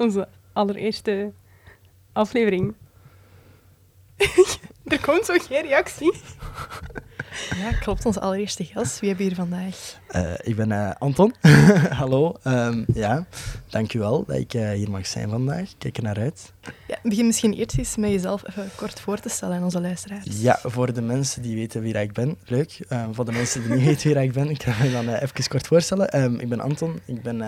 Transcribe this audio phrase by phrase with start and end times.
[0.00, 1.32] Onze allereerste
[2.12, 2.74] aflevering.
[4.84, 6.12] er komt zo geen reactie.
[7.60, 8.06] Ja, klopt.
[8.06, 9.00] Onze allereerste gast.
[9.00, 10.00] Wie hebben we hier vandaag?
[10.16, 11.34] Uh, ik ben uh, Anton.
[12.00, 12.36] Hallo.
[12.44, 13.26] Um, ja,
[13.68, 15.70] dankjewel dat ik uh, hier mag zijn vandaag.
[15.78, 16.52] Kijk er naar uit.
[16.86, 20.26] Ja, begin misschien eerst eens met jezelf even kort voor te stellen aan onze luisteraars.
[20.28, 22.80] Ja, voor de mensen die weten wie ik ben, leuk.
[22.90, 25.48] Um, voor de mensen die niet weten wie ik ben, ik ga me dan even
[25.48, 26.22] kort voorstellen.
[26.22, 27.00] Um, ik ben Anton.
[27.04, 27.42] Ik ben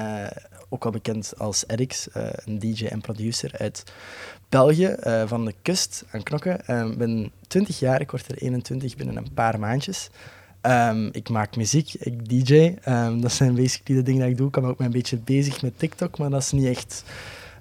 [0.69, 2.09] ook wel bekend als Erix,
[2.45, 3.85] een DJ en producer uit
[4.53, 6.59] België, uh, van de kust aan Knokken.
[6.59, 10.11] Ik uh, ben 20 jaar, ik word er 21 binnen een paar maandjes.
[10.63, 12.75] Um, ik maak muziek, ik DJ.
[12.89, 14.47] Um, dat zijn basically de dingen die ik doe.
[14.47, 17.05] Ik ben ook een beetje bezig met TikTok, maar dat is niet echt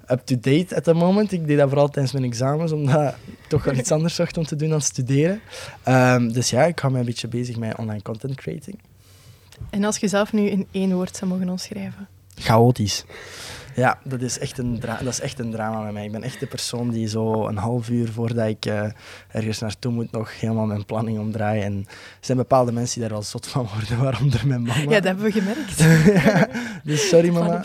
[0.08, 1.32] up-to-date at the moment.
[1.32, 4.44] Ik deed dat vooral tijdens mijn examens, omdat ik toch wel iets anders zocht om
[4.44, 5.40] te doen dan studeren.
[5.88, 8.78] Um, dus ja, ik hou me een beetje bezig met online content creating.
[9.70, 12.08] En als je zelf nu in één woord zou mogen omschrijven?
[12.34, 13.04] Chaotisch.
[13.74, 16.04] Ja, dat is, echt een dat is echt een drama bij mij.
[16.04, 18.84] Ik ben echt de persoon die zo een half uur voordat ik uh,
[19.28, 21.62] ergens naartoe moet nog helemaal mijn planning omdraai.
[21.62, 24.80] En er zijn bepaalde mensen die daar wel zot van worden, waaronder mijn mama.
[24.80, 25.78] Ja, dat hebben we gemerkt.
[26.24, 26.48] ja,
[26.84, 27.64] dus sorry mama.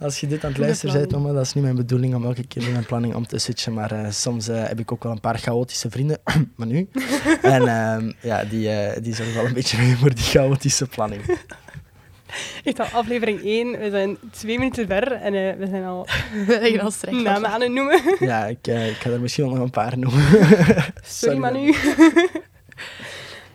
[0.00, 2.46] Als je dit aan het luisteren bent, mama, dat is niet mijn bedoeling om elke
[2.46, 3.74] keer mijn planning om te switchen.
[3.74, 6.18] Maar uh, soms uh, heb ik ook wel een paar chaotische vrienden,
[6.56, 6.88] maar nu.
[7.42, 11.22] en uh, ja, die, die zorgen wel een beetje mee voor die chaotische planning.
[12.64, 16.06] Echt al aflevering 1, we zijn twee minuten ver en uh, we zijn al,
[16.46, 18.00] we al namen aan het noemen.
[18.18, 20.22] Ja, ik, uh, ik ga er misschien wel nog een paar noemen.
[20.22, 21.74] Sorry, Sorry Manu.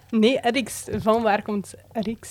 [0.10, 2.30] nee, Erix, van waar komt Erix?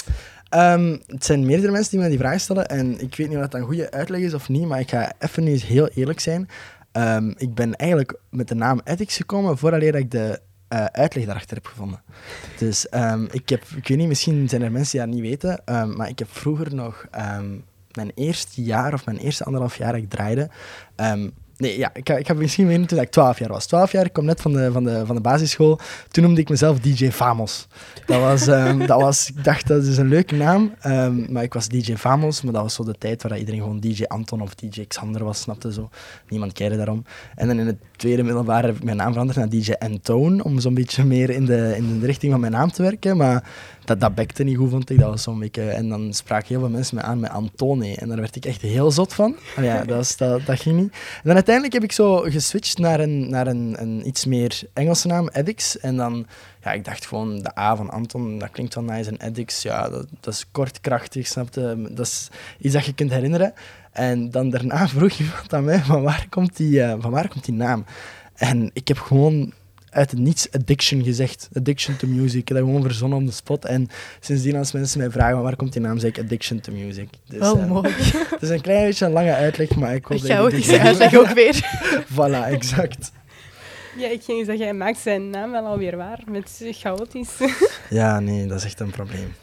[0.54, 3.42] Um, het zijn meerdere mensen die me die vraag stellen en ik weet niet of
[3.42, 6.20] dat een goede uitleg is of niet, maar ik ga even nu eens heel eerlijk
[6.20, 6.48] zijn.
[6.92, 10.40] Um, ik ben eigenlijk met de naam Ethics gekomen voordat ik de
[10.72, 12.02] uh, uitleg daarachter heb gevonden.
[12.58, 15.62] Dus um, ik heb, ik weet niet, misschien zijn er mensen die dat niet weten,
[15.64, 17.06] um, maar ik heb vroeger nog
[17.36, 20.50] um, mijn eerste jaar of mijn eerste anderhalf jaar dat ik draaide,
[21.62, 23.66] Nee, ja, ik, ik heb misschien weten toen ik 12 jaar was.
[23.66, 25.78] 12 jaar, ik kom net van de, van, de, van de basisschool.
[26.08, 27.68] Toen noemde ik mezelf DJ Famos.
[28.06, 28.44] Dat was,
[28.86, 30.74] dat was, ik dacht dat is een leuke naam,
[31.28, 32.42] maar ik was DJ Famos.
[32.42, 35.40] Maar dat was zo de tijd waar iedereen gewoon DJ Anton of DJ Xander was,
[35.40, 35.88] snapte zo.
[36.28, 37.04] Niemand keerde daarom.
[37.34, 40.60] En dan in het tweede middelbaar heb ik mijn naam veranderd naar DJ Antone, om
[40.60, 43.16] zo'n beetje meer in de, in de richting van mijn naam te werken.
[43.16, 43.44] Maar
[43.84, 44.98] dat, dat bekte niet goed, vond ik.
[44.98, 45.70] Dat was zo'n beetje...
[45.70, 47.96] En dan spraken heel veel mensen me aan met Antone.
[47.96, 49.36] En daar werd ik echt heel zot van.
[49.60, 50.92] Ja, dat, dat, dat ging niet.
[50.92, 55.06] En dan uiteindelijk heb ik zo geswitcht naar een, naar een, een iets meer Engelse
[55.06, 55.78] naam, Edix.
[55.78, 56.26] En dan...
[56.64, 59.10] Ja, ik dacht gewoon, de A van Anton, dat klinkt wel nice.
[59.10, 61.88] En Edix, ja, dat, dat is kort, krachtig, snapte?
[61.90, 63.52] Dat is iets dat je kunt herinneren.
[63.92, 67.44] En dan daarna vroeg iemand aan mij, van waar komt die, uh, van waar komt
[67.44, 67.84] die naam?
[68.34, 69.52] En ik heb gewoon
[69.92, 71.48] uit het niets addiction gezegd.
[71.54, 72.40] Addiction to music.
[72.40, 73.64] Ik heb dat gewoon verzonnen op de spot.
[73.64, 73.88] En
[74.20, 77.08] sindsdien als mensen mij vragen waar komt die naam, zeg ik addiction to music.
[77.28, 77.88] Dus, Wel uh, mooi.
[78.30, 81.28] Het is een klein beetje een lange uitleg, maar ik hoop dat Chaotische uitleg ook
[81.28, 81.82] weer.
[82.16, 83.12] voilà, exact.
[83.96, 87.36] Ja, ik ging zeggen, hij maakt zijn naam wel alweer waar met chaotisch.
[87.90, 89.34] ja, nee, dat is echt een probleem.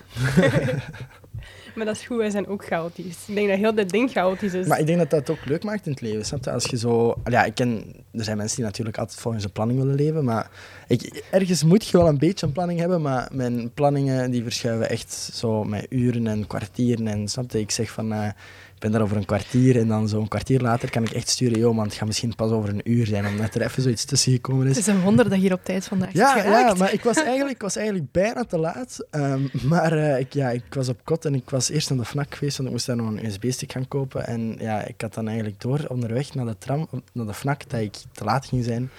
[1.75, 3.17] Maar dat is goed, wij zijn ook chaotisch.
[3.27, 4.67] Ik denk dat heel dit ding chaotisch is.
[4.67, 6.25] Maar ik denk dat dat ook leuk maakt in het leven.
[6.25, 6.47] Snap?
[6.47, 7.15] Als je zo...
[7.25, 7.83] Ja, ik ken...
[8.11, 10.49] Er zijn mensen die natuurlijk altijd volgens een planning willen leven, maar
[10.87, 14.89] ik, ergens moet je wel een beetje een planning hebben, maar mijn planningen die verschuiven
[14.89, 17.07] echt zo met uren en kwartieren.
[17.07, 17.53] En snap?
[17.53, 18.13] Ik zeg van...
[18.13, 21.59] Ik ben daar over een kwartier en dan zo'n kwartier later kan ik echt sturen,
[21.59, 24.31] joh, man, het gaat misschien pas over een uur zijn, omdat er even zoiets tussen
[24.31, 24.77] gekomen is.
[24.77, 27.17] Het is een wonder dat je hier op tijd vandaag ja, Ja, maar ik was
[27.17, 29.07] eigenlijk, ik was eigenlijk bijna te laat.
[29.11, 32.05] Um, maar uh, ik, ja, ik was op kot en ik was eerst naar de
[32.05, 34.27] FNAC geweest, want ik moest daar nog een USB-stick gaan kopen.
[34.27, 37.79] En ja, ik had dan eigenlijk door onderweg naar de tram, naar de FNAC, dat
[37.79, 38.89] ik te laat ging zijn.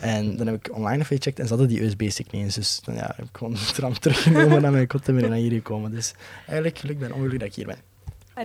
[0.00, 2.54] En dan heb ik online even gecheckt en ze hadden die USB-stick niet eens.
[2.54, 5.38] Dus dan ja, heb ik gewoon de tram teruggenomen naar mijn kot en ben naar
[5.38, 5.90] hier gekomen.
[5.90, 6.14] Dus
[6.46, 7.89] eigenlijk geluk ben ongeluk dat ik hier ben.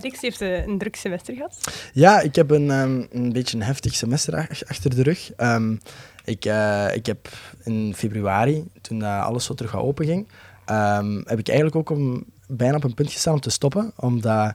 [0.00, 1.58] Rix heeft eh, een druk semester gehad.
[1.92, 5.30] Ja, ik heb een, um, een beetje een heftig semester achter de rug.
[5.36, 5.80] Um,
[6.24, 7.28] ik, uh, ik heb
[7.64, 10.28] in februari, toen uh, alles zo terug open ging,
[10.70, 13.92] um, heb ik eigenlijk ook om, bijna op een punt gestaan om te stoppen.
[13.96, 14.54] Omdat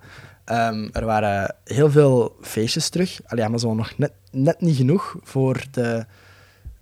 [0.91, 3.19] er waren heel veel feestjes terug.
[3.25, 6.05] Allee, maar zo nog net, net niet genoeg voor de,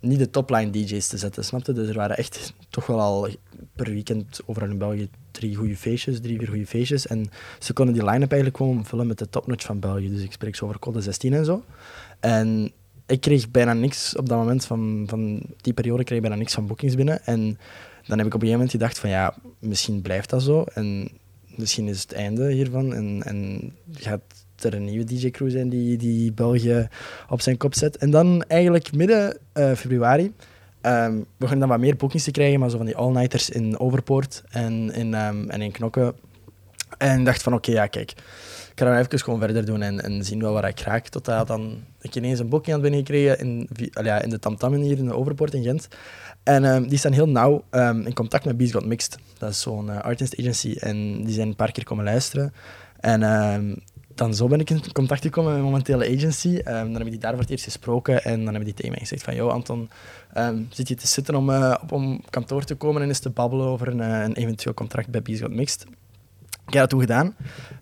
[0.00, 1.72] niet de topline DJ's te zetten, snapte?
[1.72, 3.28] Dus er waren echt toch wel al
[3.76, 7.06] per weekend overal in België drie goede feestjes, drie, vier goede feestjes.
[7.06, 10.10] En ze konden die line-up eigenlijk gewoon vullen met de topnotch van België.
[10.10, 11.64] Dus ik spreek zo over code 16 en zo.
[12.20, 12.72] En
[13.06, 16.54] ik kreeg bijna niks op dat moment van, van die periode, kreeg ik bijna niks
[16.54, 17.24] van boekings binnen.
[17.24, 17.58] En
[18.06, 20.62] dan heb ik op een gegeven moment gedacht van ja, misschien blijft dat zo.
[20.62, 21.10] En
[21.56, 22.94] misschien is het einde hiervan.
[22.94, 24.22] En, en gaat
[24.58, 26.88] er een nieuwe DJ-crew zijn die, die België
[27.28, 27.96] op zijn kop zet.
[27.96, 30.32] En dan eigenlijk midden uh, februari
[30.82, 33.78] Um, we begonnen dan wat meer boekings te krijgen, maar zo van die all-nighters in
[33.78, 36.14] Overpoort en in, um, en in Knokken.
[36.98, 38.10] En dacht van, oké, ja, kijk.
[38.10, 41.08] Ik ga dan even gewoon verder doen en, en zien wel waar ik raak.
[41.08, 44.74] Totdat dan ik ineens een boekje had binnengekregen in, vi- allee, ja, in de Tamtam
[44.74, 45.88] hier in de Overpoort in Gent.
[46.42, 49.18] En ehm, die staan heel nauw ehm, in contact met Bees Got Mixed.
[49.38, 52.52] Dat is zo'n eh, artist agency en die zijn een paar keer komen luisteren.
[53.00, 53.74] En ehm,
[54.14, 56.56] dan zo ben ik in contact gekomen met mijn momentele agency.
[56.56, 59.00] Ehm, dan hebben die daar voor het eerst gesproken en dan hebben die tegen mij
[59.00, 59.34] gezegd van...
[59.34, 59.90] Yo, Anton,
[60.32, 63.30] ehm, zit je te zitten om eh, op om kantoor te komen en eens te
[63.30, 65.86] babbelen over een, eh, een eventueel contract bij Bees Mixed?
[66.66, 67.34] Ik heb dat toen gedaan.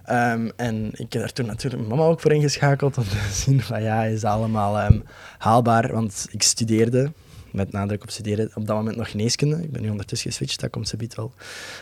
[0.04, 3.60] Ehm, en ik heb daar toen natuurlijk mijn mama ook voor ingeschakeld om te zien
[3.60, 4.90] van ja, is dat allemaal
[5.38, 5.92] haalbaar?
[5.92, 7.12] Want ik studeerde,
[7.52, 9.62] met nadruk op studeren, op dat moment nog geneeskunde.
[9.62, 11.32] Ik ben nu ondertussen geswitcht, dat komt ze biedt wel.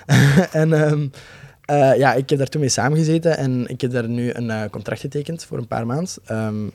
[0.52, 0.72] en
[1.66, 4.70] eh, ja, ik heb daar toen mee samengezeten en ik heb daar nu een eh,
[4.70, 6.12] contract getekend voor een paar maanden.
[6.24, 6.68] ehm,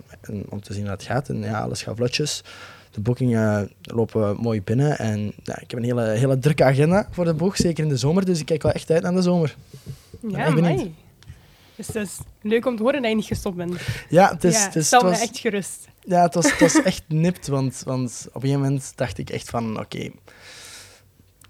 [0.49, 1.29] om te zien hoe het gaat.
[1.29, 2.43] En ja, alles gaat vlotjes.
[2.91, 7.25] De boekingen lopen mooi binnen en ja, ik heb een hele, hele drukke agenda voor
[7.25, 8.25] de boeg, zeker in de zomer.
[8.25, 9.55] Dus ik kijk wel echt uit naar de zomer.
[10.27, 10.95] Ja, amai.
[11.75, 13.81] Dus het is leuk om te horen dat je niet gestopt bent.
[14.09, 15.87] Ja, het is, ja, het is, het me was, echt gerust.
[15.99, 19.29] ja, het was, het was echt nipt, want, want op een gegeven moment dacht ik
[19.29, 20.09] echt van, oké,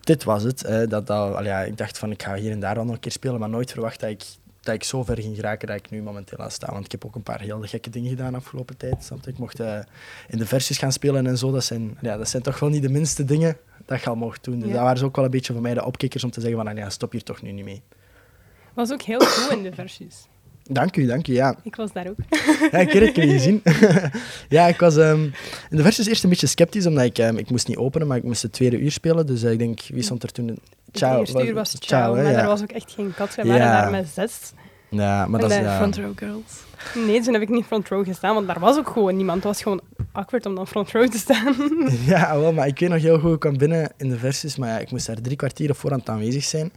[0.01, 0.61] dit was het.
[0.61, 2.93] hè, dat, dat, al ja, ik dacht van, ik ga hier en daar wel nog
[2.93, 4.23] een keer spelen, maar nooit verwacht dat ik,
[4.61, 6.71] dat ik zo ver ging geraken dat ik nu momenteel aan sta.
[6.71, 9.11] Want ik heb ook een paar heel gekke dingen gedaan de afgelopen tijd.
[9.25, 9.79] Ik mocht eh,
[10.27, 11.51] in de versies gaan spelen en zo.
[11.51, 14.43] Dat zijn, ja, dat zijn toch wel niet de minste dingen dat je al mocht
[14.43, 14.59] doen.
[14.59, 14.73] Dus Ja.
[14.73, 16.75] dat waren ze ook wel een beetje voor mij de opkikkers om te zeggen van,
[16.75, 17.81] ja, stop hier toch nu niet mee.
[18.73, 20.27] was ook heel goed in de versies.
[20.63, 21.55] Dank u, dank u, ja.
[21.63, 22.17] Ik was daar ook.
[22.71, 23.63] Ja, ik heb het niet gezien.
[24.49, 25.23] ja, ik was ehm,
[25.69, 28.17] in de versus eerst een beetje sceptisch, omdat ik, ehm, ik moest niet openen, maar
[28.17, 29.25] ik moest het tweede uur spelen.
[29.25, 30.47] Dus eh, ik denk, wie stond er toen?
[30.47, 30.59] Het
[30.91, 31.19] Ciao.
[31.19, 32.37] eerste uur was ciao, hè, maar ja.
[32.37, 33.35] daar was ook echt geen kat.
[33.35, 34.53] We waren daar met zes.
[34.89, 35.65] Ja, maar En dat is...
[35.65, 35.77] Ja.
[35.77, 36.63] Front row girls.
[37.05, 39.37] Nee, toen heb ik niet front row gestaan, want daar was ook gewoon niemand.
[39.37, 39.81] Het was gewoon
[40.11, 41.55] awkward om dan front row te staan.
[42.05, 44.69] ja, wel, maar ik weet nog heel goed, ik kwam binnen in de versus, maar
[44.69, 46.71] ja, ik moest daar drie kwartier op voorhand aanwezig zijn.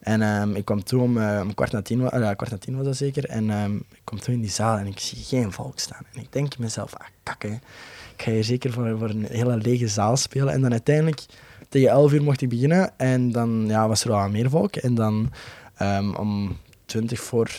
[0.00, 2.76] En ehm, ik kwam toen om, eh, om kwart na tien, ja, kwart na tien
[2.76, 3.24] was dat zeker.
[3.24, 6.02] En ehm, ik kom toen in die zaal en ik zie geen volk staan.
[6.12, 7.44] En ik denk mezelf, ah kak.
[7.44, 10.52] Ik ga hier zeker voor, een hele lege zaal spelen.
[10.52, 11.26] En dan uiteindelijk,
[11.68, 12.98] tegen 11 uur mocht ik beginnen.
[12.98, 14.76] En dan ja, was er wel meer volk.
[14.76, 15.32] En dan
[15.76, 17.50] ehm, om 20 voor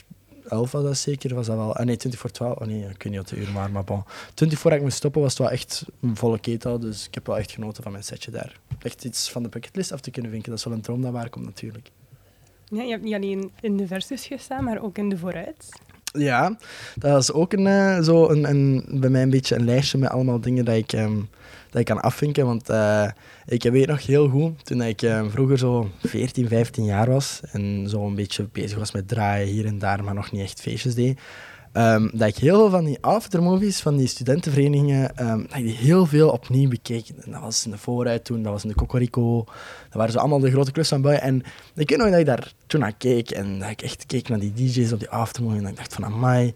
[0.47, 1.75] 11 was dat zeker, was dat wel...
[1.75, 2.57] Ah nee, 20 voor 12.
[2.57, 4.03] Oh nee, ik weet niet wat de uur maar, maar bon.
[4.33, 6.79] 20 voor ik moest stoppen was het wel echt een volle ketel.
[6.79, 8.59] Dus ik heb wel echt genoten van mijn setje daar.
[8.79, 10.49] Echt iets van de bucketlist af te kunnen vinken.
[10.49, 11.91] Dat is wel een droom dat waar komt natuurlijk.
[12.71, 15.69] Ja, je hebt niet alleen in de versus gestaan, maar ook in de vooruit.
[16.13, 16.57] Ja,
[16.95, 20.09] dat is ook een, eh, zo een, een, bij mij een beetje een lijstje met
[20.09, 21.15] allemaal dingen dat ik, ehm,
[21.69, 22.45] dat ik kan afvinken.
[22.45, 23.07] Want eh,
[23.45, 27.89] ik weet nog heel goed, toen ik ehm, vroeger zo 14, 15 jaar was en
[27.89, 30.95] zo een beetje bezig was met draaien hier en daar, maar nog niet echt feestjes
[30.95, 31.19] deed,
[31.71, 35.75] ehm, dat ik heel veel van die aftermovies van die studentenverenigingen, ehm, dat ik die
[35.75, 37.09] heel veel opnieuw bekeek.
[37.09, 39.43] En dat was in de vooruit toen, dat was in de Cocorico,
[39.83, 41.27] dat waren zo allemaal de grote klussen van buiten.
[41.27, 41.43] En
[41.75, 44.39] ik weet nog dat ik daar toen naar keek en dat ik echt keek naar
[44.39, 46.53] die DJ's op die aftermovie en dat ik dacht van, amai,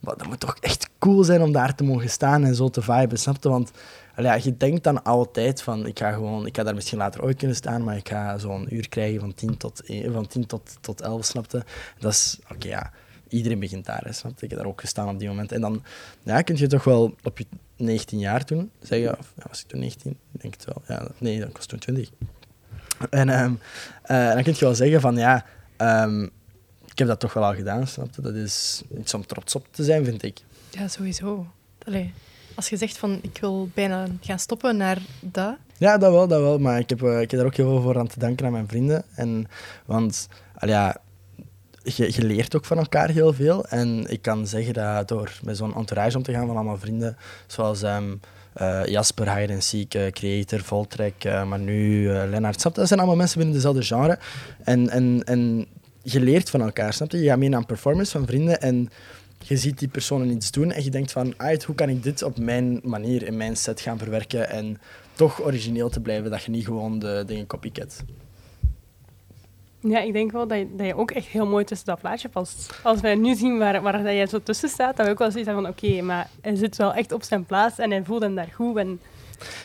[0.00, 3.18] dat moet toch echt cool zijn om daar te mogen staan en zo te viben,
[3.18, 3.48] snap je?
[3.48, 3.70] Want
[4.16, 7.36] ja, je denkt dan altijd van, ik ga gewoon, ik ga daar misschien later ooit
[7.36, 10.76] kunnen staan, maar ik ga zo'n uur krijgen van 10 tot, eh, van 10 tot,
[10.80, 11.64] tot 11, snapte?
[11.98, 12.92] Dat is, oké, ja,
[13.28, 14.44] iedereen begint daar, hè, snap je?
[14.44, 15.52] Ik heb daar ook gestaan op die moment.
[15.52, 15.82] En dan
[16.22, 17.46] ja, kun je toch wel op je
[17.76, 20.16] 19 jaar toen zeggen, of ja, was ik toen 19?
[20.32, 20.82] Ik denk het wel.
[20.86, 22.10] Ja, nee, ik was toen 20.
[23.10, 23.52] En ehm,
[24.02, 25.44] eh, dan kun je wel zeggen van, ja,
[25.76, 26.22] ehm,
[26.84, 28.22] ik heb dat toch wel al gedaan, snap je?
[28.22, 30.40] Dat is iets om trots op te zijn, vind ik.
[30.70, 31.46] Ja, sowieso.
[31.84, 32.12] Allee,
[32.54, 35.56] als je zegt van ik wil bijna gaan stoppen naar dat.
[35.76, 36.58] Ja, dat wel, dat wel.
[36.58, 38.52] Maar ik heb, eh, ik heb daar ook heel veel voor aan te danken aan
[38.52, 39.04] mijn vrienden.
[39.14, 39.46] En,
[39.86, 40.96] want al ja,
[41.96, 43.66] je, leert ook van elkaar heel veel.
[43.66, 47.16] En ik kan zeggen dat door met zo'n entourage om te gaan van allemaal vrienden,
[47.46, 48.14] zoals ehm,
[48.52, 52.74] eh, Jasper, Hide and Seek, eh, Creator, Voltrek, Manu, eh Lennart, snap?
[52.74, 54.18] Dat zijn allemaal mensen binnen dezelfde genre.
[54.64, 55.66] En, en, en
[56.02, 57.18] je leert van elkaar, snap je?
[57.18, 58.88] Je gaat mee naar een performance van vrienden en
[59.38, 62.22] je ziet die personen iets doen en je denkt van, "Aight, hoe kan ik dit
[62.22, 64.78] op mijn manier, in mijn set gaan verwerken en
[65.18, 68.04] toch origineel te blijven, dat je niet gewoon de dingen copycat.
[69.80, 72.28] Ja, ik denk wel dat je, dat je ook echt heel mooi tussen dat plaatje
[72.28, 72.70] past.
[72.82, 75.30] Als wij nu zien waar, waar dat jij zo tussen staat, dan we ook wel
[75.30, 78.34] zoiets van oké, maar hij zit wel echt op zijn plaats en hij voelt hem
[78.34, 78.76] daar goed.
[78.76, 79.00] En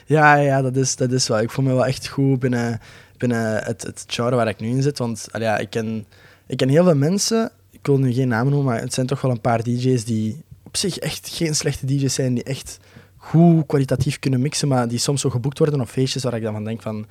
[0.05, 1.39] Ja, ja dat, is, dat is wel.
[1.39, 2.79] Ik voel me wel echt goed binnen,
[3.17, 4.97] binnen het, het genre waar ik nu in zit.
[4.97, 6.05] Want ja, ik, ken,
[6.47, 9.21] ik ken heel veel mensen, ik wil nu geen namen noemen, maar het zijn toch
[9.21, 12.79] wel een paar DJ's die op zich echt geen slechte DJ's zijn, die echt
[13.17, 16.53] goed kwalitatief kunnen mixen, maar die soms zo geboekt worden op feestjes waar ik dan
[16.53, 17.05] van denk van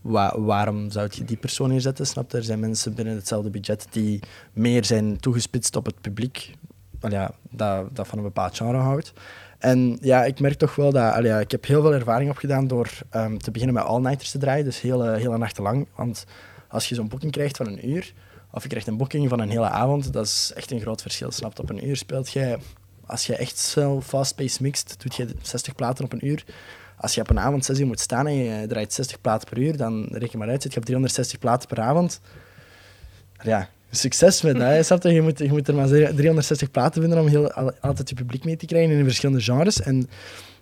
[0.00, 2.06] wa- waarom zou je die persoon neerzetten?
[2.06, 2.32] Snap?
[2.32, 4.20] Er zijn mensen binnen hetzelfde budget die
[4.52, 6.54] meer zijn toegespitst op het publiek,
[7.00, 9.12] Wel ja, dat, dat van een bepaald genre houdt.
[9.58, 11.24] En ja, ik merk toch wel dat...
[11.24, 14.80] ik heb heel veel ervaring opgedaan door ehm, te beginnen met all-nighters te draaien, dus
[14.80, 15.86] hele, hele nachten lang.
[15.94, 16.24] Want
[16.68, 18.12] als je zo'n boeking krijgt van een uur,
[18.50, 20.12] of je krijgt een boeking van een hele avond.
[20.12, 21.30] Dat is echt een groot verschil.
[21.56, 22.58] Op een uur speelt jij,
[23.06, 26.44] als je echt snel fast-paced mixt, doet je 60 platen op een uur.
[27.00, 29.58] Als je op een avond 6 uur moet staan en je draait 60 platen per
[29.58, 32.20] uur, dan reken maar uit, je op 360 platen per avond.
[33.42, 35.02] Ja, succes met dat.
[35.02, 35.12] je?
[35.12, 38.44] Je, moet, je moet er maar 360 platen vinden om heel, al- altijd je publiek
[38.44, 39.80] mee te krijgen in verschillende genres.
[39.80, 40.08] En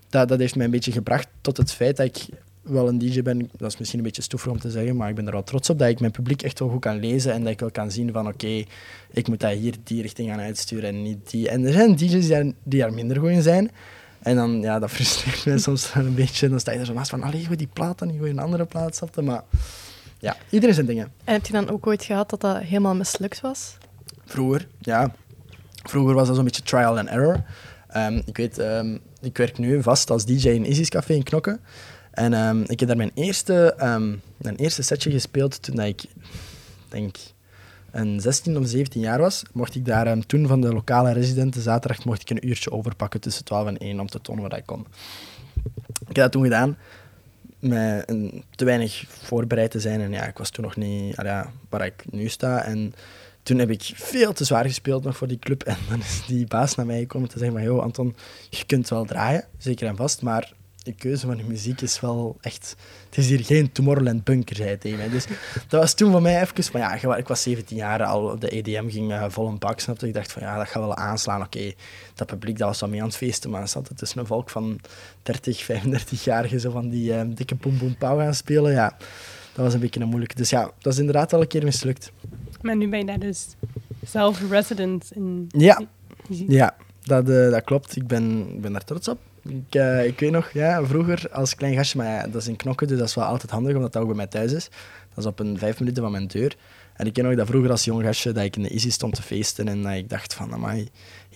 [0.08, 2.26] dat, dat heeft mij een beetje gebracht tot het feit dat ik
[2.62, 3.50] wel een DJ ben.
[3.56, 5.70] Dat is misschien een beetje stoefig om te zeggen, maar ik ben er wel trots
[5.70, 7.90] op dat ik mijn publiek echt wel goed kan lezen en dat ik wel kan
[7.90, 8.64] zien van oké,
[9.12, 11.48] ik moet dat hier die richting gaan uitsturen en niet die.
[11.48, 13.70] En er zijn DJ's die daar, die daar minder goed in zijn.
[14.22, 16.48] En dan, ja, dat frustreert mij soms een beetje.
[16.48, 19.02] Dan sta je er zo naast van, allee, die plaat dan, gooi een andere plaat.
[19.14, 19.22] je?
[19.22, 19.42] Maar
[20.18, 21.12] ja, iedereen zijn dingen.
[21.24, 23.76] En heb je dan ook ooit gehad dat dat helemaal mislukt was?
[24.24, 25.14] Vroeger, ja.
[25.82, 27.42] Vroeger was dat zo'n beetje trial and error.
[27.88, 31.58] Ehm, ik weet, ehm, ik werk nu vast als DJ in Isis Café in Knokke.
[32.10, 33.74] En ehm, ik heb daar mijn eerste,
[34.36, 36.04] mijn eerste setje gespeeld toen ik,
[36.88, 37.16] denk,
[37.90, 39.42] een 16 of 17 jaar was.
[39.52, 43.20] Mocht ik daar ehm, toen van de lokale residenten zaterdag mocht ik een uurtje overpakken
[43.20, 44.86] tussen 12 en 1 om te tonen wat ik kon.
[46.00, 46.76] Ik heb dat toen gedaan
[47.58, 50.00] met een, te weinig voorbereid te zijn.
[50.00, 52.64] En ja, ik was toen nog niet ah ja, waar ik nu sta.
[52.64, 52.94] En
[53.42, 55.62] toen heb ik veel te zwaar gespeeld nog voor die club.
[55.66, 57.66] En dan is die baas naar mij gekomen te zeggen van...
[57.66, 58.16] Yo, Anton,
[58.50, 60.52] je kunt wel draaien, zeker en vast, maar
[60.88, 62.76] je keuze van je muziek is wel echt...
[63.08, 65.08] Het is hier geen Tomorrowland bunker, zei hij tegen mij.
[65.08, 65.26] Dus
[65.68, 66.80] dat was toen voor mij even van...
[66.80, 70.06] Ja, ik was 17 jaar, al de EDM ging eh, vol een bak, snapte.
[70.06, 71.42] Ik dacht van, ja, dat gaat wel aanslaan.
[71.42, 71.72] Oké,
[72.14, 74.50] dat publiek, dat was wel mee aan het feesten, maar zat het tussen een volk
[74.50, 74.80] van
[75.22, 78.72] 30, 35-jarigen zo van die eh, dikke boom boom pauw gaan spelen.
[78.72, 78.96] Ja,
[79.52, 80.34] dat was een beetje een moeilijke.
[80.34, 82.12] Dus ja, dat is inderdaad al een keer mislukt.
[82.60, 83.46] Maar nu ben je daar dus
[84.06, 85.48] zelf resident in.
[85.48, 85.80] Ja.
[86.28, 86.76] Ja,
[87.08, 87.96] dat, eh, dat klopt.
[87.96, 89.18] Ik ben, ik ben daar trots op.
[89.42, 92.56] Ik, eh, ik weet nog, ja, vroeger als klein gastje, maar ja, dat is in
[92.56, 94.68] knokken, dus dat is wel altijd handig, omdat dat ook bij mij thuis is.
[95.14, 96.56] Dat is op een vijf minuten van mijn deur.
[96.94, 99.14] En ik ken nog dat vroeger als jong gastje, dat ik in de Easy stond
[99.14, 100.88] te feesten en dat ik dacht van, amai,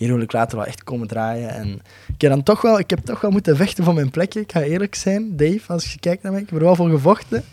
[0.02, 1.50] hier wil ik later wel echt komen draaien.
[1.50, 1.80] En
[2.14, 4.40] ik heb, dan toch wel, ik heb toch wel moeten vechten voor mijn plekje.
[4.40, 6.90] Ik ga eerlijk zijn, Dave, als je kijkt naar mij, ik heb er wel voor
[6.90, 7.44] gevochten.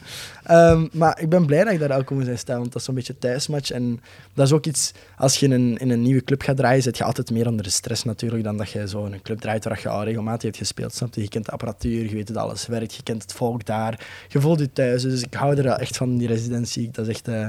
[0.43, 2.95] Ehm, maar ik ben blij dat ik daar elke zijn sta, want dat is zo'n
[2.95, 3.71] beetje thuismatch.
[3.71, 3.99] En
[4.33, 6.97] dat is ook iets, als je in een, in een nieuwe club gaat draaien, zit
[6.97, 9.63] je altijd meer onder de stress natuurlijk dan dat je zo in een club draait
[9.63, 10.93] waar je al regelmatig hebt gespeeld.
[10.93, 11.21] Snap je?
[11.21, 14.41] Je kent de apparatuur, je weet hoe alles werkt, je kent het volk daar, je
[14.41, 15.01] voelt je thuis.
[15.01, 16.89] Dus ik hou er wel echt van, die residentie.
[16.91, 17.47] Dat is echt eh,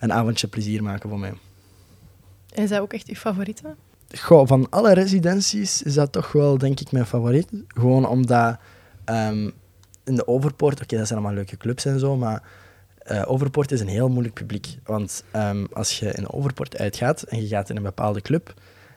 [0.00, 1.32] een avondje plezier maken voor mij.
[2.54, 3.74] En is dat ook echt uw favoriete?
[4.16, 7.48] Van alle residenties is dat toch wel, denk ik, mijn favoriet.
[7.66, 8.56] Gewoon omdat
[9.04, 9.50] ehm,
[10.04, 12.42] in de Overpoort, oké, dat zijn allemaal leuke clubs en zo, maar
[12.98, 14.78] eh, Overpoort is een heel moeilijk publiek.
[14.84, 18.54] Want ehm, als je in Overpoort uitgaat en je gaat in een bepaalde club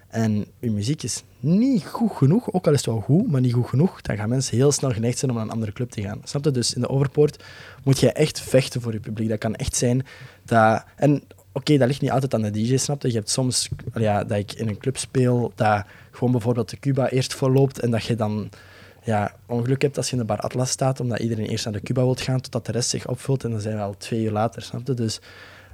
[0.07, 3.53] en je muziek is niet goed genoeg, ook al is het wel goed, maar niet
[3.53, 6.01] goed genoeg, dan gaan mensen heel snel geneigd zijn om naar een andere club te
[6.01, 6.21] gaan.
[6.23, 6.51] Snap je?
[6.51, 7.43] Dus in de Overpoort
[7.83, 9.29] moet je echt vechten voor je publiek.
[9.29, 10.05] Dat kan echt zijn
[10.45, 10.83] dat...
[10.95, 13.08] En oké, dat ligt niet altijd aan de DJ, snap je?
[13.08, 17.10] Je hebt soms ja, dat ik in een club speel, dat gewoon bijvoorbeeld de Cuba
[17.10, 18.50] eerst voorloopt en dat je dan
[19.03, 21.81] ja, ongeluk hebt als je in de bar Atlas staat, omdat iedereen eerst naar de
[21.81, 24.31] Cuba wil gaan, totdat de rest zich opvult en dan zijn we al twee uur
[24.31, 24.93] later, snap je?
[24.93, 25.20] Dus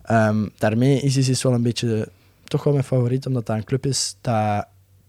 [0.03, 2.09] ehm, daarmee is Isis wel een beetje
[2.43, 4.67] toch wel mijn favoriet, omdat dat een club is dat...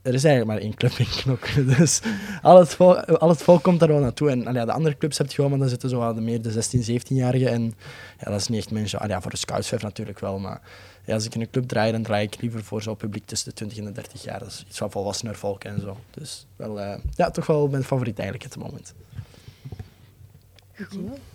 [0.08, 2.00] Er is eigenlijk maar één club in Knok, dus
[2.42, 4.30] al het volk, al het volk komt daar wel naartoe.
[4.30, 6.42] En allee, de andere clubs heb je gewoon, maar dan zitten zo wel de meer
[6.42, 7.50] de 16, 17-jarigen.
[7.50, 7.74] En
[8.18, 10.60] ja, dat is niet echt ja, voor de scoutsvijf natuurlijk wel, maar
[11.04, 13.48] ja, als ik in een club draai, dan draai ik liever voor zo'n publiek tussen
[13.48, 14.38] de 20 en de 30 jaar.
[14.38, 15.96] Dat is iets wat volwassener volk en zo.
[16.10, 18.94] Dus wel, eh, ja, toch wel mijn favoriet eigenlijk op het moment.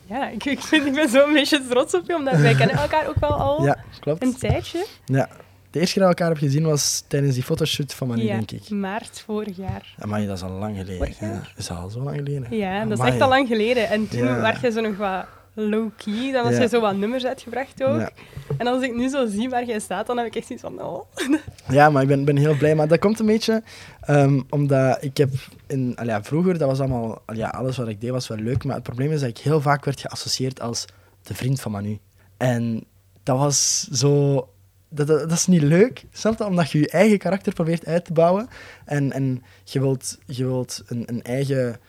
[0.06, 3.20] Ja, ik, ik ben zo een beetje trots op je, omdat wij kennen elkaar ook
[3.20, 4.24] wel al Ja, klopt.
[4.24, 4.86] een tijdje.
[5.06, 5.30] Ja.
[5.74, 8.34] De eerste keer dat we elkaar hebben gezien was tijdens die fotoshoot van Manu, ja,
[8.36, 8.70] denk ik.
[8.70, 9.96] maart vorig jaar.
[10.00, 11.14] Amai, dat is al lang geleden.
[11.20, 12.58] Ja, is dat al zo lang geleden?
[12.58, 13.90] Ja, dat is echt al lang geleden.
[13.90, 14.42] En toen Ja.
[14.42, 16.62] werd je zo nog wat low-key, dan was Ja.
[16.62, 18.00] je zo wat nummers uitgebracht ook.
[18.00, 18.10] Ja.
[18.58, 20.82] En als ik nu zo zie waar jij staat, dan heb ik echt zoiets van,
[20.82, 21.02] oh.
[21.78, 22.76] Ja, maar ik ben, ben heel blij.
[22.76, 23.64] Maar dat komt een beetje
[24.02, 25.30] ehm, omdat ik heb
[25.68, 28.38] in, al ja, vroeger, dat was allemaal, al ja, alles wat ik deed was wel
[28.38, 28.64] leuk.
[28.64, 30.86] Maar het probleem is dat ik heel vaak werd geassocieerd als
[31.24, 32.00] de vriend van Manu.
[32.38, 32.84] En
[33.24, 34.48] dat was zo.
[34.96, 36.46] Dat, dat, is niet leuk, snap je?
[36.46, 38.48] Omdat je je eigen karakter probeert uit te bouwen.
[38.86, 41.80] En, en je wilt, je wilt een, een eigen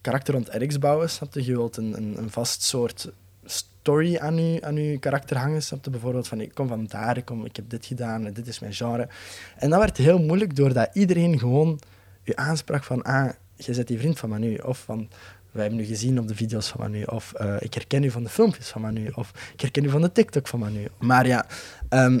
[0.00, 1.44] karakter rond Erics bouwen, snap je?
[1.44, 3.12] Je wilt een, een, vast soort
[3.44, 5.90] story aan je, aan je karakter hangen, snap je?
[5.90, 8.74] Bijvoorbeeld van, ik kom van daar, ik, kom, ik heb dit gedaan, dit is mijn
[8.74, 9.08] genre.
[9.56, 11.80] En dat werd heel moeilijk, doordat iedereen gewoon
[12.22, 15.08] je aansprak van, ah, jij bent die vriend van Manu, of van...
[15.56, 17.02] Wij hebben u gezien op de video's van Manu.
[17.02, 19.08] Of eh, ik herken u van de filmpjes van Manu.
[19.14, 20.86] Of ik herken u van de TikTok van Manu.
[20.98, 21.46] Maar ja,
[21.88, 22.20] ehm,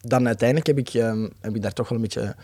[0.00, 2.36] dan uiteindelijk heb ik, ehm, heb ik daar toch wel een beetje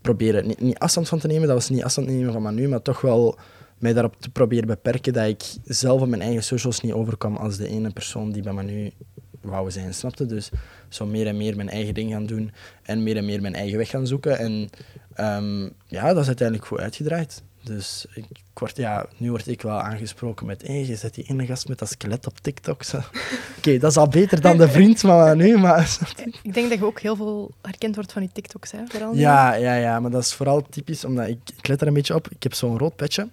[0.00, 3.00] proberen, niet, afstand van te nemen, dat was niet afstand nemen van Manu, maar toch
[3.00, 3.38] wel
[3.78, 7.56] mij daarop te proberen beperken dat ik zelf op mijn eigen socials niet overkwam als
[7.56, 8.92] de ene persoon die bij Manu
[9.40, 10.26] wouden zijn, snapte?
[10.26, 10.50] Dus
[10.88, 13.78] zo meer en meer mijn eigen ding gaan doen en meer en meer mijn eigen
[13.78, 14.38] weg gaan zoeken.
[14.38, 14.68] En
[15.14, 17.42] ehm, ja, dat is uiteindelijk goed uitgedraaid.
[17.66, 21.46] Dus ik word, ja, nu word ik wel aangesproken met hey, je zet die ene
[21.46, 22.82] gast met dat skelet op TikTok.
[23.58, 25.98] Oké, dat is al beter dan de vriend van nu, maar...
[26.42, 28.78] Ik denk dat je ook heel veel herkend wordt van die TikToks, hè?
[28.88, 29.14] Vooral.
[29.14, 32.14] Ja, ja, ja, maar dat is vooral typisch, omdat ik, ik let er een beetje
[32.14, 32.28] op.
[32.30, 33.28] Ik heb zo'n rood petje.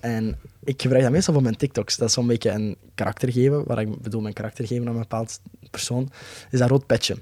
[0.00, 1.96] En ik gebruik dat meestal voor mijn TikToks.
[1.96, 5.00] Dat is zo'n beetje een karakter geven, waar ik bedoel mijn karakter geven aan een
[5.00, 6.10] bepaald persoon,
[6.50, 7.16] is dat rood petje.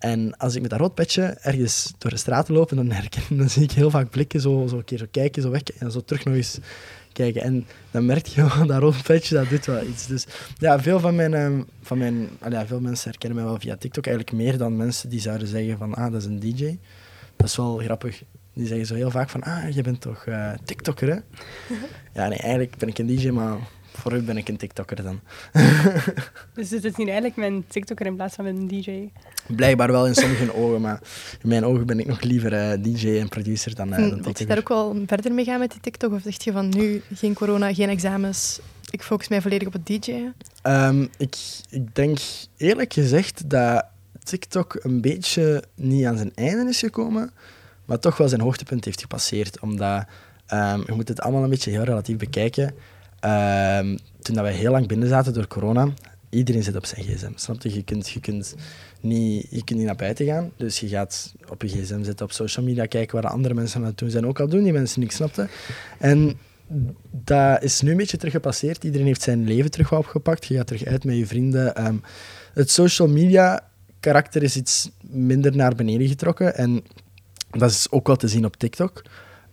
[0.00, 3.50] En als ik met dat rood petje ergens door de straat loop, dan, herken, dan
[3.50, 6.00] zie ik heel vaak blikken, zo, zo een keer zo kijken, zo weg, en zo
[6.00, 6.58] terug nog eens
[7.12, 7.42] kijken.
[7.42, 10.06] En dan merk je gewoon dat rood petje, dat doet wel iets.
[10.06, 10.26] Dus
[10.58, 14.06] ja, veel van mijn, ehm, van mijn ja, veel mensen herkennen mij wel via TikTok,
[14.06, 16.78] eigenlijk meer dan mensen die zouden zeggen van, ah, dat is een DJ.
[17.36, 18.22] Dat is wel grappig.
[18.54, 21.18] Die zeggen zo heel vaak van, ah, je bent toch eh, TikToker, hè?
[22.20, 23.58] ja, nee, eigenlijk ben ik een DJ, maar
[24.00, 25.20] voor u ben ik een TikToker dan.
[26.54, 29.08] Dus het is hier eigenlijk mijn TikToker in plaats van mijn DJ.
[29.46, 31.00] Blijkbaar wel in sommige ogen, maar
[31.42, 34.08] in mijn ogen ben ik nog liever eh, DJ en producer dan, uh, dan Hm,
[34.08, 34.46] Wil je TikToker.
[34.46, 36.12] daar ook wel verder mee gaan met die TikTok?
[36.12, 39.86] Of zeg je van nu geen corona, geen examens, ik focus mij volledig op het
[39.86, 40.34] DJ'en?
[40.62, 41.36] Ehm, ik,
[41.70, 42.18] ik denk
[42.56, 43.84] eerlijk gezegd dat
[44.22, 47.30] TikTok een beetje niet aan zijn einde is gekomen,
[47.84, 49.60] maar toch wel zijn hoogtepunt heeft gepasseerd.
[49.60, 50.04] Omdat
[50.46, 52.74] ehm, je moet het allemaal een beetje heel relatief bekijken.
[53.20, 55.88] Ehm, toen dat wij heel lang binnen zaten door corona,
[56.30, 57.32] iedereen zit op zijn gsm.
[57.34, 57.74] Snap je?
[57.74, 58.54] Je kunt, je, kunt
[59.00, 62.32] niet, je kunt niet naar buiten gaan, dus je gaat op je gsm zitten, op
[62.32, 64.26] social media kijken waar de andere mensen aan het doen zijn.
[64.26, 65.48] Ook al doen die mensen niks, snapte.
[65.98, 66.38] En
[67.10, 68.84] dat is nu een beetje terug gepasseerd.
[68.84, 70.46] Iedereen heeft zijn leven terug opgepakt.
[70.46, 71.74] Je gaat terug uit met je vrienden.
[71.74, 71.96] Ehm,
[72.54, 73.68] het social media
[74.00, 76.54] karakter is iets minder naar beneden getrokken.
[76.54, 76.82] En
[77.50, 79.02] dat is ook wel te zien op TikTok.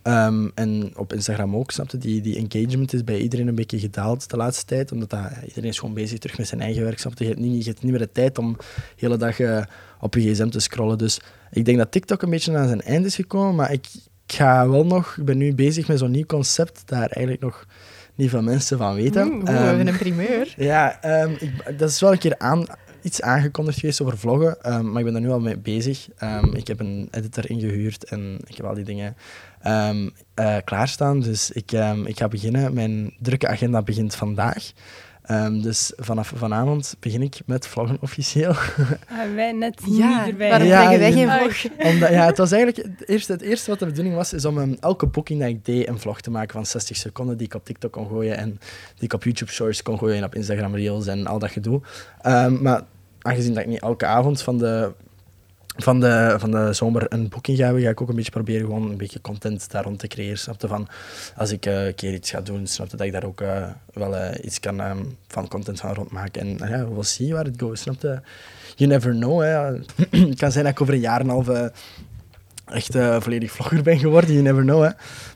[0.08, 4.30] Ehm, en op Instagram ook, snapte die, die engagement is bij iedereen een beetje gedaald
[4.30, 4.92] de laatste tijd.
[4.92, 6.98] Omdat dat, iedereen is gewoon bezig terug met zijn eigen werk.
[6.98, 7.22] Snapte?
[7.22, 8.64] Je, hebt niet, je hebt niet meer de tijd om de
[8.96, 9.62] hele dag eh,
[10.00, 10.98] op je gsm te scrollen.
[10.98, 13.54] Dus ik denk dat TikTok een beetje aan zijn eind is gekomen.
[13.54, 13.86] Maar ik,
[14.26, 15.16] ik ga wel nog...
[15.16, 17.66] Ik ben nu bezig met zo'n nieuw concept daar eigenlijk nog
[18.14, 19.26] niet veel mensen van weten.
[19.32, 20.54] Oeh, we Ehm, hebben een primeur.
[20.72, 22.66] ja, ehm, ik, dat is wel een keer aan,
[23.02, 26.08] iets aangekondigd geweest over vloggen, maar ik ben daar nu al mee bezig.
[26.52, 29.16] Ik heb een editor ingehuurd en ik heb al die dingen
[29.62, 31.20] ehm, eh, klaarstaan.
[31.20, 32.74] Dus ik, ehm, ik ga beginnen.
[32.74, 34.70] Mijn drukke agenda begint vandaag.
[35.22, 38.50] Ehm, dus vanaf vanavond begin ik met vloggen officieel.
[39.10, 40.48] Ah, wij net Ja, niet erbij.
[40.48, 41.72] waarom Ja, krijgen wij je- geen Ah, vlog?
[41.92, 44.58] Omdat, ja, het was eigenlijk het eerste, het eerste wat de bedoeling was, is om
[44.58, 47.54] um, elke boeking dat ik deed een vlog te maken van 60 seconden die ik
[47.54, 48.50] op TikTok kon gooien en
[48.94, 51.80] die ik op YouTube Shorts kon gooien en op Instagram Reels en al dat gedoe.
[52.22, 52.82] Ehm, maar
[53.22, 54.92] aangezien dat ik niet elke avond van de,
[55.82, 58.66] van de, van de zomer een boeking ga hebben, ga ik ook een beetje proberen
[58.66, 60.38] gewoon een beetje content daar rond te creëren.
[60.38, 60.88] Snapte van,
[61.36, 64.16] als ik eh, een keer iets ga doen, snapte dat ik daar ook eh, wel
[64.16, 66.40] eh, iets kan ehm, van content van rondmaken.
[66.40, 68.22] En nou ja, we'll see waar het goes, snapte?
[68.76, 69.72] You never know, hè.
[70.28, 71.70] het kan zijn dat ik over een jaar en een half...
[72.66, 74.82] echt volledig vlogger ben geworden, you never know.
[74.82, 74.90] Hè.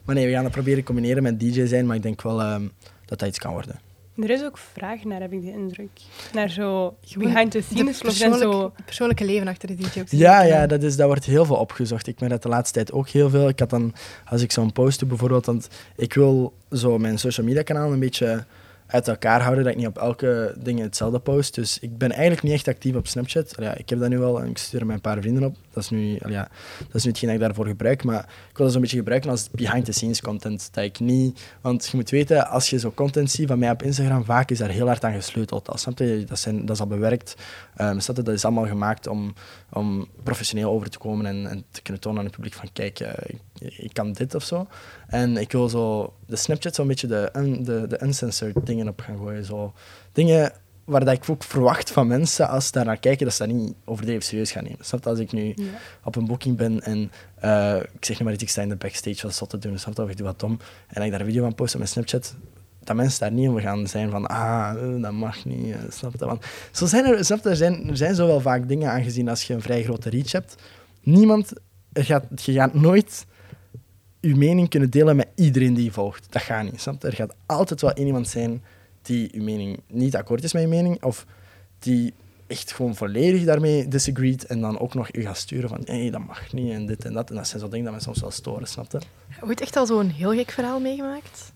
[0.05, 2.67] Maar nee, we gaan het proberen combineren met DJ zijn, maar ik denk wel ehm,
[3.05, 3.92] dat dat iets kan worden.
[4.15, 5.89] Er is ook vraag naar, heb ik de indruk.
[6.33, 8.73] Naar zo behind the scenes en persoonlijk, zo.
[8.85, 10.03] persoonlijke leven achter de DJ.
[10.09, 12.07] Ja, ja dat, is, dat wordt heel veel opgezocht.
[12.07, 13.47] Ik merk dat de laatste tijd ook heel veel.
[13.47, 13.93] Ik had dan,
[14.25, 17.99] als ik zo'n post doe bijvoorbeeld, want ik wil zo mijn social media kanaal een
[17.99, 18.45] beetje
[18.87, 21.55] uit elkaar houden, dat ik niet op elke ding hetzelfde post.
[21.55, 23.55] Dus ik ben eigenlijk niet echt actief op Snapchat.
[23.59, 25.55] Ja, ik heb dat nu wel en ik stuur er mijn paar vrienden op.
[25.73, 28.03] Dat is nu, ja, dat is nu hetgeen dat ik daarvoor gebruik.
[28.03, 30.69] Maar ik wil dat zo'n beetje gebruiken als behind-the-scenes content.
[30.71, 31.41] Dat ik niet...
[31.61, 34.57] Want je moet weten, als je zo content ziet van mij op Instagram, vaak is
[34.57, 35.83] daar heel hard aan gesleuteld.
[35.95, 36.23] Je?
[36.27, 37.35] Dat, zijn, dat is al bewerkt.
[37.77, 37.99] Um?
[38.13, 39.33] Dat is allemaal gemaakt om,
[39.71, 42.99] om professioneel over te komen en, en te kunnen tonen aan het publiek van kijk,
[42.99, 44.67] eh, ik, kan dit of zo.
[45.07, 47.29] En ik wil zo de Snapchat zo'n beetje de,
[47.61, 49.45] de, de uncensored dingen op gaan gooien.
[49.45, 49.73] Zo.
[50.11, 50.51] Dingen
[50.85, 53.55] waar dat ik ook verwacht van mensen als ze daar naar kijken, dat ze dat
[53.55, 54.85] niet overdreven serieus gaan nemen.
[54.85, 55.07] Snap?
[55.07, 55.63] Als ik nu Ja.
[56.03, 58.75] op een booking ben en eh, ik zeg nu maar iets, ik sta in de
[58.75, 59.99] backstage wat zot te doen, snap?
[59.99, 60.51] Of ik doe wat dom.
[60.51, 60.59] En
[60.93, 62.35] dat ik daar een video van post op mijn Snapchat,
[62.83, 66.11] dat mensen daar niet over gaan zijn van, ah, eh, dat mag niet, eh, snap
[66.19, 66.25] je?
[66.25, 69.43] Want zo zijn er, snap er zijn, er zijn zo wel vaak dingen aangezien als
[69.43, 70.55] je een vrij grote reach hebt.
[71.01, 71.51] Niemand,
[71.93, 73.25] er gaat, je gaat nooit
[74.19, 76.25] je mening kunnen delen met iedereen die je volgt.
[76.29, 77.07] Dat gaat niet, snap je?
[77.07, 78.63] Er gaat altijd wel één iemand zijn
[79.05, 81.25] die je mening niet akkoord is met je mening, of
[81.79, 82.13] die
[82.47, 86.25] echt gewoon volledig daarmee disagreed en dan ook nog u gaat sturen van hé, dat
[86.25, 87.29] mag niet en dit en dat.
[87.29, 88.99] En dat zijn zo dingen dat me soms wel storen, snap je?
[89.41, 91.53] Ooit echt al zo'n heel gek verhaal meegemaakt?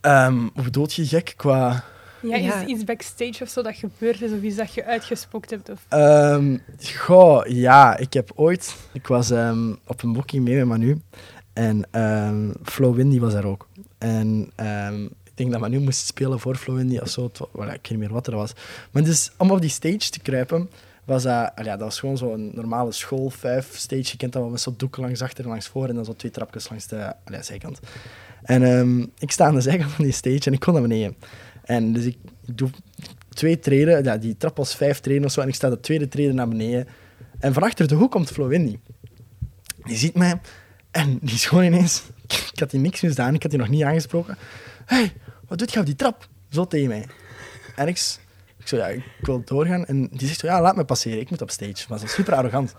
[0.00, 1.84] Ehm, hoe bedoel je gek qua...
[2.22, 2.62] Ja, Ja.
[2.62, 5.68] Is iets backstage of zo dat gebeurd is, of iets dat je uitgespookt hebt?
[5.68, 5.86] Of...
[5.88, 6.58] Ehm,
[6.96, 8.76] goh, ja, ik heb ooit...
[8.92, 11.00] Ik was ehm, op een booking mee met Manu
[11.54, 13.68] en ehm Flo Windy was daar ook.
[13.98, 17.24] En ehm, denk dat Manu moest spelen voor Flo Windy of zo.
[17.24, 18.52] Ik weet niet meer wat er was.
[18.90, 20.70] Maar dus, om op die stage te kruipen,
[21.04, 24.04] was dat, ja, dat was gewoon zo'n normale school, vijf stage.
[24.10, 26.16] Je kent dat wel met zo'n doeken langs achter en langs voor en dan zo
[26.16, 27.80] twee trapjes langs de zijkant.
[28.42, 31.16] En ehm, ik sta aan de zijkant van die stage en ik kon naar beneden.
[31.64, 32.16] En dus ik,
[32.46, 32.70] doe
[33.28, 36.08] twee treden, ja, die trap was vijf treden of zo, en ik sta de tweede
[36.08, 36.86] treden naar beneden.
[37.38, 38.78] En van achter de hoek komt Flo Windy.
[39.84, 40.40] Die ziet mij
[40.90, 42.02] en die is gewoon ineens...
[42.54, 44.36] Ik had die niks misdaan, ik had die nog niet aangesproken.
[44.84, 45.12] hey,
[45.54, 46.28] wat doet je die trap?
[46.50, 47.06] Zo tegen mij.
[47.76, 48.16] En ik,
[48.58, 49.86] ik ja, ik wil doorgaan.
[49.86, 51.84] En die zegt zo, ja, laat me passeren, ik moet op stage.
[51.88, 52.74] Maar ze was super arrogant.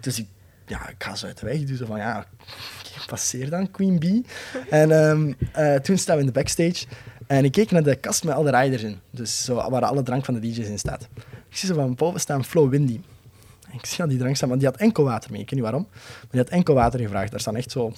[0.00, 0.26] Dus ik,
[0.66, 1.76] ja, ik ga zo uit de weg.
[1.78, 2.26] Zo van, ja,
[3.06, 4.24] passeer dan, Queen Bee.
[4.70, 6.86] En ehm, eh, toen staan we in de backstage.
[7.26, 9.00] En ik keek naar de kast met alle riders in.
[9.10, 11.08] Dus zo, waar alle drank van de DJ's in staat.
[11.48, 13.00] Ik zie zo van boven staan Flo Windy.
[13.72, 15.40] Ik zie aan die drank staan, maar die had enkel water mee.
[15.40, 15.86] Ik weet niet waarom.
[15.90, 17.30] Maar die had enkel water gevraagd.
[17.30, 17.92] Daar staan echt zo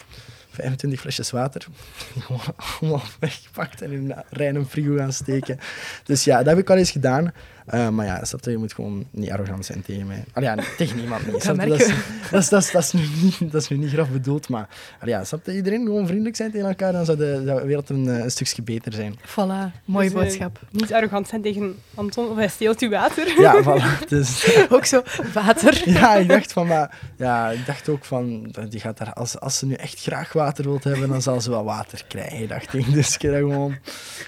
[0.61, 1.67] 25 flesjes water.
[2.19, 5.59] Gewoon allemaal weggepakt en in een reine frigo gaan steken.
[6.05, 7.33] Dus ja, dat heb ik al eens gedaan.
[7.71, 10.25] Eh, maar ja, snap je, je moet gewoon niet arrogant zijn tegen mij.
[10.33, 11.45] Allee, ja, tegen niemand niet.
[11.61, 11.93] Dat is,
[12.31, 14.69] dat, is, dat, is, dat, is nu niet, dat is nu niet graf bedoeld, maar
[15.01, 17.89] allee, ja, snap je, iedereen gewoon vriendelijk zijn tegen elkaar, dan zou de, de wereld
[17.89, 19.15] een, eh, een stukje beter zijn.
[19.19, 20.61] Voilà, mooie Dus, eh, boodschap.
[20.71, 23.29] Niet arrogant zijn tegen Anton of hij steelt uw water.
[23.41, 24.09] Ja, voilà.
[24.09, 25.03] Dus, Ook zo,
[25.35, 25.83] water.
[25.85, 29.59] ja, ik dacht van, maar ja, ik dacht ook van, die gaat daar, als, als
[29.59, 32.93] ze nu echt graag water wilt hebben, dan zal ze wel water krijgen, dacht ik.
[32.93, 33.77] Dus ik heb dat gewoon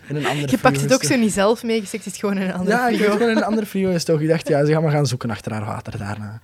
[0.08, 2.38] in een andere Je pakt het ook zo niet zelf mee, je steekt het gewoon
[2.38, 4.22] in een andere Ja, in een andere frigo gestoken.
[4.22, 6.40] Ik dacht, ja, ze gaan maar gaan zoeken achter haar water daarna.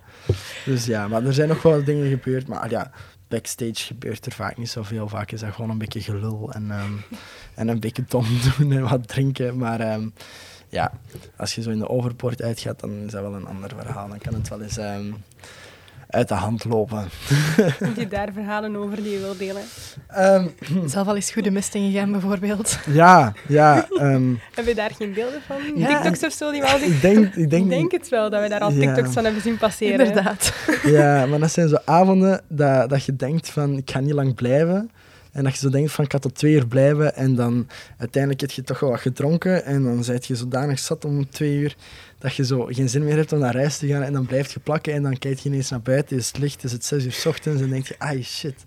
[0.65, 2.47] Dus ja, maar er zijn nog wel dingen gebeurd.
[2.47, 2.91] Maar ja,
[3.27, 5.07] backstage gebeurt er vaak niet zoveel.
[5.07, 6.93] Vaak is dat gewoon een beetje gelul en, ehm,
[7.55, 8.25] en een beetje dom
[8.57, 9.57] doen en wat drinken.
[9.57, 10.09] Maar ehm,
[10.69, 10.91] ja,
[11.35, 14.07] als je zo in de overpoort uitgaat, dan is dat wel een ander verhaal.
[14.07, 15.11] Dan kan het wel eens ehm,
[16.09, 16.97] uit de hand lopen.
[17.79, 19.61] Heb je daar verhalen over die je wil delen?
[20.07, 20.47] Ehm,
[20.85, 22.77] Zelf al eens goede mist ingegaan, bijvoorbeeld.
[22.91, 23.87] ja, ja.
[23.89, 25.57] ehm, Heb je daar geen beelden van?
[25.75, 25.87] Ja.
[26.01, 26.91] TikToks of zo die wel zien?
[26.91, 27.35] ik denk...
[27.35, 28.79] Ik denk, Ik denk het wel, dat we daar al Ja.
[28.79, 30.05] TikToks van hebben zien passeren.
[30.07, 30.53] Inderdaad.
[30.83, 34.35] Ja, maar dat zijn zo avonden dat, dat je denkt van, ik ga niet lang
[34.35, 34.91] blijven.
[35.31, 37.15] En dat je zo denkt van, ik ga tot twee uur blijven.
[37.15, 37.67] En dan
[37.97, 39.65] uiteindelijk heb je toch wel wat gedronken.
[39.65, 41.75] En dan zit je zodanig zat om twee uur,
[42.19, 44.01] dat je zo geen zin meer hebt om naar huis te gaan.
[44.01, 46.17] En dan blijf je plakken en dan kijk je ineens naar buiten.
[46.17, 47.61] Is het licht, is het zes uur 's ochtends.
[47.61, 48.65] En denk je, ah shit,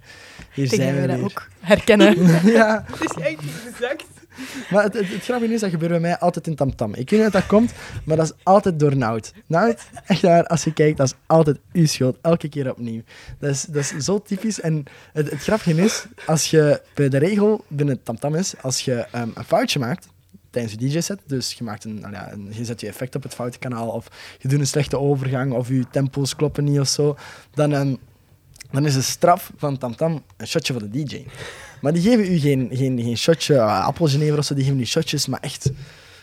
[0.53, 1.25] hier zijn dat we we dat weer.
[1.25, 2.27] ook herkennen.
[2.59, 4.05] ja, Het is echt exact.
[4.71, 6.91] maar het, het, het grappige is, dat gebeurt bij mij altijd in tamtam.
[6.91, 7.73] Ik weet niet hoe dat komt,
[8.05, 9.33] maar dat is altijd door Nout.
[9.47, 12.19] Nout, echt waar, als je kijkt, dat is altijd uw schuld.
[12.23, 13.03] Elke keer opnieuw.
[13.39, 14.61] Dat is, dat is zo typisch.
[14.61, 18.95] En het, het grappige is, als je bij de regel binnen tamtam is, als je
[18.95, 20.09] ehm, een foutje maakt
[20.53, 23.35] tijdens je DJ-set, dus je, maakt een, ja, een- je zet je effect op het
[23.35, 24.07] foute kanaal, of
[24.39, 27.17] je doet een slechte overgang, of je tempo's kloppen niet of zo,
[27.55, 27.95] dan, ehm,
[28.71, 31.25] dan is de straf van tamtam een shotje voor de DJ.
[31.81, 34.85] Maar die geven u geen, geen, geen shotje, uh, appelgenever of zo, die geven u
[34.87, 35.71] shotjes, maar echt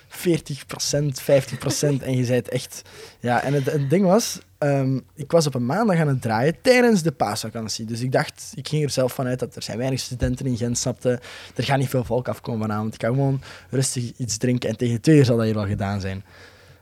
[0.08, 2.82] 40%, 50% en je zei het echt...
[3.20, 7.02] Ja, en het ding was, ehm, ik was op een maandag aan het draaien tijdens
[7.02, 7.86] de paasvakantie.
[7.86, 10.78] Dus ik dacht, ik ging er zelf vanuit dat er zijn weinig studenten in Gent,
[10.78, 11.19] snapte.
[11.56, 12.93] Er gaat niet veel volk afkomen vanavond.
[12.93, 16.02] Ik ga gewoon rustig iets drinken en tegen twee uur zal dat hier wel gedaan
[16.02, 16.24] zijn.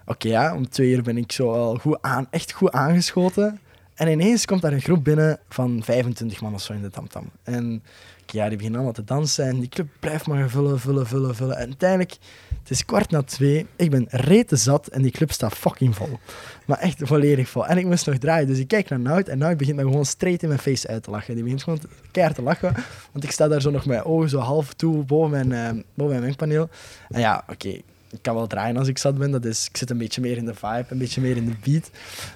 [0.05, 3.59] Oké, ja, om twee uur ben ik zo al goed aan, echt goed aangeschoten.
[3.95, 7.29] En ineens komt daar een groep binnen van 25 man of zo in de tamtam.
[7.43, 7.83] En
[8.25, 11.57] ja, die beginnen allemaal te dansen en die club blijft maar vullen, vullen, vullen, vullen.
[11.57, 12.17] En uiteindelijk,
[12.67, 16.19] het is kwart na twee, ik ben rete zat en die club staat fucking vol.
[16.65, 17.67] Maar echt volledig vol.
[17.67, 20.05] En ik moest nog draaien, dus ik kijk naar Nout en Nout begint me gewoon
[20.05, 21.33] straight in mijn face uit te lachen.
[21.33, 21.79] Die begint gewoon
[22.11, 22.73] keihard te lachen,
[23.11, 25.83] want ik sta daar zo nog met mijn ogen zo half toe boven mijn, eh,
[25.93, 26.69] boven mijn mengpaneel.
[27.09, 27.67] En ja, oké,
[28.09, 30.37] ik kan wel draaien als ik zat ben, dat is, ik zit een beetje meer
[30.37, 31.89] in de vibe, een beetje meer in de beat.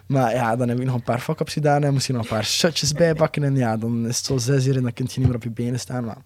[0.05, 2.27] Maar ja, dan heb ik nog een paar fuck-ups gedaan en moest je nog een
[2.27, 3.43] paar shotjes bijpakken.
[3.43, 5.43] En ja, dan is het zo zes uur en dan kun je niet meer op
[5.43, 6.05] je benen staan.
[6.05, 6.17] Maar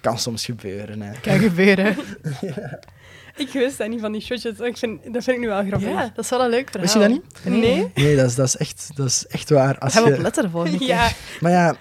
[0.00, 1.02] kan soms gebeuren.
[1.02, 1.20] Hè.
[1.20, 1.96] Kan gebeuren.
[3.36, 4.58] Ik wist dat niet van die shotjes.
[4.58, 5.88] Ik vind, dat vind ik nu wel grappig.
[5.88, 6.80] Ja, dat is wel een leuk verhaal.
[6.82, 7.60] Wist je dat niet?
[7.62, 7.90] Nee?
[7.94, 9.78] Nee, dat is, dat is, echt, dat is echt waar.
[9.78, 10.86] Als Gaan we je, op letten de volgende keer.
[10.86, 11.76] Ja, maar ja,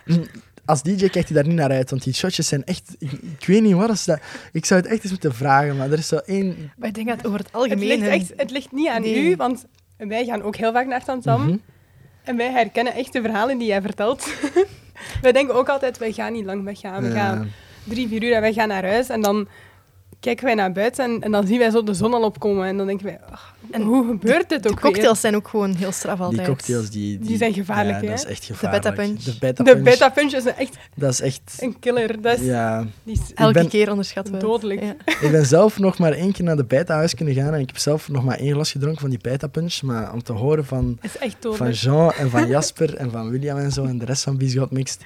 [0.65, 2.95] als DJ kijkt hij daar niet naar uit, want die shotjes zijn echt...
[2.99, 4.19] Ik, ik weet niet wat is dat...
[4.51, 6.71] Ik zou het echt eens moeten vragen, maar er is zo één...
[6.77, 7.87] Maar ik denk dat over het het algemeen...
[7.87, 9.15] ligt, hun- echt, het ligt niet aan Nee.
[9.31, 9.65] u, want
[9.97, 11.45] wij gaan ook heel vaak naar Tantam.
[11.45, 11.57] Mhm.
[12.23, 14.27] En wij herkennen echt de verhalen die jij vertelt.
[15.21, 17.03] wij denken ook altijd, wij gaan niet lang weggaan.
[17.03, 17.51] We gaan
[17.83, 19.09] drie, vier uur en wij gaan naar huis.
[19.09, 19.47] En dan
[20.23, 22.67] kijken wij naar buiten en, en dan zien wij zo de zon al opkomen.
[22.67, 25.73] En dan denken wij, ach, En hoe gebeurt dit De ook cocktails zijn ook gewoon
[25.75, 26.47] heel straf Die altijd.
[26.47, 28.09] cocktails, die, Die zijn gevaarlijk, ja, hè?
[28.09, 28.83] dat is echt gevaarlijk.
[28.83, 29.19] beta punch.
[29.23, 29.75] De beta weer?
[29.75, 31.41] De punch, beta punch is een- echt Dat is echt...
[31.59, 32.21] een killer.
[32.21, 34.39] Dat is, Ja, die is Elke ben- keer het.
[34.39, 34.81] Dodelijk.
[34.81, 34.95] Ja.
[35.21, 37.77] ik ben zelf nog maar één keer naar de beta-huis kunnen gaan en ik heb
[37.77, 39.81] zelf nog maar één glas gedronken van die beta punch.
[39.81, 41.71] Maar om te horen van, is echt van.
[41.71, 45.01] Jean en van Jasper en van William en zo en de rest van Bisgot Mixed,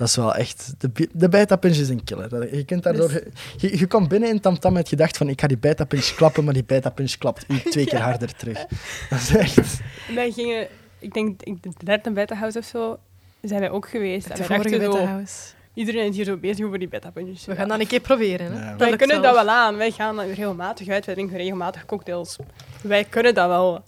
[0.00, 0.74] Dat is wel echt...
[0.78, 2.56] De, de beta-punch is een killer.
[2.56, 3.22] Je, kunt daardoor,
[3.56, 6.54] je, je komt binnen in Tamtam met gedacht van ik ga die beta-punch klappen, maar
[6.54, 8.58] die beta-punch klapt u twee keer harder terug.
[9.10, 9.80] Dat is echt...
[10.16, 10.66] En gingen,
[10.98, 12.98] ik denk, ik- de derde beta-house of zo,
[13.42, 14.36] zijn wij ook geweest.
[14.36, 15.34] De vorige zo, Beta House.
[15.74, 17.44] iedereen is hier zo bezig over die beta-puntjes.
[17.44, 18.52] We gaan dat een keer proberen.
[18.52, 18.70] Hè?
[18.70, 18.76] Ja.
[18.76, 19.76] Wij kunnen dat wel aan.
[19.76, 21.06] Wij gaan regelmatig uit.
[21.06, 22.36] Wij drinken regelmatig cocktails.
[22.82, 23.84] Wij kunnen dat wel.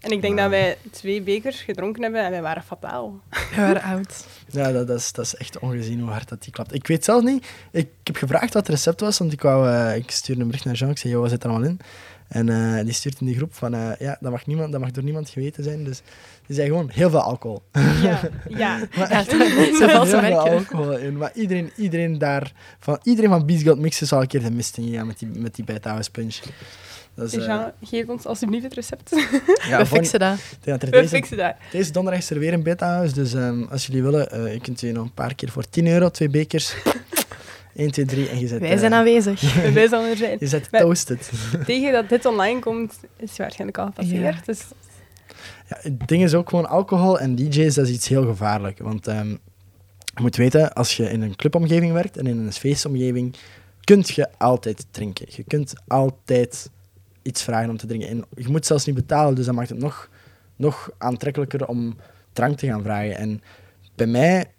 [0.00, 3.20] En ik denk dat wij twee bekers gedronken hebben en wij waren fataal.
[3.54, 4.26] We waren oud.
[4.46, 6.74] Ja, dat, dat, is, dat is echt ongezien hoe hard dat die klapt.
[6.74, 7.46] Ik weet zelf niet.
[7.70, 10.46] Ik, ik heb gevraagd wat het recept was, want ik, wou, eh, ik stuurde een
[10.46, 10.90] bericht naar Jean.
[10.90, 11.80] Ik zei, joh, wat zit er allemaal in?
[12.28, 14.90] En eh, die stuurt in die groep van, eh, ja, dat mag, niemand, dat mag
[14.90, 15.84] door niemand geweten zijn.
[15.84, 16.02] Dus
[16.46, 17.62] die zei gewoon, heel veel alcohol.
[18.02, 18.78] Ja, ja.
[18.96, 21.16] Maar Ja, echt, dat is zit wel heel veel alcohol in.
[21.16, 24.76] Maar iedereen, iedereen daar, van, iedereen van Beast God Mixen zal een keer de mist
[24.76, 26.38] in met die, met die Beta House Punch.
[27.28, 29.10] Jean, geef ons alsjeblieft het recept.
[29.68, 30.38] ja, we fixen dat.
[30.62, 31.54] ja, We deze, fixen dat.
[31.72, 33.14] deze donderdag is er weer een Beta House.
[33.14, 35.86] Dus ehm, als jullie willen, eh, je kunt je nog een paar keer voor 10
[35.86, 36.74] euro, twee bekers.
[37.74, 38.60] 1, 2, 3 en je zet...
[38.60, 39.54] Wij zijn eh, aanwezig.
[39.74, 40.36] wij zullen er zijn.
[40.40, 41.30] Je zet Maar- toasted.
[41.66, 44.34] Tegen dat dit online komt, is waarschijnlijk al gepasseerd.
[44.34, 44.42] Ja.
[44.44, 44.60] Dus
[45.68, 48.78] Ja, het ding is ook gewoon alcohol en DJ's, dat is iets heel gevaarlijk.
[48.78, 49.28] Want ehm,
[50.14, 53.34] je moet weten, als je in een clubomgeving werkt en in een feestomgeving,
[53.84, 55.26] kunt je altijd drinken.
[55.28, 56.70] Je kunt altijd
[57.22, 58.08] iets vragen om te drinken.
[58.08, 60.08] En je moet zelfs niet betalen, dus dat maakt het nog,
[60.56, 61.96] nog aantrekkelijker om
[62.32, 63.16] drank te gaan vragen.
[63.16, 63.42] En
[63.94, 64.50] bij mij,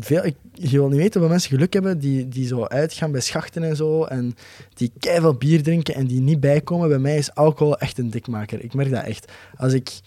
[0.00, 3.20] veel, ik, je wil niet weten hoeveel mensen geluk hebben die, die zo uitgaan bij
[3.20, 4.36] schachten en zo, en
[4.74, 6.88] die keiveel bier drinken en die niet bijkomen.
[6.88, 8.64] Bij mij is alcohol echt een dikmaker.
[8.64, 9.32] Ik merk dat echt.
[9.56, 10.00] Als ik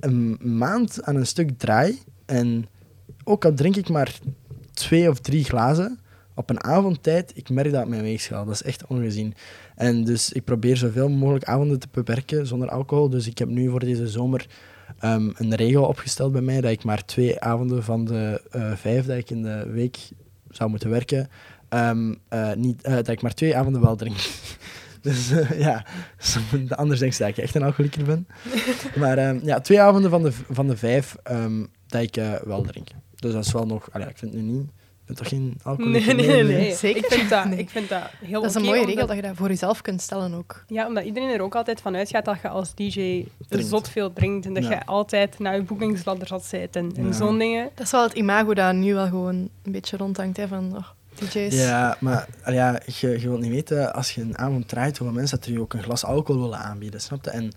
[0.00, 2.66] een maand aan een stuk draai en
[3.24, 4.20] ook al drink ik maar
[4.72, 5.98] twee of drie glazen
[6.36, 8.44] op een avondtijd, ik merk dat op mijn weegschaal.
[8.44, 9.34] Dat is echt ongezien.
[9.74, 13.08] En dus ik probeer zoveel mogelijk avonden te beperken zonder alcohol.
[13.08, 14.46] Dus ik heb nu voor deze zomer
[14.98, 19.06] ehm, een regel opgesteld bij mij dat ik maar twee avonden van de eh, vijf
[19.06, 19.98] dat ik in de week
[20.50, 21.28] zou moeten werken,
[21.68, 24.16] ehm, eh, niet, eh, dat ik maar twee avonden wel drink.
[25.00, 25.86] Dus ja,
[26.68, 28.26] anders denk je dat ik echt een alcoholieker ben.
[29.00, 31.16] Maar ehm, ja, twee avonden van de, van de vijf
[31.86, 32.88] dat ik wel drink.
[33.14, 33.92] Dus dat is wel nog...
[33.92, 34.70] allee, ik vind het nu niet...
[35.08, 36.14] Ik ben toch geen alcoholieker?
[36.14, 36.74] nee, nee, nee.
[36.74, 37.04] Zeker.
[37.04, 37.58] Ik vind dat, Nee.
[37.58, 39.82] ik vind dat heel Dat is een mooie omdat- regel dat je dat voor jezelf
[39.82, 40.64] kunt stellen ook.
[40.68, 43.68] Ja, omdat iedereen er ook altijd van uitgaat dat je als DJ Drinkt.
[43.68, 44.70] zot veel drinkt en dat Ja.
[44.70, 47.12] je altijd naar je boekingsladder zat zit en, en Ja.
[47.12, 47.70] zo'n dingen.
[47.74, 50.36] Dat is wel het imago dat nu wel gewoon een beetje rondhangt.
[50.36, 51.54] Hè, van oh, DJ's.
[51.54, 55.36] Ja, maar ja, je, je wilt niet weten, als je een avond draait, hoeveel mensen
[55.38, 57.30] dat er je ook een glas alcohol willen aanbieden, snap je?
[57.30, 57.52] En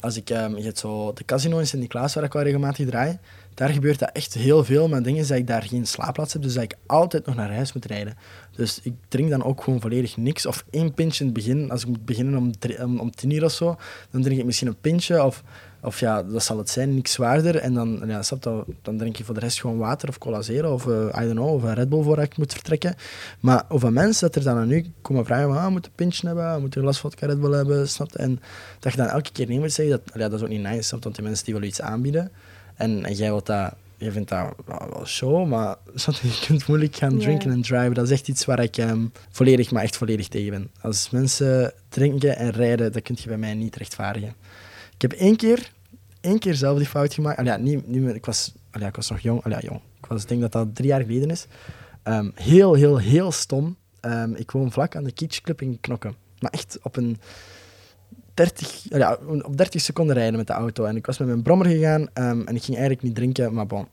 [0.00, 3.18] als ik, ehm, je hebt zo de casino in Sint-Niklaas, waar ik wel regelmatig draai,
[3.58, 6.32] daar gebeurt dat echt heel veel, maar het ding is dat ik daar geen slaapplaats
[6.32, 8.16] heb, dus dat ik altijd nog naar huis moet rijden.
[8.56, 11.70] Dus ik drink dan ook gewoon volledig niks, of één pintje in het begin.
[11.70, 13.76] Als ik moet beginnen om, om, om tien uur of zo,
[14.10, 15.42] dan drink ik misschien een pintje, of,
[15.82, 17.56] of ja, dat zal het zijn, niks zwaarder.
[17.56, 20.42] En dan, ja, snap je, dan drink je voor de rest gewoon water of cola
[20.42, 22.94] zero, of eh, I don't know, of een Red Bull voordat ik moet vertrekken.
[23.40, 26.26] Maar hoeveel mensen dat er dan aan nu komen vragen, ah, we moeten een pintje
[26.26, 28.14] hebben, we moeten een glas vodka Red Bull hebben, snap?
[28.14, 28.40] En
[28.78, 30.98] dat je dan elke keer nee moet zeggen, dat, ja, dat is ook niet nice?
[30.98, 32.30] Want die mensen die willen iets aanbieden.
[32.78, 35.76] En, en jij wilt dat, je vindt dat wel, wel show, maar
[36.22, 37.94] je, kunt moeilijk gaan drinken en driven.
[37.94, 40.70] Dat is echt iets waar ik ehm, volledig, maar echt volledig tegen ben.
[40.80, 44.34] Als mensen drinken en rijden, dat kun je bij mij niet rechtvaardigen.
[44.94, 45.72] Ik heb één keer,
[46.20, 47.38] één keer zelf die fout gemaakt.
[47.38, 49.42] Allee, ja, niet, niet meer, ik, was, allee, ja, ik was nog jong.
[49.44, 49.80] Allee, ja, jong.
[50.00, 51.46] Ik was, denk dat dat drie jaar geleden is.
[52.02, 53.76] Ehm, heel, heel, heel stom.
[54.00, 56.14] Ehm, ik woon vlak aan de Kitsch Club in Knokken.
[56.40, 57.18] Maar echt op een
[58.38, 60.84] 30, ja, op 30 seconden rijden met de auto.
[60.84, 63.66] En ik was met mijn brommer gegaan ehm, en ik ging eigenlijk niet drinken, maar
[63.66, 63.86] bon,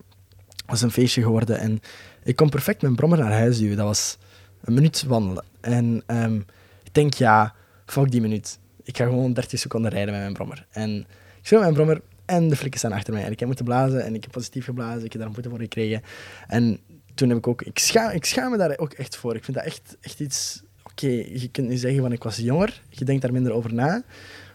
[0.48, 1.60] het was een feestje geworden.
[1.60, 1.82] En
[2.24, 3.78] ik kon perfect mijn brommer naar huis duwen.
[3.78, 4.18] Dat was
[4.64, 5.44] een minuut wandelen.
[5.62, 6.36] En ehm,
[6.84, 7.54] ik denk, ja,
[7.86, 8.60] fuck die minuut.
[8.84, 10.66] Ik ga gewoon 30 seconden rijden met mijn brommer.
[10.72, 11.00] En
[11.42, 13.24] ik zit mijn brommer en de flikken staan achter mij.
[13.24, 15.06] En ik heb moeten blazen en ik heb positief geblazen.
[15.06, 16.02] Ik heb daar een boete voor gekregen.
[16.48, 16.80] En
[17.14, 17.62] toen heb ik ook...
[17.62, 19.36] Ik schaam, ik schaam me daar ook echt voor.
[19.36, 20.64] Ik vind dat echt, echt iets...
[20.96, 22.82] Oké, je kunt nu zeggen van ik was jonger.
[22.90, 24.04] Je denkt daar minder over na.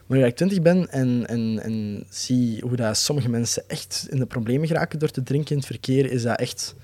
[0.07, 4.19] Maar nu ik 20 ben en, en, en zie hoe dat sommige mensen echt in
[4.19, 6.75] de problemen geraken door te drinken in het verkeer, is dat echt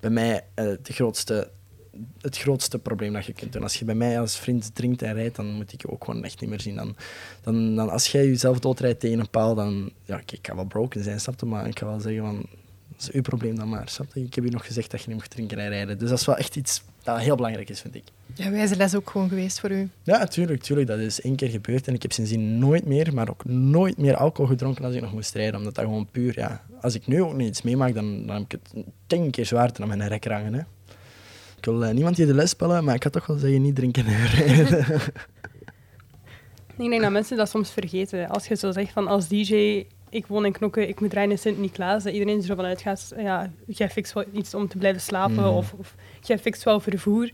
[0.00, 1.50] bij mij eh, de grootste,
[2.20, 3.62] het grootste probleem dat je kunt doen.
[3.62, 6.24] Als je bij mij als vriend drinkt en rijdt, dan moet ik je ook gewoon
[6.24, 6.76] echt niet meer zien.
[6.76, 6.96] Dan,
[7.42, 9.92] dan, dan als jij jezelf doodrijdt tegen een paal, dan...
[10.04, 11.46] Ja, oké, ik ga wel broken zijn, snap je?
[11.46, 12.46] Maar ik ga wel zeggen van...
[12.96, 14.22] Dat is uw probleem dan maar, snap je?
[14.22, 15.98] Ik heb je nog gezegd dat je niet mag drinken en rijden.
[15.98, 18.04] Dus dat is wel echt iets dat heel belangrijk is, vind ik.
[18.34, 19.88] Ja, wijze les ook gewoon geweest voor u.
[20.02, 20.88] Ja, tuurlijk, tuurlijk.
[20.88, 24.16] Dat is één keer gebeurd en ik heb sindsdien nooit meer, maar ook nooit meer
[24.16, 25.58] alcohol gedronken als ik nog moest rijden.
[25.58, 26.64] Omdat dat gewoon puur, ja...
[26.80, 29.82] Als ik nu ook niet iets meemaak, dan, dan heb ik het tien keer zwaarder
[29.82, 30.60] aan mijn rek hangen, hè.
[31.56, 33.74] Ik wil eh, niemand hier de les spellen, maar ik kan toch wel zeggen, niet
[33.74, 34.86] drinken en rijden.
[36.78, 38.28] Ik denk dat mensen dat soms vergeten.
[38.28, 39.84] Als je zo zegt van als DJ,
[40.16, 43.12] ik woon in Knokken, ik moet rijden in Sint-Niklaas, dat iedereen er zo van uitgaat,
[43.16, 45.46] ja, jij fixt wel iets om te blijven slapen, Mhm.
[45.48, 47.30] of, of jij fixt wel vervoer.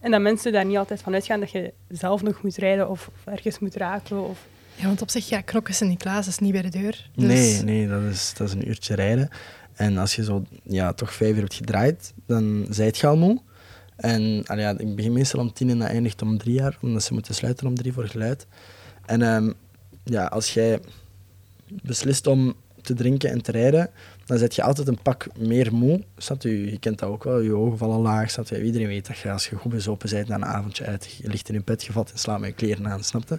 [0.00, 3.10] En dat mensen daar niet altijd van uitgaan dat je zelf nog moet rijden of,
[3.14, 4.28] of ergens moet raken.
[4.28, 4.46] Of...
[4.74, 7.10] Ja, want op zich, ja, knokken Sint-Niklaas is niet bij de deur.
[7.14, 9.28] Dus Nee, nee dat, is, dat is een uurtje rijden.
[9.74, 13.40] En als je zo ja, toch vijf uur hebt gedraaid, dan zijt je al moe.
[13.96, 14.22] En
[14.56, 17.34] ja, ik begin meestal om tien en dat eindigt om drie jaar, omdat ze moeten
[17.34, 18.46] sluiten om drie voor geluid.
[19.06, 19.52] En ehm,
[20.04, 20.80] ja, als jij
[21.82, 23.90] beslist om te drinken en te rijden,
[24.26, 26.02] dan zet je altijd een pak meer moe.
[26.16, 26.70] Snap je?
[26.70, 28.30] Je kent dat ook wel, je ogen vallen laag.
[28.30, 28.64] Snap je?
[28.64, 31.48] Iedereen weet dat je als je goed bezopen bent na een avondje uit, je ligt
[31.48, 33.38] in je bed gevat en slaat met je kleren aan, snap je?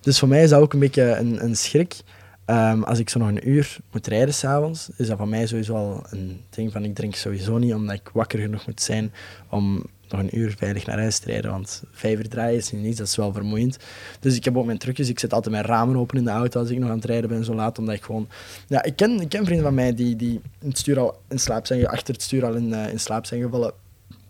[0.00, 1.96] Dus voor mij is dat ook een beetje een, een schrik.
[2.44, 5.74] Ehm, als ik zo nog een uur moet rijden s'avonds, is dat voor mij sowieso
[5.74, 9.12] al een ding van ik drink sowieso niet, omdat ik wakker genoeg moet zijn
[9.48, 11.50] om nog een uur veilig naar huis te rijden.
[11.50, 13.78] Want vijf uur draaien is niet dat is wel vermoeiend.
[14.20, 16.60] Dus ik heb ook mijn trucjes, ik zet altijd mijn ramen open in de auto
[16.60, 18.28] als ik nog aan het rijden ben, zo laat, omdat ik gewoon...
[18.66, 21.38] Ja, ik ken, ik ken vrienden van mij die, die in het stuur al in
[21.38, 23.72] slaap zijn, achter het stuur al in, eh, in slaap zijn gevallen,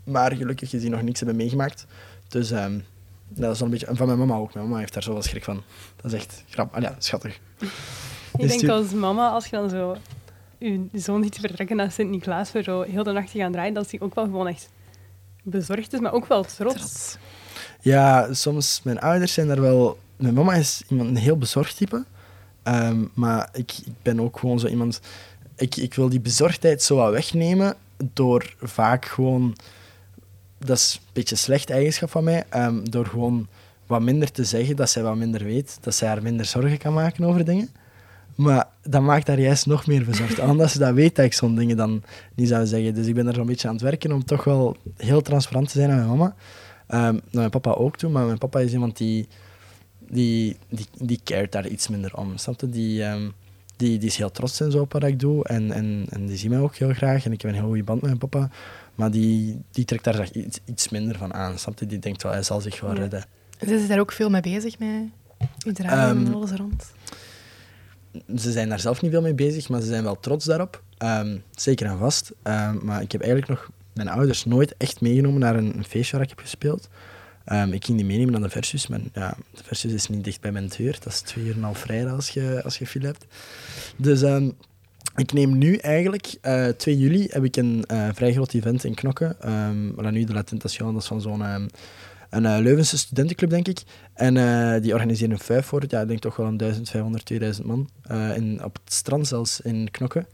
[0.05, 1.87] maar gelukkig gezien nog niks hebben meegemaakt.
[2.29, 2.79] Dus ehm,
[3.29, 3.87] dat is wel een beetje...
[3.87, 4.55] En van mijn mama ook.
[4.55, 5.62] Mijn mama heeft daar zo wel schrik van.
[5.97, 6.77] Dat is echt grappig.
[6.77, 7.40] Ah, ja, schattig.
[7.59, 7.71] Ik
[8.45, 9.97] Is denk als mama, als je dan zo
[10.61, 13.90] je zoon ziet vertrekken naar Sint-Niklaas voor zo heel de nacht te gaan draaien, dat
[13.90, 14.71] hij ook wel gewoon echt
[15.42, 17.16] bezorgd is, maar ook wel trots.
[17.81, 19.98] Ja, soms, mijn ouders zijn daar wel...
[20.16, 22.05] Mijn mama is iemand, een heel bezorgd type.
[22.62, 25.00] Ehm, maar ik, ik ben ook gewoon zo iemand...
[25.57, 27.74] Ik, ik wil die bezorgdheid zo wat wegnemen
[28.12, 29.57] door vaak gewoon...
[30.59, 32.44] Dat is een beetje een slecht eigenschap van mij.
[32.48, 33.48] ehm, door gewoon
[33.87, 35.79] wat minder te zeggen, dat zij wat minder weet.
[35.81, 37.68] Dat zij haar minder zorgen kan maken over dingen.
[38.40, 40.38] Maar dat maakt haar juist nog meer bezorgd.
[40.50, 42.03] Omdat ze dat weet dat ik zo'n dingen dan
[42.35, 42.94] niet zou zeggen.
[42.94, 45.79] Dus ik ben er zo'n beetje aan het werken om toch wel heel transparant te
[45.79, 46.35] zijn aan mijn mama.
[46.88, 49.29] Naar mijn papa ook toe, maar mijn papa is iemand die,
[50.09, 52.37] die, die, die cared daar iets minder om.
[52.37, 52.68] Snap je?
[52.68, 53.29] Die, ehm,
[53.76, 56.37] die, die is heel trots en zo op wat ik doe en, en, en die
[56.37, 58.50] ziet mij ook heel graag en ik heb een heel goede band met mijn papa.
[58.94, 61.59] Maar die, die trekt daar zeg, iets, iets minder van aan.
[61.59, 61.87] Snap je?
[61.87, 62.98] Die denkt wel, hij zal zich wel Ja.
[63.00, 63.24] redden.
[63.66, 66.92] Ze is daar ook veel mee bezig, met en Ehm, alles rond.
[68.37, 70.83] Ze zijn daar zelf niet veel mee bezig, maar ze zijn wel trots daarop.
[70.99, 72.33] Ehm, zeker en vast.
[72.42, 76.12] Ehm, maar ik heb eigenlijk nog mijn ouders nooit echt meegenomen naar een, een feestje
[76.12, 76.88] waar ik heb gespeeld.
[77.44, 80.40] Ehm, ik ging die meenemen naar de Versus, maar ja, de Versus is niet dicht
[80.40, 80.92] bij mijn deur.
[80.92, 83.25] Dat is twee uur en half rijden als je, als je file hebt.
[83.96, 84.23] Dus
[85.16, 88.94] ik neem nu eigenlijk, eh 2 juli heb ik een eh, vrij groot event in
[88.94, 89.37] Knokke.
[89.44, 91.42] Um, Nuit de la Tentation, dat is van zo'n
[92.31, 93.83] een eh, Leuvense studentenclub, denk ik.
[94.14, 97.25] En eh, die organiseren een vijf voor het, ja, ik denk toch wel een 1500,
[97.25, 97.88] 2000 man.
[98.03, 100.27] eh, in, op het strand zelfs in Knokke.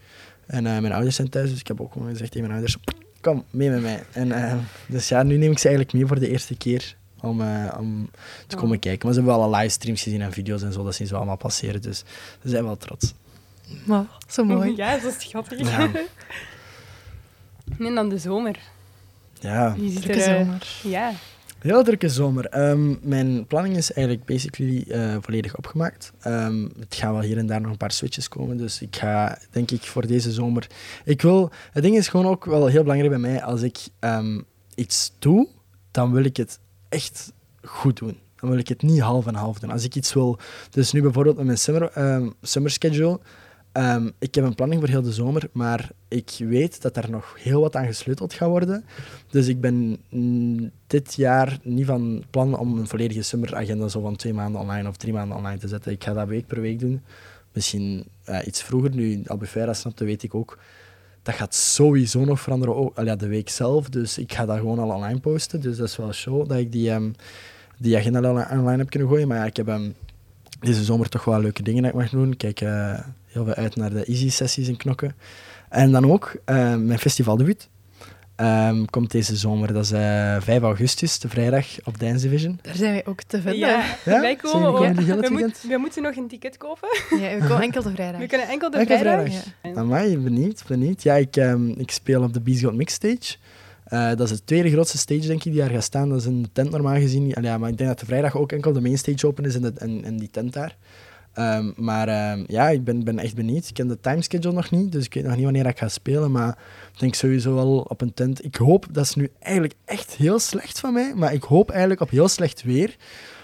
[0.47, 2.77] En eh, mijn ouders zijn thuis, dus ik heb ook gewoon gezegd tegen mijn ouders,
[3.21, 4.03] kom, mee met mij.
[4.13, 7.75] En, dus ja, nu neem ik ze eigenlijk mee voor de eerste keer om, eh,
[7.79, 8.11] om
[8.47, 8.63] te Oh.
[8.63, 9.07] komen kijken.
[9.07, 11.37] Maar ze hebben wel al livestreams gezien en video's en zo, dat zien ze allemaal
[11.37, 11.83] passeren.
[11.83, 11.99] Dus
[12.43, 13.15] ze zijn wel trots.
[13.85, 14.77] Maar, zo mooi.
[14.77, 15.59] Ja, dat is schattig.
[15.71, 15.91] Ja.
[17.79, 18.59] En dan de zomer.
[19.41, 20.67] Ja, Die ziet er, zomer.
[20.83, 21.13] Ja,
[21.67, 22.47] heel drukke zomer.
[22.47, 26.13] Ehm, mijn planning is eigenlijk basically eh, volledig opgemaakt.
[26.21, 29.39] Ehm, het gaan wel hier en daar nog een paar switches komen, dus ik ga
[29.51, 30.67] denk ik voor deze zomer...
[31.05, 31.51] Ik wil...
[31.73, 34.41] Het ding is gewoon ook wel heel belangrijk bij mij, als ik ehm,
[34.75, 35.49] iets doe,
[35.91, 38.19] dan wil ik het echt goed doen.
[38.37, 39.71] Dan wil ik het niet half en half doen.
[39.71, 40.39] Als ik iets wil...
[40.71, 41.93] Dus nu bijvoorbeeld met mijn summer,
[42.43, 43.21] summer schedule...
[43.77, 47.37] ehm, ik heb een planning voor heel de zomer, maar ik weet dat er nog
[47.39, 48.85] heel wat aan gesleuteld gaat worden.
[49.31, 50.01] Dus ik ben
[50.87, 54.97] dit jaar niet van plan om een volledige summeragenda zo van twee maanden online of
[54.97, 55.93] drie maanden online te zetten.
[55.93, 57.01] Ik ga dat week per week doen.
[57.53, 60.59] Misschien eh, iets vroeger, nu Albufeira snapte, weet ik ook.
[61.23, 63.89] Dat gaat sowieso nog veranderen, al ja, de week zelf.
[63.89, 65.61] Dus ik ga dat gewoon al online posten.
[65.61, 67.11] Dus dat is wel show dat ik die, ehm,
[67.79, 69.29] die agenda online heb kunnen gooien.
[69.29, 69.91] Maar ja, ik heb ehm,
[70.61, 72.37] deze zomer toch wel leuke dingen dat ik mag doen.
[72.37, 72.99] Kijk eh,
[73.37, 75.15] heel veel uit naar de Easy-sessies in Knokken.
[75.69, 77.69] En dan ook eh, mijn festivaldebuut.
[78.37, 79.73] Ehm, komt deze zomer.
[79.73, 82.59] Dat is eh 5 augustus, de vrijdag op Dance Division.
[82.63, 83.61] Daar zijn wij ook te vinden.
[83.69, 83.85] ja.
[84.05, 84.21] Ja?
[84.21, 84.79] wij komen ook.
[84.95, 86.89] we, moet- we moeten nog een ticket kopen.
[87.11, 88.21] Ja, we komen enkel de vrijdag.
[88.21, 89.25] We kunnen enkel de Enkel vrijdag.
[89.27, 89.53] vrijdag.
[89.63, 89.81] Ja.
[89.81, 91.03] Amai, benieuwd, benieuwd.
[91.03, 93.37] Ja, ik, ehm, ik speel op de Beast God Mix Stage.
[93.85, 96.09] Eh, dat is de tweede grootste stage, denk ik, die daar gaat staan.
[96.09, 97.35] Dat is een tent normaal gezien.
[97.35, 99.55] Allee, ja, maar ik denk dat de vrijdag ook enkel de main stage open is
[99.55, 100.77] en, de, en, en die tent daar.
[101.37, 103.69] Ehm, maar ehm, ja, ik ben, ben echt benieuwd.
[103.69, 106.31] Ik ken de timeschedule nog niet, dus ik weet nog niet wanneer ik ga spelen.
[106.31, 106.59] Maar
[106.93, 108.45] ik denk sowieso wel op een tent.
[108.45, 112.01] Ik hoop, dat is nu eigenlijk echt heel slecht van mij, maar ik hoop eigenlijk
[112.01, 112.97] op heel slecht weer.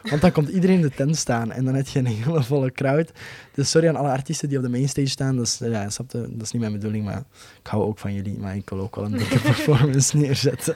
[0.03, 2.73] Want dan komt iedereen in de tent staan en dan heb je een hele volle
[2.73, 3.13] crowd.
[3.55, 5.37] Dus sorry aan alle artiesten die op de mainstage staan.
[5.37, 7.25] Dat is, ja, dat is niet mijn bedoeling, maar
[7.63, 8.39] ik hou ook van jullie.
[8.39, 10.75] Maar ik wil ook wel een dikke performance neerzetten.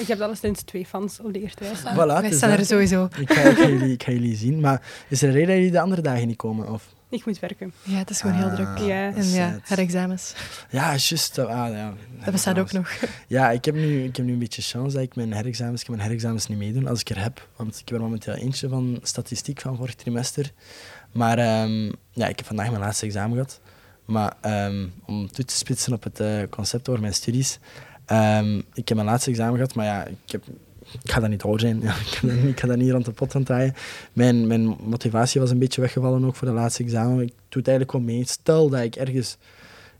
[0.00, 1.94] Ik heb alleszins twee fans op de eerste staan.
[1.94, 3.08] Voilà, Wij het is staan er sowieso.
[3.18, 4.60] Ik ga, ik, ga jullie, ik ga jullie zien.
[4.60, 6.68] Maar is er een reden dat jullie de andere dagen niet komen?
[6.72, 6.88] Of?
[7.08, 7.72] Ik moet werken.
[7.82, 8.78] Ja, het is gewoon heel Ah, druk.
[8.78, 9.14] Ja.
[9.14, 9.68] En ja, sad.
[9.68, 10.34] herexamens.
[10.70, 11.38] Ja, juist.
[11.38, 11.94] ah, ja.
[12.24, 12.90] Dat bestaat ook nog.
[13.26, 15.88] Ja, ik heb, nu, ik heb nu een beetje chance dat ik mijn herexamens, ik
[15.88, 17.48] mijn herexamens niet meedoen als ik er heb.
[17.56, 20.52] Want ik heb er momenteel eentje van statistiek van vorig trimester.
[21.12, 23.60] Maar ehm, ja, ik heb vandaag mijn laatste examen gehad.
[24.04, 27.58] Maar ehm, om toe te spitsen op het eh, concept over mijn studies.
[28.10, 30.42] Ehm, ik heb mijn laatste examen gehad, maar ja, ik, heb,
[31.02, 31.80] ik ga dat niet door zijn.
[31.80, 31.94] Ja,
[32.52, 33.74] ik, ga dat, niet- rond de pot aan draaien.
[34.12, 37.20] Mijn, mijn motivatie was een beetje weggevallen ook voor de laatste examen.
[37.22, 38.24] Ik doe het eigenlijk wel mee.
[38.26, 39.36] Stel dat ik ergens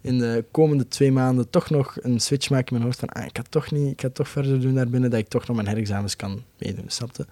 [0.01, 3.25] in de komende twee maanden toch nog een switch maak in mijn hoofd van ah,
[3.25, 5.69] ik ga toch niet, ik ga toch verder doen daarbinnen, dat ik toch nog mijn
[5.69, 7.27] herexamens kan meedoen, snapte?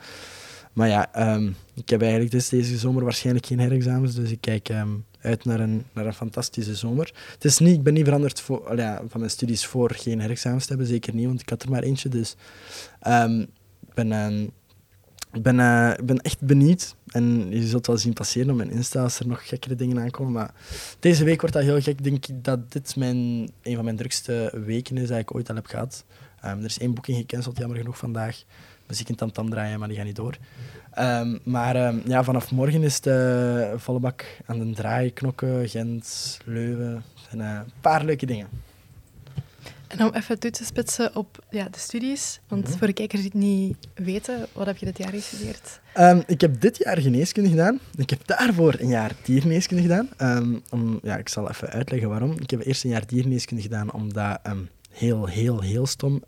[0.72, 4.68] Maar ja, ehm, ik heb eigenlijk dus deze zomer waarschijnlijk geen herexamens, dus ik kijk
[4.68, 4.88] ehm,
[5.20, 7.12] uit naar een, naar een fantastische zomer.
[7.32, 8.62] Het is niet, ik ben niet veranderd voor,
[9.08, 11.82] van mijn studies voor geen herexamens te hebben, zeker niet, want ik had er maar
[11.82, 12.36] eentje, dus
[13.00, 14.12] ehm, ik ben...
[15.32, 16.96] ik ben, eh, ben echt benieuwd.
[17.08, 20.32] En je zult wel zien passeren op mijn Insta als er nog gekkere dingen aankomen.
[20.32, 20.54] Maar
[21.00, 21.98] deze week wordt dat heel gek.
[21.98, 23.16] Ik denk dat dit mijn,
[23.62, 26.04] een van mijn drukste weken is dat ik ooit al heb gehad.
[26.40, 28.44] Er is één boeking gecanceld, jammer genoeg vandaag.
[28.88, 30.36] Muziek in Tamtam draaien, maar die gaat niet door.
[30.92, 35.12] Ehm, maar ehm, ja, vanaf morgen is het eh, volle bak aan de draai.
[35.12, 37.02] Knokken, Gent, Leuven.
[37.30, 38.48] En eh, een paar leuke dingen.
[39.88, 42.78] En om even toe te spitsen op ja, de studies, want Mhm.
[42.78, 45.80] voor de kijkers die het niet weten, wat heb je dit jaar gestudeerd?
[45.92, 47.78] Ehm, ik heb dit jaar geneeskunde gedaan.
[47.96, 50.08] Ik heb daarvoor een jaar diergeneeskunde gedaan.
[50.70, 52.32] Om, ja, ik zal even uitleggen waarom.
[52.40, 54.40] Ik heb eerst een jaar diergeneeskunde gedaan omdat
[54.90, 56.22] heel, heel, heel stom.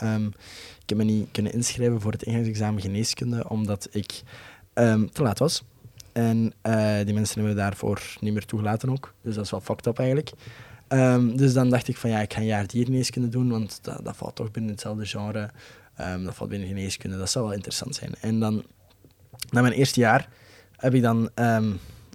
[0.90, 4.22] Ik heb me niet kunnen inschrijven voor het ingangsexamen geneeskunde omdat ik
[4.72, 5.62] ehm, te laat was.
[6.12, 9.14] En eh, die mensen hebben me daarvoor niet meer toegelaten ook.
[9.22, 10.32] Dus dat is wel fucked up eigenlijk.
[10.88, 14.04] Ehm, dus dan dacht ik van ja, ik ga een jaar diergeneeskunde doen, want dat,
[14.04, 15.50] dat valt toch binnen hetzelfde genre.
[15.96, 18.14] Ehm, dat valt binnen geneeskunde, dat zou wel interessant zijn.
[18.20, 18.64] En dan
[19.50, 20.28] na mijn eerste jaar
[20.76, 21.30] heb ik dan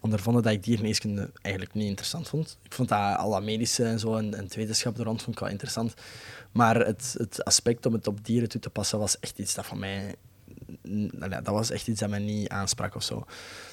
[0.06, 2.58] ondervonden dat ik diergeneeskunde eigenlijk niet interessant vond.
[2.64, 5.42] Ik vond dat al dat medische en zo en, en wetenschap er rond vond ik
[5.42, 5.94] wel interessant.
[6.52, 9.66] Maar het, het aspect om het op dieren toe te passen was echt iets dat
[9.66, 10.16] van mij...
[10.82, 13.26] nou dat was echt iets dat mij niet aansprak of zo.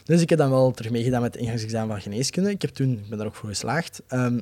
[0.05, 2.51] Dus ik heb dan wel terug meegedaan met het ingangsexamen van geneeskunde.
[2.51, 4.03] Ik, heb toen, ik ben daar ook voor geslaagd.
[4.07, 4.37] Ehm,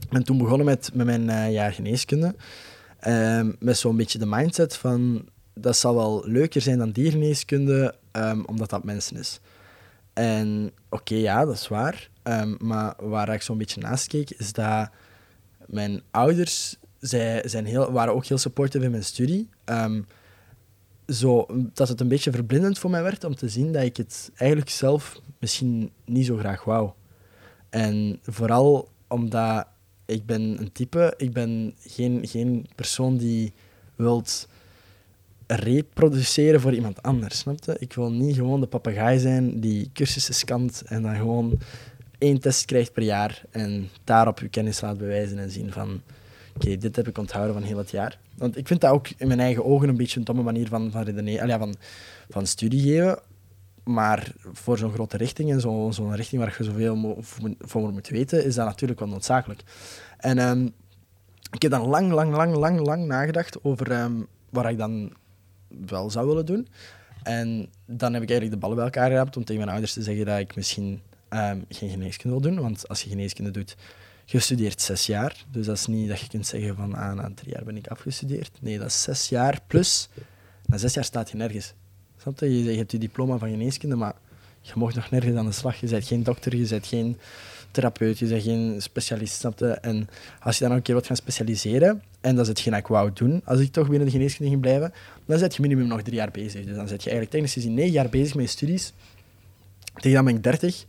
[0.00, 2.34] ik ben toen begonnen met, met mijn eh, jaar geneeskunde.
[3.00, 8.40] Ehm, met zo'n beetje de mindset van dat zal wel leuker zijn dan diergeneeskunde, ehm,
[8.46, 9.40] omdat dat mensen is.
[10.14, 12.10] En oké, ja, dat is waar.
[12.22, 14.90] Ehm, maar waar ik zo'n beetje naast keek, is dat
[15.66, 19.48] mijn ouders zij zijn heel, waren ook heel supportive in mijn studie.
[19.64, 20.02] Ehm,
[21.08, 24.30] zo, dat het een beetje verblindend voor mij werd om te zien dat ik het
[24.36, 26.90] eigenlijk zelf misschien niet zo graag wou.
[27.70, 29.66] En vooral omdat
[30.06, 33.52] ik ben een type, ik ben geen, geen persoon die
[33.96, 34.48] wilt
[35.46, 37.76] reproduceren voor iemand anders, snap je?
[37.78, 41.58] Ik wil niet gewoon de papegaai zijn die cursussen scant en dan gewoon
[42.18, 46.00] één test krijgt per jaar en daarop je kennis laat bewijzen en zien van
[46.56, 48.18] oké, dit heb ik onthouden van heel het jaar.
[48.36, 50.90] Want ik vind dat ook in mijn eigen ogen een beetje een domme manier van,
[50.90, 51.74] van redeneren, ja, van,
[52.28, 53.18] van studie geven.
[53.84, 57.18] Maar voor zo'n grote richting en zo- zo'n richting waar je zoveel
[57.58, 59.62] voor moet weten, is dat natuurlijk wel noodzakelijk.
[60.18, 60.68] En ehm,
[61.50, 64.12] ik heb dan lang, lang, lang, lang, lang nagedacht over ehm,
[64.50, 65.12] wat ik dan
[65.68, 66.68] wel zou willen doen.
[67.22, 70.02] En dan heb ik eigenlijk de ballen bij elkaar geraapt om tegen mijn ouders te
[70.02, 72.62] zeggen dat ik misschien ehm, geen geneeskunde wil doen.
[72.62, 73.76] Want als je geneeskunde doet,
[74.24, 75.44] je studeert zes jaar.
[75.50, 77.86] Dus dat is niet dat je kunt zeggen van ah, na drie jaar ben ik
[77.86, 78.50] afgestudeerd.
[78.60, 80.08] Nee, dat is zes jaar plus.
[80.66, 81.74] Na zes jaar staat je nergens.
[82.16, 82.64] Snap je?
[82.64, 84.14] Je, hebt je diploma van geneeskunde, maar
[84.60, 85.80] je mag nog nergens aan de slag.
[85.80, 87.18] Je bent geen dokter, je bent geen
[87.74, 89.34] therapeut, je bent geen specialist.
[89.34, 89.66] Snap je?
[89.66, 90.08] En
[90.40, 93.42] als je dan een keer wilt gaan specialiseren, en dat is hetgeen ik wou doen,
[93.44, 94.92] als ik toch binnen de geneeskunde ging blijven,
[95.26, 96.64] dan zit je minimum nog drie jaar bezig.
[96.64, 98.92] Dus dan zit je eigenlijk technisch gezien negen jaar bezig met je studies.
[99.94, 100.84] Tegen dan ben ik dertig.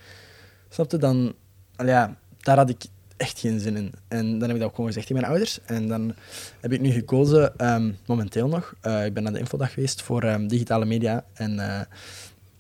[0.69, 0.97] Snap je?
[0.97, 1.33] Dan,
[1.77, 2.86] ja, daar had ik
[3.17, 3.93] echt geen zin in.
[4.07, 5.59] En dan heb ik dat ook gewoon gezegd tegen mijn ouders.
[5.65, 6.13] En dan
[6.59, 10.23] heb ik nu gekozen, ehm, momenteel nog, eh, ik ben naar de infodag geweest voor
[10.23, 11.23] ehm, digitale media.
[11.33, 11.81] En eh,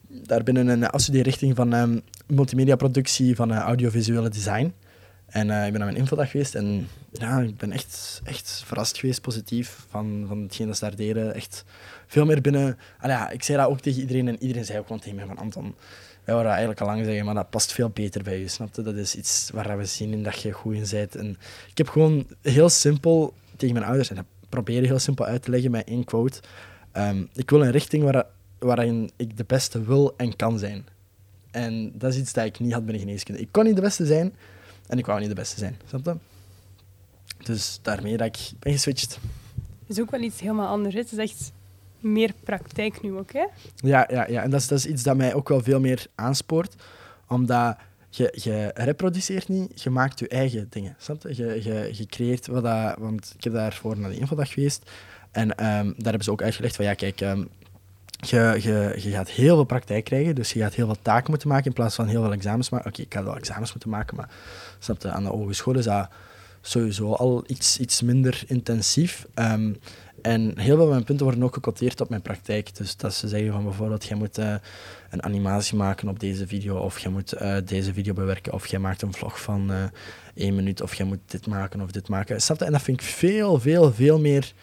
[0.07, 1.97] daar binnen een afstudeerrichting van ehm
[2.27, 4.73] multimediaproductie van eh, audiovisuele design.
[5.25, 8.97] En eh, ik ben naar mijn infodag geweest en ja, ik ben echt, echt verrast
[8.97, 11.33] geweest, positief, van, van hetgeen dat ze daar deden.
[11.33, 11.65] Echt
[12.07, 12.77] veel meer binnen...
[12.99, 15.25] Al ja, ik zei dat ook tegen iedereen en iedereen zei ook gewoon tegen mij
[15.25, 15.75] van Anton,
[16.23, 18.81] wij waren eigenlijk al lang zeggen, maar dat past veel beter bij je, snap je?
[18.81, 21.15] Dat is iets waar we zien in dat je goed in bent.
[21.15, 21.37] En
[21.69, 25.51] ik heb gewoon heel simpel tegen mijn ouders, en dat probeer heel simpel uit te
[25.51, 26.39] leggen met één quote.
[26.91, 28.25] ehm, ik wil een richting waar,
[28.59, 30.85] waarin ik de beste wil en kan zijn.
[31.55, 33.41] En dat is iets dat ik niet had binnen geneeskunde.
[33.41, 34.33] Ik kon niet de beste zijn
[34.87, 36.15] en ik wou niet de beste zijn, snap je?
[37.45, 39.19] Dus daarmee dat ik ben geswitcht.
[39.79, 40.93] Het is ook wel iets helemaal anders.
[40.93, 40.99] hè.
[40.99, 41.51] Het is echt
[41.99, 43.45] meer praktijk nu ook, hè?
[43.75, 44.43] Ja, ja, ja.
[44.43, 46.75] en dat is, dat is iets dat mij ook wel veel meer aanspoort.
[47.27, 47.77] Omdat
[48.09, 50.95] je, je reproduceert niet, je maakt je eigen dingen.
[50.97, 51.35] Snap je?
[51.35, 52.97] Je, je, je creëert wat dat...
[52.97, 54.91] Want ik heb daarvoor naar de infodag geweest.
[55.31, 57.21] En ehm, daar hebben ze ook uitgelegd van, ja, kijk...
[57.21, 57.43] ehm,
[58.19, 61.65] je, je, gaat heel veel praktijk krijgen, dus je gaat heel veel taken moeten maken
[61.65, 62.87] in plaats van heel veel examens maken.
[62.87, 64.29] Oké, ik ga wel examens moeten maken, maar
[64.79, 66.09] snap aan de hogeschool is dat
[66.61, 69.25] sowieso al iets, iets minder intensief.
[69.33, 69.73] Ehm,
[70.21, 72.75] en heel veel van mijn punten worden ook gecoteerd op mijn praktijk.
[72.75, 74.53] Dus dat ze zeggen van bijvoorbeeld, jij moet eh,
[75.09, 78.79] een animatie maken op deze video, of je moet eh, deze video bewerken, of jij
[78.79, 79.83] maakt een vlog van eh,
[80.35, 82.41] één minuut, of jij moet dit maken of dit maken.
[82.41, 82.61] Snap?
[82.61, 84.53] En dat vind ik veel, veel, veel meer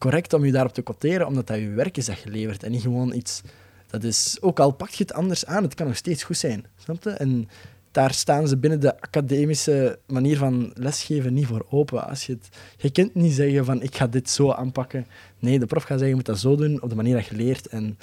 [0.00, 2.70] correct om je daarop te quoteren, omdat dat je werk is dat je levert en
[2.70, 3.42] niet gewoon iets...
[3.86, 6.66] Dat is, ook al pak je het anders aan, het kan nog steeds goed zijn.
[6.76, 7.10] Snap je?
[7.10, 7.48] En
[7.90, 12.08] daar staan ze binnen de academische manier van lesgeven niet voor open.
[12.08, 15.06] Als je, het, je kunt niet zeggen van ik ga dit zo aanpakken.
[15.38, 17.36] Nee, de prof gaat zeggen je moet dat zo doen, op de manier dat je
[17.36, 17.66] leert.
[17.66, 17.98] En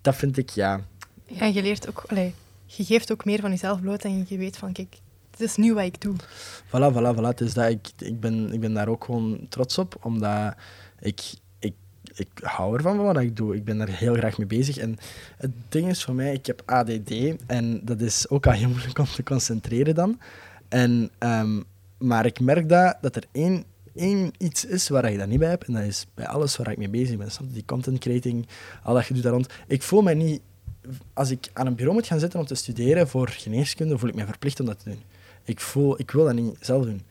[0.00, 0.80] dat vind ik, ja...
[1.26, 2.34] Ja, je leert ook, allee,
[2.66, 4.96] je geeft ook meer van jezelf bloot en je weet van, kijk,
[5.30, 6.14] dit is nu wat ik doe.
[6.66, 7.34] Voilà, voilà, voilà.
[7.34, 10.54] Dus dat ik, ik, ben, ik ben daar ook gewoon trots op, omdat
[11.02, 11.74] ik, ik,
[12.14, 13.54] ik hou ervan van wat ik doe.
[13.56, 14.76] Ik ben daar heel graag mee bezig.
[14.76, 14.96] En
[15.36, 17.12] het ding is voor mij, ik heb ADD
[17.46, 20.20] en dat is ook al heel moeilijk om te concentreren dan.
[20.68, 21.60] En, ehm,
[21.98, 25.48] maar ik merk dat, dat er één, één iets is waar je dat niet bij
[25.48, 27.30] hebt, en dat is bij alles waar ik mee bezig ben.
[27.30, 27.52] Snap je?
[27.52, 28.46] Die content creating,
[28.82, 29.46] al dat gedoe daar rond.
[29.66, 30.40] Ik voel mij niet...
[31.12, 34.14] Als ik aan een bureau moet gaan zitten om te studeren voor geneeskunde, voel ik
[34.14, 35.02] me verplicht om dat te doen.
[35.44, 37.02] Ik, voel, ik wil dat niet zelf doen.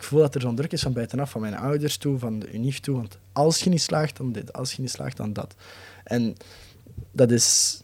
[0.00, 2.52] Ik voel dat er zo'n druk is van buitenaf, van mijn ouders toe, van de
[2.52, 2.96] UNIF toe.
[2.96, 4.52] Want als je niet slaagt, dan dit.
[4.52, 5.54] Als je niet slaagt, dan dat.
[6.04, 6.36] En
[7.12, 7.80] dat is,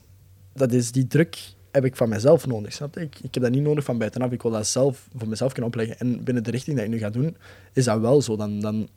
[0.53, 1.39] dat is die druk
[1.71, 2.73] heb ik van mezelf nodig.
[2.73, 2.97] Snap?
[2.97, 4.31] Ik, ik heb dat niet nodig van buitenaf.
[4.31, 5.99] Ik wil dat zelf voor mezelf kunnen opleggen.
[5.99, 7.37] En binnen de richting dat ik nu ga doen,
[7.73, 8.37] is dat wel zo.
[8.37, 8.89] Dan, dan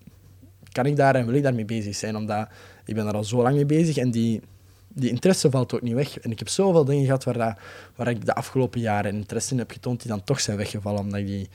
[0.71, 2.15] kan ik daar en wil ik daarmee bezig zijn.
[2.15, 2.47] Omdat
[2.85, 4.41] ik ben daar al zo lang mee bezig en die,
[4.87, 6.19] die interesse valt ook niet weg.
[6.19, 7.57] En ik heb zoveel dingen gehad waar, dat,
[7.95, 10.99] waar ik de afgelopen jaren interesse in heb getoond, die dan toch zijn weggevallen.
[10.99, 11.49] Omdat die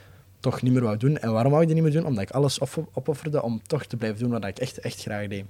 [0.53, 1.19] toch niet meer wou doen.
[1.19, 2.07] En waarom wou ik die niet meer doen?
[2.07, 5.29] Omdat ik alles op- opofferde om toch te blijven doen wat ik echt, echt graag
[5.29, 5.45] deed.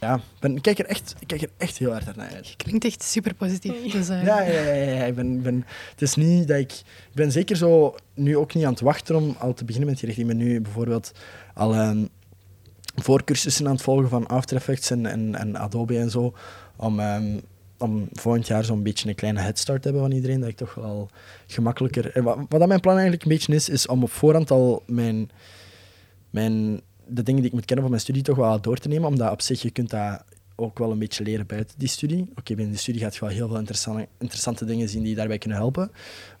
[0.00, 2.54] Ja, ben, ik, kijk er echt, ik kijk er echt heel hard naar uit.
[2.56, 3.92] Klinkt echt super positief.
[3.92, 5.04] Dus, eh, Ja, ja, ja, ja, ja.
[5.04, 6.72] Ik ben, ben, het is niet dat ik...
[6.72, 9.98] Ik ben zeker zo nu ook niet aan het wachten om al te beginnen met
[9.98, 10.30] die richting.
[10.30, 11.12] Ik ben nu bijvoorbeeld
[11.54, 12.04] al ehm,
[12.96, 16.34] voorcursussen aan het volgen van After Effects en, en, en Adobe en zo.
[16.76, 17.38] Om, ehm,
[17.82, 20.40] om volgend jaar zo'n beetje een kleine headstart hebben van iedereen.
[20.40, 21.10] Dat ik toch wel
[21.46, 22.10] gemakkelijker...
[22.16, 25.30] En wat, wat mijn plan eigenlijk een beetje is, is om op voorhand al mijn...
[26.30, 29.08] mijn de dingen die ik moet kennen van mijn studie toch wel door te nemen,
[29.08, 30.24] omdat op zich je kunt dat
[30.56, 32.28] ook wel een beetje leren buiten die studie.
[32.30, 35.16] Oké, binnen die studie gaat je wel heel veel interessante, interessante dingen zien die je
[35.16, 35.90] daarbij kunnen helpen.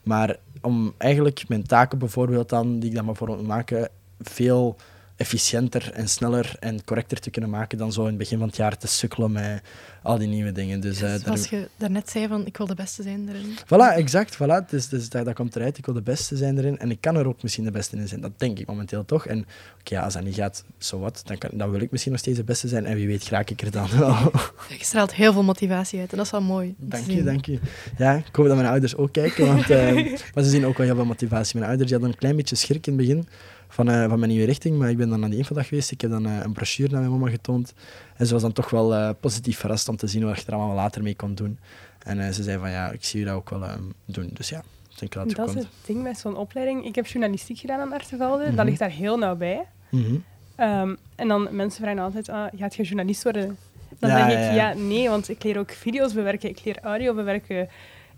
[0.02, 3.88] Maar om eigenlijk mijn taken bijvoorbeeld dan, die ik dan bijvoorbeeld moet maken,
[4.20, 4.76] veel
[5.22, 8.56] efficiënter en sneller en correcter te kunnen maken dan zo in het begin van het
[8.56, 9.62] jaar te sukkelen met
[10.02, 10.80] al die nieuwe dingen.
[10.80, 13.58] Dus, daar- Zoals je daarnet zei, van ik wil de beste zijn erin.
[13.64, 14.34] Voilà, exact.
[14.34, 14.68] Voilà.
[14.70, 15.78] Dus, dus dat, dat komt eruit.
[15.78, 16.78] Ik wil de beste zijn erin.
[16.78, 18.20] En ik kan er ook misschien de beste in zijn.
[18.20, 19.26] Dat denk ik momenteel toch.
[19.26, 19.38] En
[19.80, 21.22] oké, ja, als dat niet gaat, zo wat.
[21.24, 22.86] Dan, kan, dan wil ik misschien nog steeds de beste zijn.
[22.86, 24.14] En wie weet, raak ik er dan wel.
[24.78, 26.74] Je straalt heel veel motivatie uit en dat is wel mooi.
[26.78, 27.58] dank je, dank je.
[27.98, 29.46] Ja, ik hoop dat mijn ouders ook kijken.
[29.46, 29.94] Want, eh,
[30.34, 31.56] maar ze zien ook wel heel veel motivatie.
[31.58, 33.28] Mijn ouders hadden een klein beetje schrik in het begin
[33.72, 34.78] van, eh, van mijn nieuwe richting.
[34.78, 35.90] Maar ik ben dan naar die infodag geweest.
[35.90, 37.74] Ik heb dan eh, een brochure naar mijn mama getoond.
[38.16, 40.54] En ze was dan toch wel eh, positief verrast om te zien wat je er
[40.54, 41.58] allemaal later mee kon doen.
[42.04, 44.30] En ze zei van, ja, ik zie je dat ook wel eh, doen.
[44.32, 44.62] Dus ja,
[44.98, 46.84] denk dat het Dat is het ding met zo'n opleiding.
[46.84, 48.46] Ik heb journalistiek gedaan aan Artevelde.
[48.46, 48.56] Mhm.
[48.56, 49.64] Dat ligt daar heel nauw bij.
[49.90, 50.14] Mhm.
[50.56, 53.56] Ehm, en dan mensen vragen altijd, ah, gaat je journalist worden?
[53.98, 54.72] Dan Ja, zeg ik, ja.
[54.72, 57.68] nee, want ik leer ook video's bewerken, ik leer audio bewerken,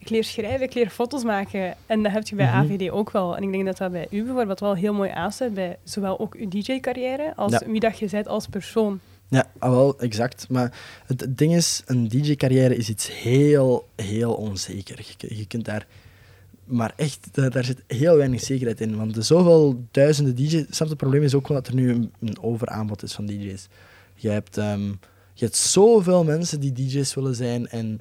[0.05, 1.75] ik leer schrijven, ik leer foto's maken.
[1.87, 2.55] En dat heb je bij Mhm.
[2.57, 3.37] AVD ook wel.
[3.37, 6.35] En ik denk dat dat bij u bijvoorbeeld wel heel mooi aansluit bij zowel ook
[6.35, 7.61] uw DJ-carrière als Ja.
[7.67, 9.01] wie dat je bent als persoon.
[9.29, 10.49] Ja, ah, wel, exact.
[10.49, 14.99] Maar het, ding is, een DJ-carrière is iets heel, heel onzeker.
[14.99, 15.87] Je, kun- je kunt daar...
[16.65, 18.97] Maar echt, daar, daar zit heel weinig zekerheid in.
[18.97, 20.51] Want er zoveel duizenden DJ's...
[20.53, 23.27] Snap je, het probleem is ook wel dat er nu een, een overaanbod is van
[23.27, 23.69] DJ's.
[24.15, 24.87] Je hebt, ehm,
[25.35, 27.69] je hebt zoveel mensen die DJ's willen zijn.
[27.69, 28.01] En,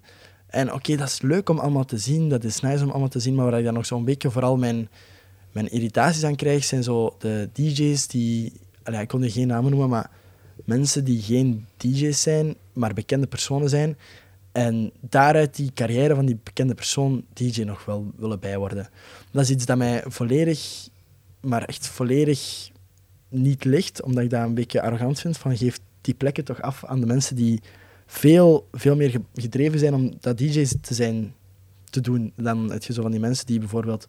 [0.53, 2.29] en oké, dat is leuk om allemaal te zien.
[2.29, 3.35] Dat is nice om allemaal te zien.
[3.35, 4.89] Maar waar ik dan nog zo'n beetje vooral mijn,
[5.51, 8.53] mijn irritaties aan krijg, zijn zo de DJ's die...
[8.83, 10.09] allee, ik kon er geen namen noemen, maar
[10.65, 13.97] mensen die geen DJ's zijn, maar bekende personen zijn.
[14.51, 18.89] En daaruit die carrière van die bekende persoon DJ nog wel willen bijworden.
[19.31, 20.87] Dat is iets dat mij volledig,
[21.39, 22.69] maar echt volledig
[23.29, 25.37] niet ligt, omdat ik dat een beetje arrogant vind.
[25.37, 27.61] Van geef die plekken toch af aan de mensen die
[28.13, 31.33] veel, veel meer ge- gedreven zijn om dat DJ's te zijn,
[31.89, 34.07] te doen, dan het zo van die mensen die bijvoorbeeld,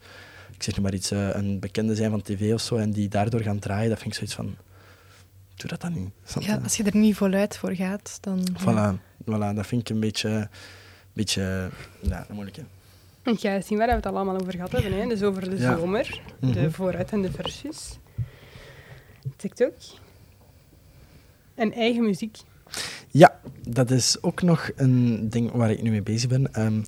[0.55, 3.09] ik zeg nu maar iets, eh, een bekende zijn van tv of zo, en die
[3.09, 3.89] daardoor gaan draaien.
[3.89, 4.57] Dat vind ik zoiets van,
[5.57, 6.09] doe dat dan niet.
[6.47, 8.47] Ja, als je er niet voluit voor gaat, dan...
[8.65, 8.95] ja.
[8.95, 10.49] Voilà, voilà, dat vind ik een beetje,
[11.13, 12.63] beetje ja, een moeilijke.
[13.25, 15.01] Ik ga zien waar we het al allemaal over gehad hebben.
[15.01, 15.07] Hè.
[15.09, 15.77] Dus over de Ja.
[15.77, 16.53] zomer, Mhm.
[16.53, 17.99] de vooruit en de versjes.
[19.37, 19.73] TikTok.
[21.55, 22.37] En eigen muziek.
[23.69, 26.55] Dat is ook nog een ding waar ik nu mee bezig ben.
[26.55, 26.81] Ehm,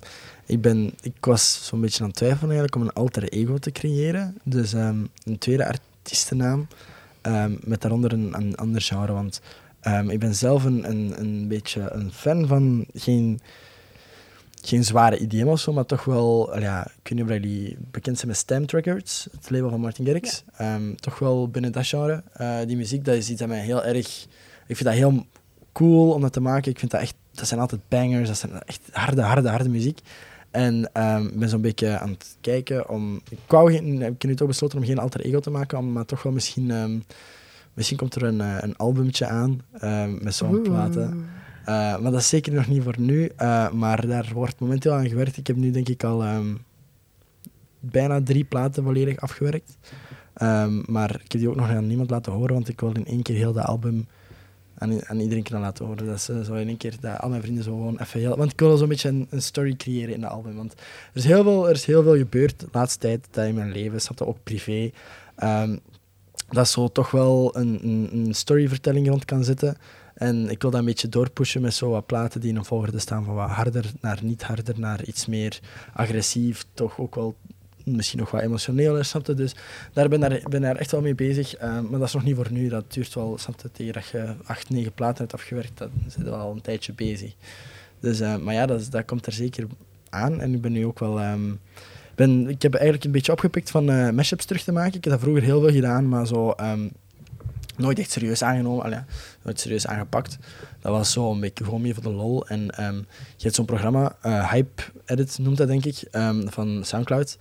[0.45, 3.71] ik, ben ik was zo'n beetje aan het twijfelen eigenlijk om een alter ego te
[3.71, 4.37] creëren.
[4.43, 6.67] Dus ehm, een tweede artiestennaam
[7.21, 9.13] ehm, met daaronder een, een ander genre.
[9.13, 9.41] Want
[10.07, 13.39] ik ben zelf een, een, een beetje een fan van geen,
[14.61, 18.17] geen zware IDM of zo, maar toch wel, ja, ik weet niet of jullie bekend
[18.17, 20.43] zijn met Stamped Records, het label van Martin Garrix.
[20.95, 22.23] Toch wel binnen dat genre.
[22.33, 24.25] Eh, die muziek, dat is iets dat mij heel erg...
[24.67, 25.25] Ik vind dat heel
[25.77, 26.71] cool om dat te maken.
[26.71, 27.15] Ik vind dat echt...
[27.31, 29.99] Dat zijn altijd bangers, dat zijn echt harde, harde, harde muziek.
[30.51, 33.21] En ehm, ik ben zo'n beetje aan het kijken om...
[33.29, 35.91] Ik wou geen, heb ik nu toch besloten om geen alter ego te maken, om-
[35.91, 36.71] maar toch wel misschien...
[36.71, 36.97] ehm,
[37.73, 41.25] misschien komt er een, eh, een albumtje aan ehm, met zo'n platen.
[41.65, 43.25] Eh, maar dat is zeker nog niet voor nu.
[43.35, 45.37] eh, maar daar wordt momenteel aan gewerkt.
[45.37, 46.23] Ik heb nu denk ik al
[47.79, 49.77] bijna drie platen volledig afgewerkt.
[50.85, 53.21] Maar ik heb die ook nog aan niemand laten horen, want ik wil in één
[53.21, 54.07] keer heel dat album
[54.77, 56.05] aan, iedereen kunnen laten horen.
[56.05, 58.37] Dat ze zo in één keer dat al mijn vrienden zo gewoon even heel...
[58.37, 60.55] Want ik wil zo'n beetje een, een story creëren in dat album.
[60.55, 60.79] Want er
[61.13, 63.99] is heel veel, er is heel veel gebeurd de laatste tijd dat in mijn leven,
[64.17, 64.91] je, ook privé.
[65.35, 65.77] Ehm,
[66.49, 69.77] dat zo toch wel een, een, een storyvertelling rond kan zitten.
[70.13, 72.99] En ik wil dat een beetje doorpushen met zo wat platen die in een volgorde
[72.99, 75.59] staan van wat harder naar niet harder, naar iets meer
[75.93, 77.35] agressief, toch ook wel
[77.95, 79.33] misschien nog wat emotioneler, snap je?
[79.33, 79.55] Dus
[79.93, 81.55] daar ben ik ben daar echt wel mee bezig.
[81.55, 82.69] eh, maar dat is nog niet voor nu.
[82.69, 86.23] Dat duurt wel, snap je, tegen dat je acht, negen platen hebt afgewerkt, dan zit
[86.23, 87.33] wel al een tijdje bezig.
[87.99, 89.67] Dus, eh, maar ja, dat, is- dat komt er zeker
[90.09, 90.41] aan.
[90.41, 91.19] En ik ben nu ook wel...
[91.19, 91.51] ehm,
[92.15, 94.93] ben, ik heb eigenlijk een beetje opgepikt van eh mashups terug te maken.
[94.97, 96.51] Ik heb dat vroeger heel veel gedaan, maar zo...
[96.51, 96.87] ehm,
[97.77, 98.99] nooit echt serieus aangenomen, allee,
[99.57, 100.37] serieus aangepakt.
[100.81, 102.47] Dat was zo een beetje gewoon meer voor de lol.
[102.47, 102.95] En ehm,
[103.37, 106.03] je hebt zo'n programma, Hype Edit noemt dat denk ik,
[106.45, 107.37] van Soundcloud.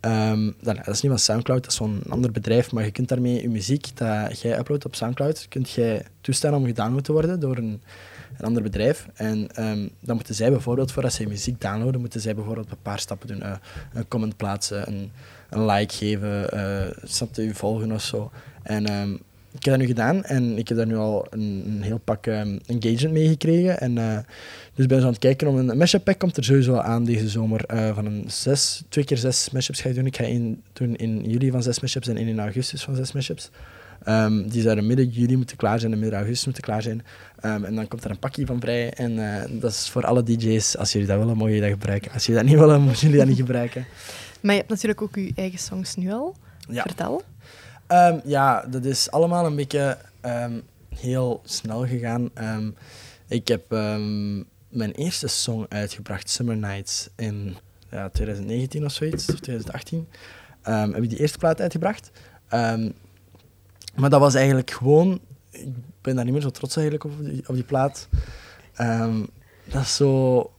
[0.00, 3.42] Ehm, dat, is niet van Soundcloud, dat is zo'n ander bedrijf, maar je kunt daarmee
[3.42, 7.56] je muziek dat jij uploadt op Soundcloud, kunt jij toestaan om gedownload te worden door
[7.56, 7.82] een,
[8.36, 9.06] een ander bedrijf.
[9.14, 12.98] En ehm, dan moeten zij bijvoorbeeld, voordat zij muziek downloaden, moeten zij bijvoorbeeld een paar
[12.98, 13.42] stappen doen.
[13.42, 13.52] Eh,
[13.92, 15.10] een comment plaatsen, een,
[15.50, 18.30] een like geven, eh snap je, u volgen of zo.
[18.62, 19.16] En ehm,
[19.52, 22.26] ik heb dat nu gedaan en ik heb daar nu al een, een heel pak
[22.26, 23.80] ehm, engagement mee gekregen.
[23.80, 24.18] En, eh,
[24.74, 27.04] dus ben zo aan het kijken om een, een mashup pack komt er sowieso aan
[27.04, 30.06] deze zomer eh, van een zes, twee keer zes mashups ga ik doen.
[30.06, 33.12] Ik ga één doen in juli van zes mashups en één in augustus van zes
[33.12, 33.50] mashups.
[34.04, 37.02] Ehm, die zouden midden juli moeten klaar zijn en midden augustus moeten klaar zijn.
[37.40, 38.92] Ehm, en dan komt er een pakje van vrij.
[38.92, 40.76] En eh, dat is voor alle DJ's.
[40.76, 42.12] Als jullie dat willen, mogen jullie dat gebruiken.
[42.12, 43.86] Als jullie dat niet willen, mogen jullie dat niet gebruiken.
[44.40, 46.36] Maar je hebt natuurlijk ook je eigen songs nu al.
[46.70, 46.82] Ja.
[46.82, 47.22] Vertel.
[47.88, 50.60] Ehm, ja, dat is allemaal een beetje ehm,
[50.94, 52.30] heel snel gegaan.
[52.34, 52.70] Ehm,
[53.28, 53.70] ik heb
[54.68, 57.56] mijn eerste song uitgebracht, Summer Nights, in
[57.90, 60.08] ja, 2019 of zoiets, of 2018.
[60.62, 62.10] Ehm, heb ik die eerste plaat uitgebracht.
[63.94, 65.20] Maar dat was eigenlijk gewoon...
[65.50, 65.68] Ik
[66.00, 68.08] ben daar niet meer zo trots eigenlijk op die, op die plaat.
[69.64, 70.52] Dat is zo...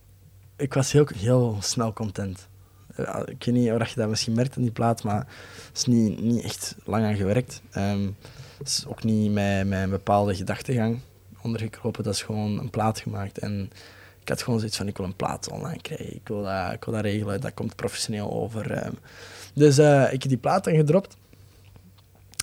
[0.55, 2.48] Ik was heel, heel snel content.
[3.01, 5.27] Ja, ik weet niet of je dat misschien merkt aan die plaat, maar er
[5.75, 7.61] is niet, niet echt lang aan gewerkt.
[7.71, 8.09] Ehm,
[8.57, 10.99] Het is ook niet met, met bepaalde gedachtegang
[11.41, 12.03] ondergekropen.
[12.03, 13.37] Dat is gewoon een plaat gemaakt.
[13.37, 13.69] En
[14.21, 16.15] ik had gewoon zoiets van, ik wil een plaat online krijgen.
[16.15, 17.41] Ik wil dat, ik wil dat regelen.
[17.41, 18.71] Dat komt professioneel over.
[18.71, 18.93] ehm.
[19.53, 21.17] Dus eh, ik heb die plaat dan gedropt.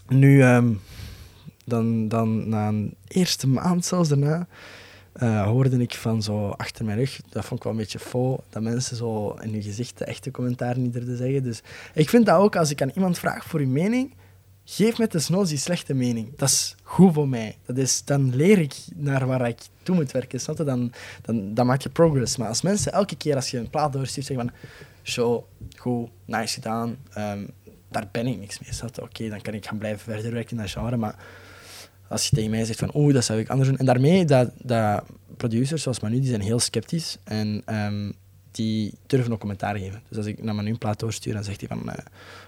[0.08, 0.72] Nu, ehm,
[1.64, 4.46] dan, dan na een eerste maand zelfs daarna,
[5.16, 8.42] eh, hoorde ik van zo achter mijn rug, dat vond ik wel een beetje faux,
[8.48, 11.42] dat mensen zo in hun gezicht de echte commentaar niet durfden zeggen.
[11.42, 11.62] Dus
[11.94, 14.14] ik vind dat ook, als ik aan iemand vraag voor uw mening,
[14.64, 16.36] geef me desnoods die slechte mening.
[16.36, 17.56] Dat is goed voor mij.
[17.66, 20.40] Dat is, dan leer ik naar waar ik toe moet werken.
[20.40, 20.56] Snap?
[20.56, 20.92] Dan,
[21.52, 22.36] dan, maak je progress.
[22.36, 24.70] Maar als mensen elke keer als je een plaat doorstuurt zeggen van
[25.02, 25.44] show,
[25.76, 27.44] goed, nice gedaan, ehm,
[27.88, 28.90] daar ben ik niks mee.
[29.02, 31.16] Oké, dan kan ik gaan blijven verder werken in dat genre, maar
[32.08, 33.78] als je tegen mij zegt van oeh, dat zou ik anders doen.
[33.78, 35.04] En daarmee, dat, dat
[35.36, 38.10] producers zoals Manu, die zijn heel sceptisch en ehm,
[38.50, 40.02] die durven ook commentaar geven.
[40.08, 42.04] Dus als ik naar Manu een plaat doorstuur, dan zegt hij van eh,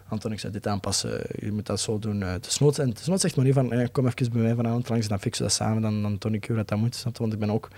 [0.09, 2.21] Anton, ik zou dit aanpassen, je moet dat zo doen.
[2.21, 5.21] Uh, desnoods, en desnoods zegt Manu van eh, kom even bij mij vanavond langs, dan
[5.21, 7.05] fixen we dat samen, dan, dan toon ik je dat, dat moet.
[7.13, 7.69] Want ik ben ook,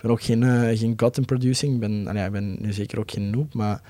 [0.00, 2.98] ben ook geen, eh, geen god in producing, ik ben, ja, ik ben nu zeker
[2.98, 3.82] ook geen noob, maar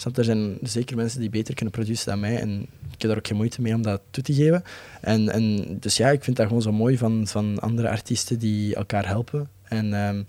[0.00, 2.60] snap, er zijn zeker mensen die beter kunnen produceren dan mij en
[2.92, 4.62] ik heb daar ook geen moeite mee om dat toe te geven.
[5.00, 8.74] En, en dus ja, ik vind dat gewoon zo mooi van, van andere artiesten die
[8.74, 9.48] elkaar helpen.
[9.62, 10.22] En ehm,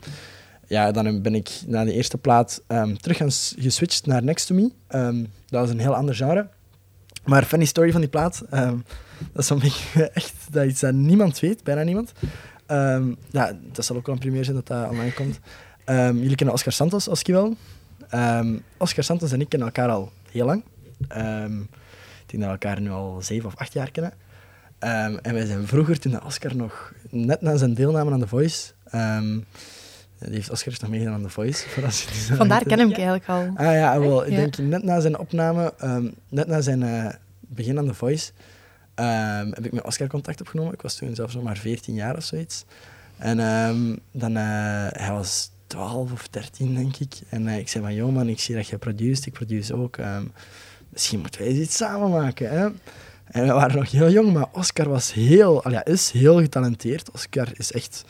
[0.67, 3.17] ja, dan ben ik na de eerste plaat ehm, terug
[3.59, 4.71] geswitcht naar Next to Me.
[4.87, 6.47] Ehm, dat was een heel ander genre.
[7.25, 8.43] Maar funny story van die plaat,
[9.33, 12.11] dat is beetje echt dat iets dat niemand weet, bijna niemand.
[13.31, 15.39] Ja, dat zal ook wel een primeur zijn dat dat online komt.
[16.21, 17.55] Jullie kennen Oscar Santos, Oski wel?
[18.09, 20.63] Ehm, Oscar Santos en ik kennen elkaar al heel lang.
[21.07, 24.13] Ehm, ik denk dat we elkaar nu al zeven of acht jaar kennen.
[24.79, 28.71] Ehm, en wij zijn vroeger, toen Oscar nog net na zijn deelname aan The Voice...
[30.19, 31.67] die heeft Oscar is nog meegedaan aan The Voice.
[31.69, 33.51] voor als je die zou Vandaar ken ik eigenlijk al.
[33.55, 35.73] Ah ja, wel, ik denk net na zijn opname,
[36.29, 38.31] net na zijn eh, begin aan The Voice,
[39.53, 40.73] heb ik met Oscar contact opgenomen.
[40.73, 42.65] Ik was toen zelfs nog maar 14 jaar of zoiets.
[43.17, 43.37] En
[44.11, 47.15] dan, eh, hij was 12 of 13, denk ik.
[47.29, 49.97] En eh, ik zei van, joh man, ik zie dat jij produceert, ik produce ook.
[49.97, 50.23] ehm,
[50.89, 52.67] misschien moeten wij eens iets samen maken, hè?
[53.25, 57.11] En we waren nog heel jong, maar Oscar was heel, al ja, is heel getalenteerd.
[57.11, 58.05] Oscar is echt...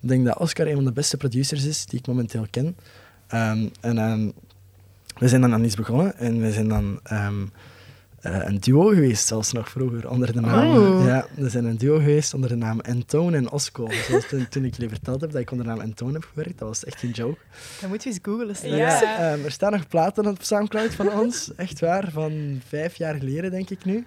[0.00, 2.76] Ik denk dat Oscar een van de beste producers is die ik momenteel ken.
[3.26, 4.30] Ehm, en ehm,
[5.18, 7.00] we zijn dan aan iets begonnen en we zijn dan
[8.20, 10.76] eh, een duo geweest, zelfs nog vroeger, onder de naam...
[10.76, 11.06] Oh.
[11.06, 13.88] Ja, we zijn een duo geweest onder de naam Entone en Osco.
[13.90, 16.58] Zoals toen, toen ik jullie verteld heb dat ik onder de naam Entone heb gewerkt,
[16.58, 17.38] dat was echt geen joke.
[17.80, 18.76] Dan moet je eens googlen.
[18.76, 18.76] Ja.
[18.76, 23.14] Ja, ehm, er staan nog platen op Soundcloud van ons, echt waar, van vijf jaar
[23.14, 24.06] geleden denk ik nu.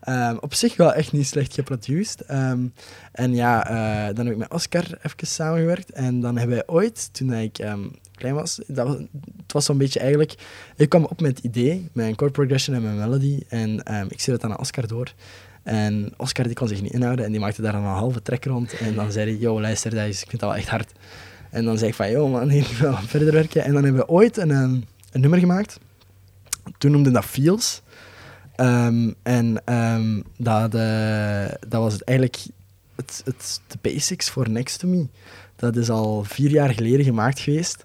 [0.00, 2.20] Ehm, op zich wel echt niet slecht geproduced.
[2.20, 2.66] Ehm,
[3.12, 5.90] en ja, eh, dan heb ik met Oscar even samengewerkt.
[5.90, 7.58] En dan hebben wij ooit, toen ik
[8.20, 8.96] klein was, dat was,
[9.36, 10.34] het was zo'n beetje eigenlijk...
[10.76, 13.42] Ik kwam op met het idee, mijn chord progression en mijn melody.
[13.48, 15.12] En ehm, ik het dan aan Oscar door.
[15.62, 18.72] En Oscar die kon zich niet inhouden en die maakte daar een halve trek rond.
[18.72, 20.92] En dan zei hij, yo, luister, dat is, ik vind dat wel echt hard.
[21.50, 23.64] En dan zei ik van, yo man, ik wil verder werken.
[23.64, 24.74] En dan hebben we ooit een, ehm,
[25.12, 25.78] een nummer gemaakt.
[26.78, 27.82] Toen noemde dat Feels.
[28.56, 29.62] Ehm, en
[30.36, 32.38] dat, eh, dat was het eigenlijk
[32.96, 35.06] het, het, de basics voor Next to Me.
[35.56, 37.84] Dat is al vier jaar geleden gemaakt geweest.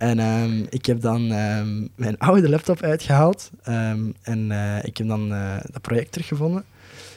[0.00, 3.50] En ehm, ik heb dan ehm, mijn oude laptop uitgehaald.
[3.62, 6.64] ehm, en eh, ik heb dan eh, dat project teruggevonden.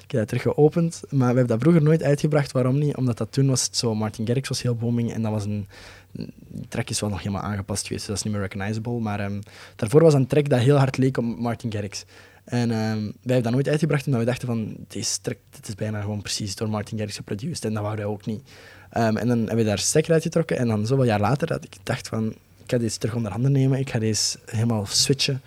[0.03, 1.01] Ik heb dat terug geopend.
[1.09, 2.51] Maar we hebben dat vroeger nooit uitgebracht.
[2.51, 2.95] Waarom niet?
[2.95, 3.95] Omdat dat toen was het zo...
[3.95, 5.13] Martin Garrix was heel booming.
[5.13, 5.67] En dat was een...
[6.47, 8.07] Die track is wel nog helemaal aangepast geweest.
[8.07, 8.99] dus Dat is niet meer recognizable.
[8.99, 9.31] Maar
[9.75, 12.05] daarvoor was een track dat heel hard leek op Martin Garrix.
[12.45, 14.75] En wij hebben dat nooit uitgebracht omdat we dachten van...
[14.87, 17.65] Deze track dit is bijna gewoon precies door Martin Garrix geproduced.
[17.65, 18.49] En dat wouden wij ook niet.
[18.89, 20.57] En dan hebben we daar stekker uitgetrokken.
[20.57, 22.33] En dan zoveel jaar later dat ik dacht van...
[22.63, 23.79] Ik ga deze terug onder handen nemen.
[23.79, 25.41] Ik ga deze helemaal switchen.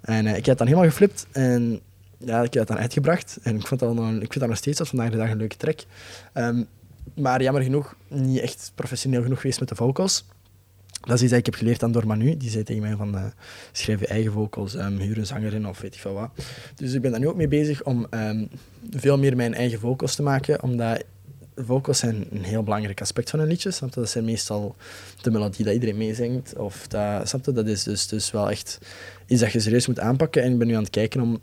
[0.00, 1.26] En eh, ik heb het dan helemaal geflipt.
[1.32, 1.80] En
[2.18, 3.38] ja, ik heb het dan uitgebracht.
[3.42, 5.36] En ik, vond dat nog, ik vind dat nog steeds tot vandaag de dag een
[5.36, 5.80] leuke track.
[6.32, 6.62] Ehm,
[7.14, 10.24] maar jammer genoeg niet echt professioneel genoeg geweest met de vocals.
[11.00, 12.36] Dat is iets dat ik heb geleerd aan door Manu.
[12.36, 13.24] Die zei tegen mij van, eh,
[13.72, 16.30] schrijf je eigen vocals, um, huur een zanger in of weet ik veel wat.
[16.74, 18.44] Dus ik ben daar nu ook mee bezig om ehm,
[18.90, 20.62] veel meer mijn eigen vocals te maken.
[20.62, 21.04] Omdat
[21.56, 23.70] vocals zijn een heel belangrijk aspect van een liedje.
[23.70, 24.00] Snap je?
[24.00, 24.76] Dat zijn meestal
[25.20, 26.56] de melodie dat iedereen meezingt.
[26.56, 28.78] Of dat, dat is dus, dus wel echt
[29.26, 30.42] iets dat je serieus moet aanpakken.
[30.42, 31.40] En ik ben nu aan het kijken om,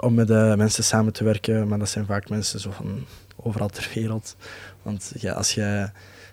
[0.00, 1.68] om met eh, mensen samen te werken.
[1.68, 3.04] Maar dat zijn vaak mensen zo van
[3.36, 4.36] overal ter wereld.
[4.82, 5.90] Want ja, als je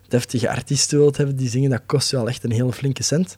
[0.07, 3.38] deftige artiesten wilt hebben die zingen, dat kost wel echt een hele flinke cent.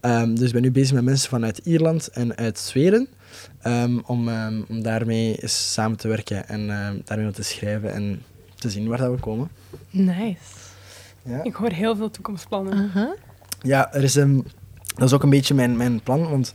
[0.00, 3.08] Ehm, dus ik ben nu bezig met mensen vanuit Ierland en uit Zweden.
[3.62, 6.66] ehm, om, ehm, om daarmee samen te werken en
[7.04, 8.22] daarmee wat te schrijven en
[8.58, 9.50] te zien waar dat we komen.
[9.90, 10.36] Nice.
[11.22, 11.42] Ja.
[11.42, 13.16] Ik hoor heel veel toekomstplannen.
[13.62, 14.46] Ja, er is een,
[14.94, 16.54] dat is ook een beetje mijn, mijn plan, want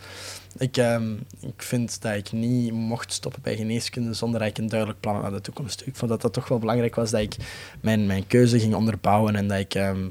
[0.58, 4.70] ik, ehm, ik vind dat ik niet mocht stoppen bij geneeskunde zonder dat ik een
[4.70, 5.82] duidelijk plan had naar de toekomst.
[5.86, 7.36] Ik vond dat dat toch wel belangrijk was dat ik
[7.82, 10.10] mijn, mijn keuze ging onderbouwen en dat ik, ehm,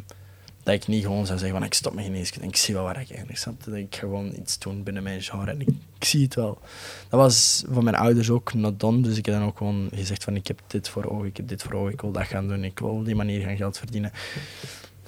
[0.63, 2.83] dat ik niet gewoon zou zeggen van ik stop met geneeskunde en ik zie wel
[2.85, 3.27] waar ik.
[3.33, 3.71] Snap je?
[3.71, 6.59] Dat ik gewoon iets doen binnen mijn genre en ik, zie het wel.
[7.09, 10.25] Dat was van mijn ouders ook not done, dus ik heb dan ook gewoon gezegd
[10.25, 12.49] van ik heb dit voor ogen, ik heb dit voor ogen, ik wil dat gaan
[12.49, 14.13] doen, ik wil op die manier gaan geld verdienen.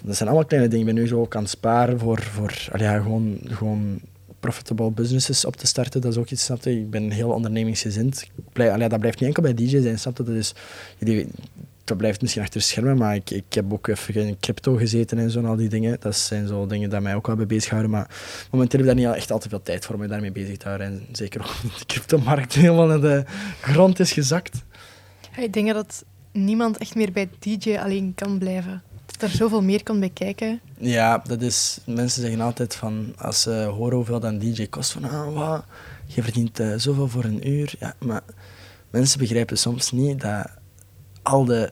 [0.03, 0.87] Dat zijn allemaal kleine dingen.
[0.89, 4.01] Ik ben nu zo ook aan het sparen voor, voor ja, gewoon, gewoon
[4.41, 6.01] profitable businesses op te starten.
[6.01, 6.71] Dat is ook iets, snap je?
[6.71, 8.27] Ik ben heel ondernemingsgezind.
[8.53, 10.23] Allee, dat blijft niet enkel bij DJ zijn, snap je?
[10.23, 10.53] Dat, is,
[11.85, 15.31] dat blijft misschien achter schermen, maar ik, ik heb ook even in crypto gezeten en
[15.31, 15.97] zo en al die dingen.
[16.01, 17.91] Dat zijn zo dingen die mij ook wel bij bezighouden.
[17.91, 18.11] Maar
[18.51, 20.57] momenteel heb ik daar niet echt al te veel tijd voor om me daarmee bezig
[20.57, 20.87] te houden.
[20.87, 23.25] En zeker ook omdat de cryptomarkt helemaal naar de
[23.61, 24.65] grond is gezakt.
[25.37, 28.83] Ja, ik denk dat niemand echt meer bij DJ alleen kan blijven.
[29.07, 30.61] Dat er zoveel meer komt bij kijken.
[30.79, 31.79] Ja, dat is...
[31.87, 33.15] Mensen zeggen altijd van...
[33.17, 35.05] Als ze horen hoeveel een DJ kost, van...
[35.05, 35.65] Ah, wat?
[36.07, 37.75] Je verdient eh, zoveel voor een uur.
[37.79, 38.23] Ja, maar
[38.91, 40.47] mensen begrijpen soms niet dat
[41.25, 41.71] al, de,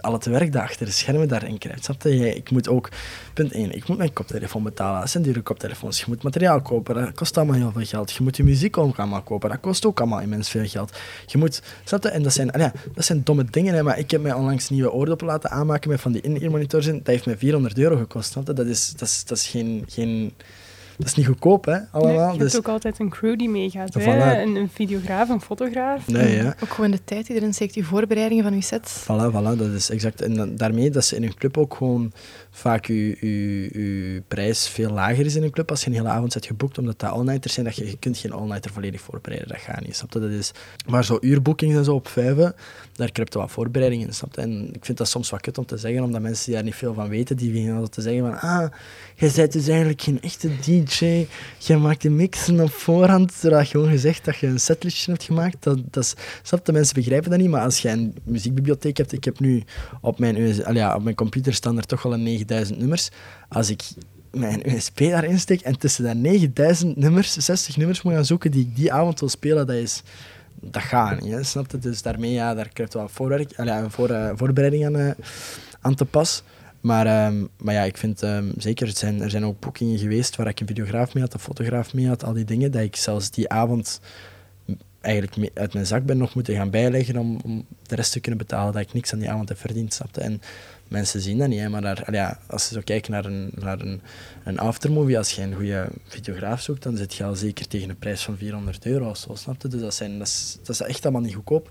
[0.00, 1.84] al het werk dat achter de schermen daarin krijgt.
[1.84, 2.34] Snap je?
[2.34, 2.88] Ik moet ook...
[3.34, 3.76] Punt 1.
[3.76, 5.00] Ik moet mijn koptelefoon betalen.
[5.00, 5.98] Dat zijn dure koptelefoons.
[5.98, 6.94] Je moet materiaal kopen.
[6.94, 8.12] Dat kost allemaal heel veel geld.
[8.12, 9.50] Je moet je muziek ook allemaal kopen.
[9.50, 10.98] Dat kost ook allemaal immens veel geld.
[11.26, 11.62] Je moet...
[11.84, 12.08] Snap je?
[12.08, 13.74] En dat zijn, ah ja, dat zijn domme dingen.
[13.74, 16.86] Hè, maar ik heb mij onlangs nieuwe oordoppen laten aanmaken met van die in-ear monitors.
[16.86, 18.30] Dat heeft mij 400 euro gekost.
[18.30, 18.46] Snap?
[18.46, 19.84] Dat is, dat is, dat is geen...
[19.88, 20.32] geen
[20.98, 22.32] dat is niet goedkoop, hè, Nee, allemaal.
[22.32, 23.98] je dus, hebt ook altijd een crew die meegaat.
[23.98, 24.02] Voilà.
[24.02, 24.42] Hè?
[24.42, 26.08] Een, een videograaf, een fotograaf.
[26.08, 26.54] nee, ja.
[26.62, 29.02] Ook gewoon de tijd die erin steekt, je voorbereidingen van je set.
[29.02, 30.20] Voilà, voilà, dat is exact.
[30.20, 32.12] En dan- daarmee dat ze in een club ook gewoon
[32.50, 36.08] vaak je, je, je prijs veel lager is in een club als je een hele
[36.08, 39.48] avond zet geboekt, omdat dat all-nighters zijn, dat je, je kunt geen all-nighter volledig voorbereiden,
[39.48, 40.20] dat gaat niet, snap je?
[40.20, 40.52] Dat is,
[40.86, 42.54] maar zo uurboekings en zo op vijven,
[42.94, 44.40] daar krijg je wat voorbereiding in, snap je?
[44.40, 46.74] En ik vind dat soms wat kut om te zeggen, omdat mensen die daar niet
[46.74, 48.70] veel van weten, die beginnen altijd te zeggen van, ah,
[49.16, 50.82] jij bent dus eigenlijk geen echte DJ,
[51.58, 55.24] jij maakt de mixen op voorhand, zodat je gewoon gezegd dat je een setlistje hebt
[55.24, 56.72] gemaakt, dat, dat is, snap je?
[56.72, 59.62] Mensen begrijpen dat niet, maar als je een muziekbibliotheek hebt, ik heb nu
[60.00, 63.10] op mijn, al ja, op mijn computer staan er toch wel een 9000 nummers,
[63.48, 63.82] als ik
[64.30, 68.66] mijn USB daarin steek en tussen dat 9000 nummers, 60 nummers moet gaan zoeken die
[68.66, 70.02] ik die avond wil spelen, dat is...
[70.64, 71.78] Dat gaat niet, snap je?
[71.78, 75.10] Dus daarmee, ja, daar krijgt wel voorwerk, al ja, voor, eh, voorbereiding aan, eh,
[75.80, 76.42] aan te pas.
[76.82, 80.36] Maar, ehm, maar ja, ik vind ehm, zeker, er zijn, er zijn ook boekingen geweest
[80.36, 82.96] waar ik een videograaf mee had, een fotograaf mee had, al die dingen, dat ik
[82.96, 84.00] zelfs die avond
[85.00, 88.38] eigenlijk uit mijn zak ben nog moeten gaan bijleggen om, om de rest te kunnen
[88.38, 90.20] betalen, dat ik niks aan die avond heb verdiend, snapte?
[90.20, 90.40] En
[90.88, 94.00] mensen zien dat niet, maar daar, ja, als je zo kijkt naar een, naar een,
[94.44, 97.98] een aftermovie, als je een goede videograaf zoekt, dan zit je al zeker tegen een
[97.98, 99.68] prijs van 400 euro of zo, snapte?
[99.68, 101.70] Dus dat, zijn, dat, is, dat is echt allemaal niet goedkoop.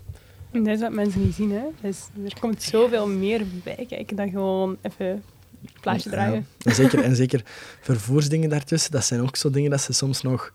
[0.52, 1.50] Dat is wat mensen niet zien.
[1.50, 1.64] Hè?
[1.80, 5.22] Dus er komt zoveel meer bij kijken dan gewoon even een
[5.80, 6.46] plaatje draaien.
[6.58, 7.42] Ja, en, zeker, en zeker
[7.80, 10.52] vervoersdingen daartussen, dat zijn ook zo dingen dat ze soms nog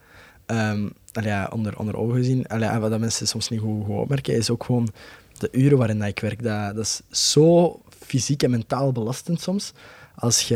[0.48, 2.48] allee, ja, onder, onder ogen zien.
[2.48, 4.90] Allee, en wat dat mensen soms niet goed, goed opmerken, is ook gewoon
[5.38, 6.44] de uren waarin dat ik werk.
[6.44, 9.74] Dat, dat is zo fysiek en mentaal belastend soms.
[10.16, 10.56] Als je,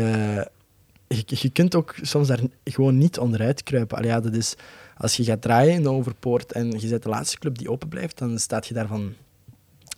[1.08, 1.22] je...
[1.26, 3.98] Je kunt ook soms daar gewoon niet onderuit kruipen.
[3.98, 4.54] Allee, dat is,
[4.96, 7.88] als je gaat draaien in de Overpoort en je bent de laatste club die open
[7.88, 9.14] blijft, dan staat je daar van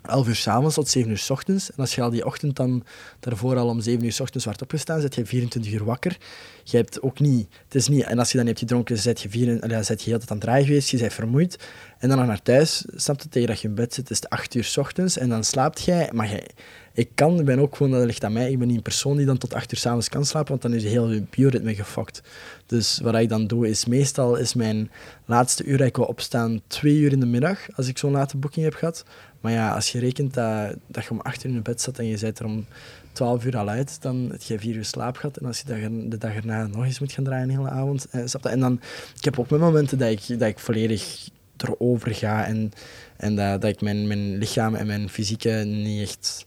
[0.07, 1.71] 11 uur s'avonds tot 7 uur s ochtends.
[1.71, 2.85] En als je al die ochtend dan
[3.21, 6.17] daarvoor al om 7 uur s ochtends wordt opgestaan, zit je 24 uur wakker.
[6.65, 9.29] Je hebt ook niet, het is niet, en als je dan hebt gedronken, zit je,
[9.29, 11.59] vier, allee, zit je heel tijd aan het draaien geweest, je bent vermoeid.
[11.99, 14.55] En dan naar thuis, snap je, tegen dat je in bed zit, is het 8
[14.55, 16.11] uur s ochtends en dan slaapt jij.
[16.13, 16.47] Maar jij,
[16.95, 19.17] ik kan, ik ben ook gewoon, dat ligt aan mij, ik ben niet een persoon
[19.17, 22.23] die dan tot 8 uur s'avonds kan slapen, want dan is heel je bioritme gefokt.
[22.67, 24.91] Dus wat ik dan doe, is meestal is mijn
[25.25, 28.37] laatste uur dat ik wil opstaan twee uur in de middag, als ik zo'n late
[28.37, 29.05] boeking heb gehad.
[29.41, 32.07] Maar ja, als je rekent dat, dat je om 8 uur in bed zat en
[32.07, 32.67] je bent er om
[33.13, 35.37] 12 uur al uit, dan heb je vier uur slaap gehad.
[35.37, 38.07] En als je de dag, erna nog eens moet gaan draaien, een hele avond.
[38.11, 38.81] Eh, en dan,
[39.17, 42.73] ik heb ook mijn momenten dat ik, dat ik volledig erover ga en,
[43.17, 46.47] en dat, dat ik mijn, mijn lichaam en mijn fysieke niet echt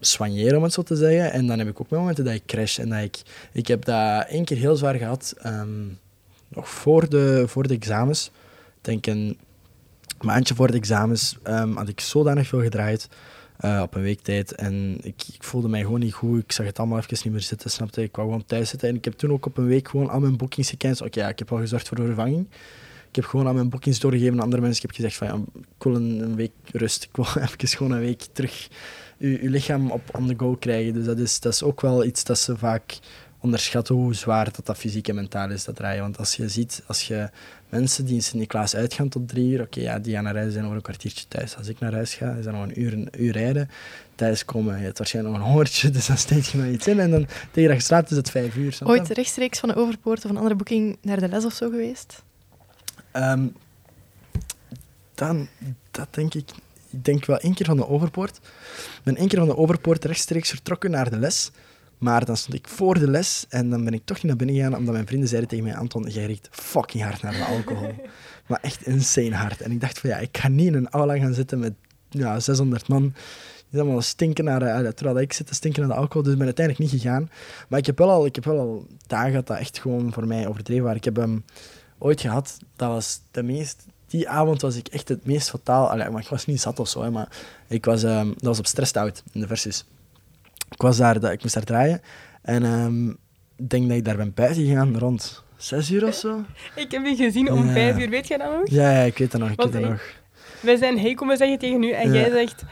[0.00, 1.32] soigneer, om het zo te zeggen.
[1.32, 2.78] En dan heb ik ook momenten dat ik crash.
[2.78, 3.22] En dat ik,
[3.52, 5.84] ik heb dat één keer heel zwaar gehad, ehm,
[6.48, 8.30] nog voor de, voor de examens.
[8.76, 9.38] Ik denk een
[10.20, 13.08] maandje voor de examens ehm, had ik zodanig veel gedraaid
[13.58, 14.54] eh, op een week tijd.
[14.54, 16.42] En ik, ik voelde mij gewoon niet goed.
[16.42, 18.02] Ik zag het allemaal even niet meer zitten, snapte?
[18.02, 18.88] Ik wou gewoon thuis zitten.
[18.88, 21.08] En ik heb toen ook op een week gewoon al mijn boekings gecanceld.
[21.08, 22.46] Oké, ik heb wel gezorgd voor de vervanging.
[23.08, 24.84] Ik heb gewoon al mijn boekings doorgegeven aan andere mensen.
[24.84, 27.04] Ik heb gezegd van, ja, ik wil een, een week rust.
[27.04, 28.68] Ik wil even gewoon een week terug
[29.18, 30.92] je, je lichaam op on the go krijgen.
[30.92, 32.98] Dus dat is, dat is ook wel iets dat ze vaak
[33.40, 36.02] onderschatten hoe zwaar dat, dat fysiek en mentaal is, dat draaien.
[36.02, 37.30] Want als je ziet, als je
[37.68, 40.64] mensen die in Sint-Niklaas uitgaan tot drie uur, oké, ja, die gaan naar huis, zijn
[40.64, 41.56] over een kwartiertje thuis.
[41.56, 43.70] Als ik naar huis ga, is dat nog een uur, een uur rijden.
[44.14, 47.00] Thuis komen, je hebt waarschijnlijk nog een hongertje, dus dan steek je maar iets in.
[47.00, 48.72] En dan tegen dat is het vijf uur.
[48.72, 48.88] snap?
[48.88, 52.22] Ooit rechtstreeks van de overpoort of een andere boeking naar de les of zo geweest?
[53.10, 53.46] Ehm,
[55.14, 55.48] dan,
[55.90, 56.50] dat denk ik.
[56.90, 58.36] Ik denk wel één keer van de overpoort.
[58.36, 61.50] Ik ben één keer van de overpoort rechtstreeks vertrokken naar de les.
[61.98, 64.56] Maar dan stond ik voor de les en dan ben ik toch niet naar binnen
[64.56, 67.94] gegaan, omdat mijn vrienden zeiden tegen mij, Anton, jij riekt fucking hard naar de alcohol.
[68.48, 69.60] maar echt insane hard.
[69.60, 71.72] En ik dacht van ja, ik ga niet in een aula gaan zitten met
[72.08, 73.14] ja, 600 man.
[73.70, 76.38] Die allemaal stinken naar, uh, terwijl ik zit te stinken naar de alcohol, dus ik
[76.38, 77.30] ben uiteindelijk niet gegaan.
[77.68, 80.26] Maar ik heb wel al, ik heb wel al dagen gehad dat echt gewoon voor
[80.26, 80.98] mij overdreven waren.
[80.98, 81.44] Ik heb hem
[81.98, 83.86] ooit gehad, dat was de meest...
[84.08, 85.90] Die avond was ik echt het meest fataal.
[85.90, 87.28] Allee, maar ik was niet zat of zo, hè, maar
[87.66, 89.84] ik was, ehm, dat was op Stressed Out in de versus.
[90.70, 92.00] Ik, was daar, dat- ik moest daar draaien
[92.42, 93.08] en ehm,
[93.56, 96.44] ik denk dat ik daar ben buiten gegaan rond zes uur of zo.
[96.74, 97.72] Ik heb je gezien om Ja.
[97.72, 98.70] vijf uur, weet je dat nog?
[98.70, 99.50] Ja, ja ik weet dat nog.
[99.50, 100.02] Ik weet dat nog.
[100.60, 102.14] Wij zijn hey komen zeggen tegen u en Ja.
[102.20, 102.62] jij zegt...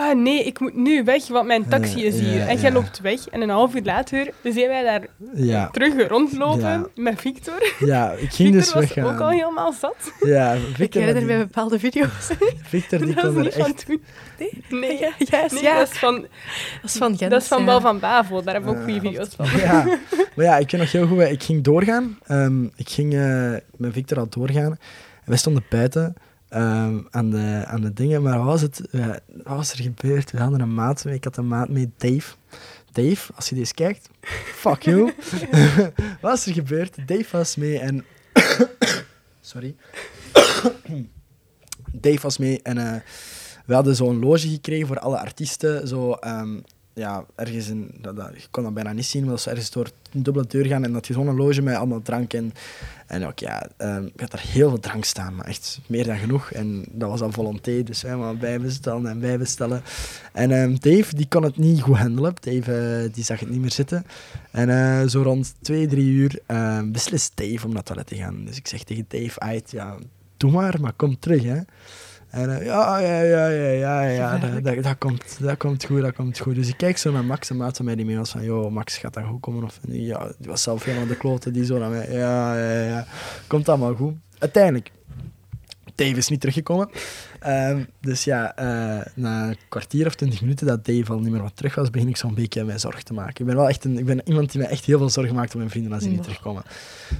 [0.00, 2.34] Ah nee, ik moet nu weg, want mijn taxi is hier.
[2.34, 2.72] ja, en jij ja.
[2.72, 3.28] loopt weg.
[3.28, 6.86] En een half uur later zijn wij daar Ja, terug rondlopen Ja.
[6.94, 7.72] met Victor.
[7.78, 9.14] ja ik ging Victor dus was weggaan.
[9.14, 10.12] ook al helemaal zat.
[10.20, 12.30] Ja, Ik Victor, herinner die, mij bepaalde video's.
[12.62, 13.86] Victor die kon er niet van echt...
[13.86, 14.02] toen.
[14.70, 15.78] Nee, ja, yes, nee ja.
[15.78, 16.14] dat is van,
[16.82, 17.30] Dat is van Gent.
[17.30, 17.64] dat is van ja.
[17.64, 18.42] Bel van Bavo.
[18.42, 19.46] Daar hebben we ook Ah, goede video's van.
[19.60, 19.84] Ja,
[20.36, 22.18] maar ja, ik weet nog heel goed, ik ging doorgaan.
[22.26, 24.70] Ehm, ik ging eh, met Victor al doorgaan.
[24.72, 24.78] En
[25.24, 26.14] wij stonden buiten
[26.48, 28.22] ehm, aan, de, aan de dingen.
[28.22, 28.80] Maar wat was, het,
[29.44, 30.30] wat was er gebeurd?
[30.30, 31.14] We hadden een maat mee.
[31.14, 32.34] Ik had een maat mee, Dave.
[32.92, 34.10] Dave, als je deze kijkt,
[34.54, 35.14] fuck you.
[36.20, 37.08] Wat is er gebeurd?
[37.08, 38.04] Dave was mee en...
[39.40, 39.76] Sorry.
[41.92, 43.00] Dave was mee en eh,
[43.66, 45.88] we hadden zo'n loge gekregen voor alle artiesten.
[45.88, 46.58] Zo, ehm,
[46.98, 47.70] ja, ergens.
[48.00, 50.46] Dat, dat, je kon dat bijna niet zien, maar dat was ergens door een dubbele
[50.48, 52.52] deur gaan en dat je zo'n loge met allemaal drank en...
[53.06, 56.18] En ook, ja, ehm, ik had daar heel veel drank staan, maar echt meer dan
[56.18, 56.50] genoeg.
[56.52, 59.82] En dat was al volonté, dus wij maar bijbestellen en bijbestellen.
[60.32, 62.34] En ehm, Dave, die kon het niet goed handelen.
[62.40, 64.04] Dave, eh, die zag het niet meer zitten.
[64.50, 68.16] En eh, zo rond twee, drie uur ehm, beslist Dave om naar het toilet te
[68.16, 68.44] gaan.
[68.44, 69.96] Dus ik zeg tegen Dave, uit, ja,
[70.36, 71.60] doe maar, maar kom terug, hè.
[72.30, 76.38] En uh, ja, ja, ja, ja, ja, dat, dat, komt, dat komt goed, dat komt
[76.38, 76.54] goed.
[76.54, 79.14] Dus ik kijk zo naar Max en van mij die mee van, joh, Max, gaat
[79.14, 79.64] dat goed komen?
[79.64, 83.06] Of, ja, die was zelf helemaal de klote, die zo naar mij, ja, ja, ja,
[83.46, 84.14] komt allemaal goed.
[84.38, 84.90] Uiteindelijk,
[85.98, 86.88] Dave is niet teruggekomen.
[87.46, 91.42] Um, dus ja, uh, na een kwartier of twintig minuten dat Dave al niet meer
[91.42, 93.40] wat terug was, begin ik zo'n beetje mij zorgen te maken.
[93.40, 95.52] Ik ben wel echt een, ik ben iemand die mij echt heel veel zorgen maakt
[95.52, 96.62] om mijn vrienden als die niet terugkomen.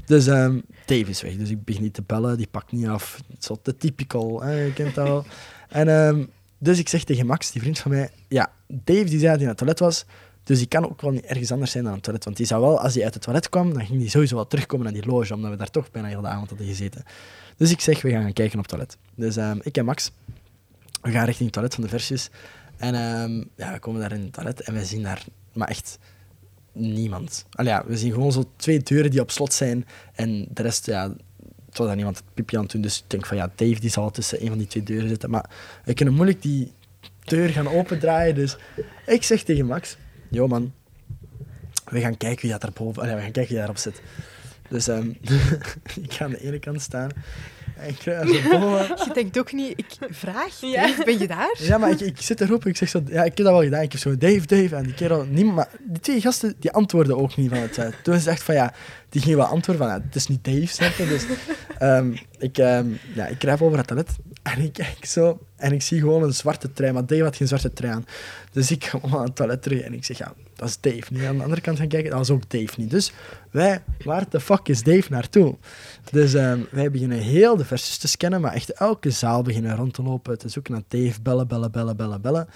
[0.06, 3.20] Dus um, Dave is weg, dus ik begin niet te bellen, die pakt niet af.
[3.38, 5.24] Zo te typical, hè, je kent dat wel.
[5.68, 9.20] En um, dus ik zeg tegen Max, die vriend van mij, ja, Dave die zei
[9.20, 10.04] dat hij naar het toilet was,
[10.42, 12.24] dus die kan ook wel niet ergens anders zijn dan het toilet.
[12.24, 14.46] Want die zou wel, als hij uit het toilet kwam, dan ging hij sowieso wel
[14.46, 17.04] terugkomen naar die loge, omdat we daar toch bijna heel de avond hadden gezeten.
[17.58, 18.96] Dus ik zeg, we gaan gaan kijken op het toilet.
[19.14, 20.10] Dus um, ik en Max,
[21.02, 22.30] we gaan richting het toilet van de versjes.
[22.76, 25.98] En um, ja, we komen daar in het toilet en we zien daar, maar echt
[26.72, 27.46] niemand.
[27.50, 30.86] Allee, ja, we zien gewoon zo twee deuren die op slot zijn en de rest,
[30.86, 31.14] ja,
[31.66, 32.82] het was daar niemand pipi aan het doen.
[32.82, 35.30] Dus ik denk van, ja, Dave die zal tussen een van die twee deuren zitten.
[35.30, 35.50] Maar
[35.84, 36.72] we kunnen moeilijk die
[37.24, 38.34] deur gaan opendraaien.
[38.34, 38.56] Dus
[39.06, 39.96] ik zeg tegen Max,
[40.30, 40.72] yo man,
[41.84, 44.02] we gaan kijken wie dat boven, we gaan kijken wie daarop zit.
[44.68, 45.16] Dus um,
[46.02, 47.10] ik ga aan de ene kant staan.
[47.76, 50.86] En ik Je denkt ook niet, ik vraag, ja.
[50.86, 51.56] Dave, ben je daar?
[51.58, 53.82] Ja, maar ik, ik zit erop ik zeg zo, ja, ik heb dat wel gedaan.
[53.82, 57.18] Ik heb zo, Dave, Dave, en die kerel, niemand, maar die twee gasten, die antwoorden
[57.18, 58.74] ook niet van het uh, Toen is het echt van, ja,
[59.08, 60.96] die gingen wel antwoorden van, het is niet Dave, snap?
[60.96, 61.24] Dus
[61.82, 66.00] um, ik, um, ja, ik over het toilet en ik kijk zo en ik zie
[66.00, 68.06] gewoon een zwarte trui, maar Dave had geen zwarte trui aan.
[68.52, 71.12] Dus ik ga aan het toilet terug en ik zeg, ja, dat is Dave.
[71.12, 72.90] Nu aan de andere kant gaan kijken, dat was ook Dave niet.
[72.90, 73.12] Dus
[73.50, 75.56] wij, waar de fuck is Dave naartoe?
[76.10, 79.94] Dus um, wij beginnen heel de versies te scannen, maar echt elke zaal beginnen rond
[79.94, 82.48] te lopen, te zoeken naar Dave, bellen, bellen, bellen, bellen, bellen.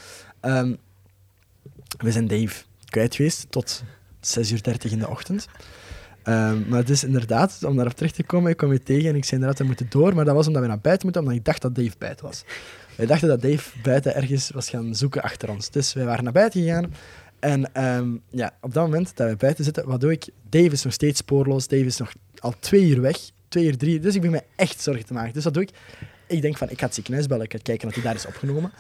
[1.99, 3.83] We zijn Dave kwijt geweest tot
[4.21, 5.49] 6 uur 30 in de ochtend.
[6.25, 9.17] Um, maar het is inderdaad, om daarop terug te komen, ik kwam je tegen en
[9.17, 11.39] ik zei inderdaad, we moeten door, maar dat was omdat we naar buiten moeten, omdat
[11.39, 12.45] ik dacht dat Dave buiten was.
[12.97, 15.71] Wij dachten dat Dave buiten ergens was gaan zoeken achter ons.
[15.71, 16.93] Dus wij waren naar buiten gegaan
[17.43, 20.29] en um, ja, op dat moment dat we buiten zitten, wat doe ik?
[20.49, 23.19] Dave is nog steeds spoorloos, Dave is nog al twee uur weg,
[23.49, 25.33] twee uur, drie Dus ik begin me echt zorgen te maken.
[25.33, 25.71] Dus wat doe ik?
[26.27, 28.73] Ik denk van, ik ga het ziekenhuis bellen, kijken of hij daar is opgenomen.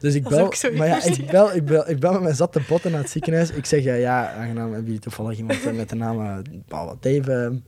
[0.00, 2.90] Dus ik bel, maar ja, ik bel, ik, bel, ik bel met mijn zatte botten
[2.90, 3.50] naar het ziekenhuis.
[3.50, 7.58] Ik zeg, ja, ja aangenaam, hebben jullie toevallig iemand met de naam uh, Dave uh,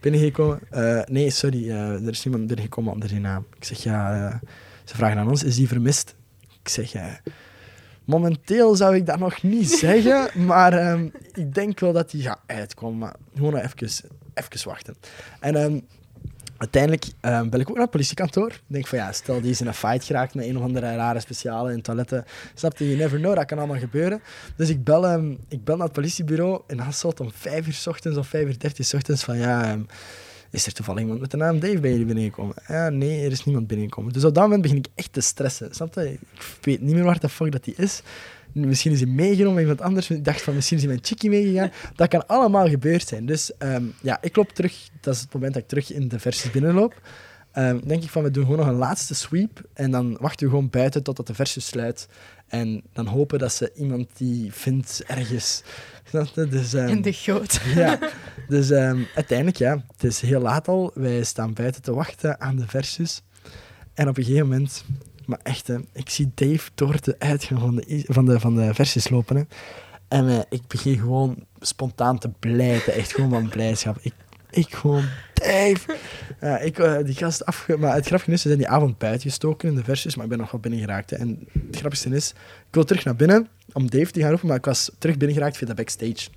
[0.00, 0.60] binnengekomen?
[0.72, 3.46] Uh, nee, sorry, er is niemand binnengekomen onder die naam.
[3.56, 4.40] Ik zeg, ja,
[4.84, 6.14] ze vragen aan ons, is die vermist?
[6.62, 7.20] Ik zeg, ja,
[8.04, 12.40] momenteel zou ik dat nog niet zeggen, maar um, ik denk wel dat die gaat
[12.46, 12.98] uitkomen.
[12.98, 13.88] Maar gewoon even,
[14.34, 14.96] even wachten.
[15.40, 15.86] En um,
[16.62, 18.60] uiteindelijk um, bel ik ook naar het politiekantoor.
[18.66, 21.20] Denk van ja, stel die is in een fight geraakt met een of andere rare
[21.20, 22.24] speciale in toiletten.
[22.54, 22.84] Snap je?
[22.84, 24.20] You never know, dat kan allemaal gebeuren.
[24.56, 27.86] Dus ik bel, um, ik bel naar het politiebureau in Hasselt om 5 uur s
[27.86, 29.86] ochtends of 5 uur 30 s ochtends van ja, um,
[30.50, 32.54] is er toevallig iemand met de naam Dave bij jullie binnengekomen?
[32.68, 34.12] Ja, nee, er is niemand binnengekomen.
[34.12, 35.74] Dus op dat moment begin ik echt te stressen.
[35.74, 36.12] Snap je?
[36.12, 38.02] Ik weet niet meer waar de fuck dat die is.
[38.52, 40.10] Misschien is hij meegenomen met iemand anders.
[40.10, 41.70] Ik dacht van misschien is hij met Chickie meegegaan.
[41.94, 43.26] Dat kan allemaal gebeurd zijn.
[43.26, 44.88] Dus um, ja, ik loop terug.
[45.00, 47.00] Dat is het moment dat ik terug in de versies binnenloop.
[47.54, 49.62] Um, denk ik van we doen gewoon nog een laatste sweep.
[49.74, 52.08] En dan wachten we gewoon buiten totdat de versus sluit.
[52.46, 55.62] En dan hopen dat ze iemand die vindt ergens.
[56.34, 57.60] Dus, um, in de goot.
[57.74, 57.98] Ja.
[58.48, 58.70] Dus
[59.14, 60.90] uiteindelijk, ja, het is heel laat al.
[60.94, 63.22] Wij staan buiten te wachten aan de versus.
[63.94, 64.84] En op een gegeven moment
[65.32, 68.74] maar echt, hè, ik zie Dave door de uitgang van de, van de, van de
[68.74, 69.36] versies lopen.
[69.36, 69.42] Hè.
[70.08, 72.92] En uh, ik begin gewoon spontaan te blijten.
[72.92, 73.98] Echt gewoon van blijdschap.
[74.00, 74.14] Ik,
[74.50, 75.04] ik gewoon,
[75.34, 75.96] Dave!
[76.40, 77.76] Ja, ik, uh, die gast afge...
[77.76, 80.30] Maar het grappige is, ze zijn die avond buiten gestoken in de versies, maar ik
[80.30, 81.12] ben nog wel binnen geraakt.
[81.12, 82.30] En het grappigste is,
[82.68, 85.36] ik wil terug naar binnen om Dave te gaan roepen, maar ik was terug binnen
[85.36, 86.28] geraakt via de backstage.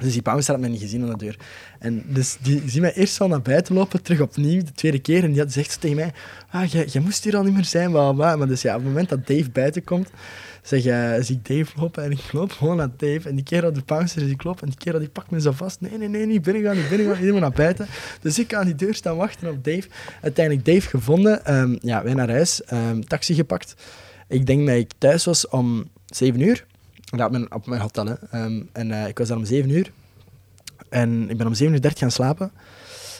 [0.00, 1.36] Dus die bouncer had mij niet gezien aan de deur.
[1.78, 5.24] En dus die zie mij eerst al naar buiten lopen, terug opnieuw, de tweede keer.
[5.24, 6.12] En die had zegt tegen mij,
[6.50, 7.90] ah, jij, moest hier al niet meer zijn.
[7.90, 10.10] Maar dus ja, op het moment dat Dave buiten komt,
[10.62, 13.28] zeg, uh, zie ik Dave lopen en ik loop gewoon naar Dave.
[13.28, 15.80] En die kerel, de bouncer, die klopt en die kerel die pakt me zo vast.
[15.80, 17.86] Nee, nee, nee, niet binnengaan, niet binnengaan, helemaal naar buiten.
[18.20, 19.88] Dus ik ga aan die deur staan wachten op Dave.
[20.20, 23.74] Uiteindelijk Dave gevonden, um, ja, wij naar huis, um, taxi gepakt.
[24.28, 26.66] Ik denk dat ik thuis was om 7 uur.
[27.16, 28.06] Ja, op mijn, op mijn hotel.
[28.06, 28.14] Hè.
[28.30, 29.92] Ehm, en eh, ik was daar om 7 uur.
[30.88, 32.52] En ik ben om 7 uur 30 gaan slapen.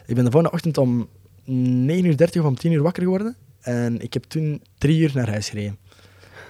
[0.07, 1.09] Ik ben de volgende ochtend om
[1.45, 3.37] 9 uur 30 of om 10 uur wakker geworden.
[3.61, 5.79] En ik heb toen drie uur naar huis gereden.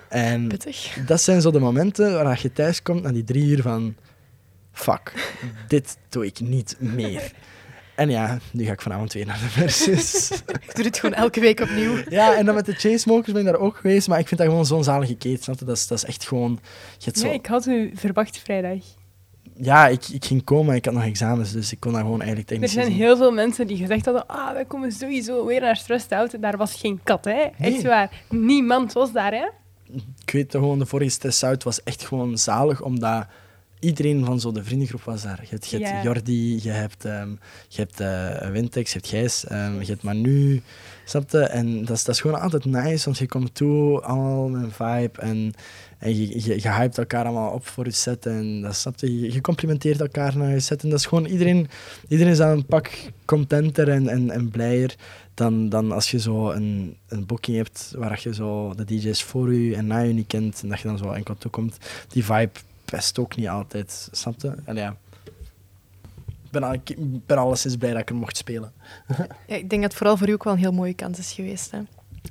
[0.08, 0.98] En Pittig.
[1.06, 3.94] dat zijn zo de momenten waar je thuis komt na die drie uur van...
[4.72, 5.32] Fuck,
[5.68, 7.32] dit doe ik niet meer.
[8.00, 10.30] En ja, nu ga ik vanavond weer naar de versus.
[10.66, 11.96] Ik doe dit gewoon elke week opnieuw.
[12.08, 14.08] ja, en dan met de Chainsmokers ben ik daar ook geweest.
[14.08, 15.64] Maar ik vind dat gewoon zo'n zalige snap je?
[15.64, 16.58] Dat is, dat is echt gewoon...
[16.98, 18.78] Je zo, Ja, ik had u verwacht vrijdag.
[19.56, 22.50] ja, ik, ik ging komen, ik had nog examens, dus ik kon dat gewoon eigenlijk
[22.50, 25.76] Er technisch zijn heel veel mensen die gezegd hadden, ah, wij komen sowieso weer naar
[26.08, 26.42] Out.
[26.42, 27.40] Daar was geen kat, hè.
[27.40, 27.82] Echt Nee.
[27.82, 28.22] waar.
[28.28, 29.48] Niemand was daar, hè.
[30.24, 33.26] Ik weet gewoon, de vorige Stress Out was echt gewoon zalig, omdat
[33.80, 35.38] iedereen van zo de vriendengroep was daar.
[35.42, 36.04] Je hebt, je hebt.
[36.04, 37.30] Jordi, je hebt, ehm,
[37.68, 40.62] je hebt eh, Wintex, je hebt Gijs, ehm, je hebt Manu,
[41.04, 41.38] snap je?
[41.38, 44.70] En dat is, dat is gewoon altijd nice, want je komt toe, allemaal met een
[44.70, 45.52] vibe en,
[45.98, 49.20] en je, je, je hypt elkaar allemaal op voor je set en dat snap je?
[49.20, 51.68] Je, je complimenteert elkaar naar je set en dat is gewoon, iedereen,
[52.08, 52.90] iedereen is dan een pak
[53.24, 54.96] contenter en, en, en blijer
[55.34, 59.54] dan, dan als je zo een, een booking hebt waar je zo de DJ's voor
[59.54, 61.78] je en na je niet kent en dat je dan zo enkel toekomt.
[62.08, 62.50] Die vibe
[62.90, 64.54] best ook niet altijd, snap je?
[64.64, 64.96] En ja.
[66.44, 68.72] Ik ben, al, ik ben alleszins blij dat ik er mocht spelen.
[69.46, 71.32] Ja, ik denk dat het vooral voor u ook wel een heel mooie kans is
[71.32, 71.70] geweest.
[71.70, 71.80] Hè?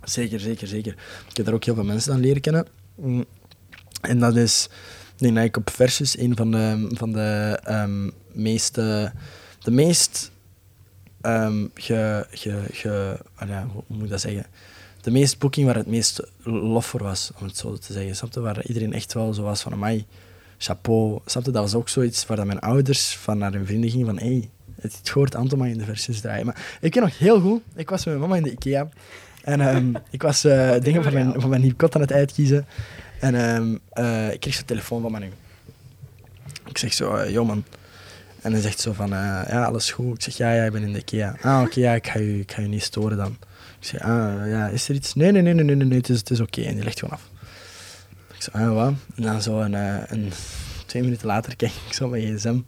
[0.03, 0.93] Zeker, zeker, zeker.
[1.29, 2.67] Ik heb daar ook heel veel mensen aan leren kennen.
[2.95, 3.25] Mm.
[4.01, 4.69] En dat is,
[5.13, 9.11] ik denk dat ik op Versus een van de, van de ehm, meeste,
[9.59, 10.31] de meest,
[11.21, 14.45] ehm, ge, ge, ge, ah ja, hoe moet ik dat zeggen?
[15.01, 18.15] De meest booking waar het meest lof voor was, om het zo te zeggen.
[18.15, 18.39] Snap je?
[18.39, 20.05] Waar iedereen echt wel zo was van, amai,
[20.59, 21.19] chapeau.
[21.25, 21.51] Snap je?
[21.51, 24.49] Dat was ook zoiets waar mijn ouders van naar hun vrienden gingen van, hey,
[24.81, 26.45] het het hoort Anton in de Versus draaien.
[26.45, 28.89] Maar ik ken nog heel goed, ik was met mijn mama in de Ikea.
[29.43, 32.65] En ehm, ik was eh, dingen voor mijn, voor mijn nieuw kot aan het uitkiezen.
[33.19, 35.29] En ehm, eh, ik kreeg zo'n telefoon van Manu.
[36.65, 37.63] Ik zeg zo, eh, yo man.
[38.41, 40.15] En hij zegt zo van, eh, ja, alles goed.
[40.15, 41.35] Ik zeg, ja, ja, ik ben in de IKEA.
[41.41, 43.37] Ah, oké, ja, ik ga, je, ik ga je niet storen dan.
[43.79, 45.13] Ik zeg, ah, ja, is er iets?
[45.13, 46.61] Nee, nee, nee, nee, nee, nee, nee, het is, het is oké.
[46.61, 47.28] En die legt gewoon af.
[48.39, 48.93] Ik zeg, ah, wat?
[49.15, 50.31] En dan zo een, eh, een,
[50.85, 52.59] twee minuten later kijk ik zo op mijn gsm.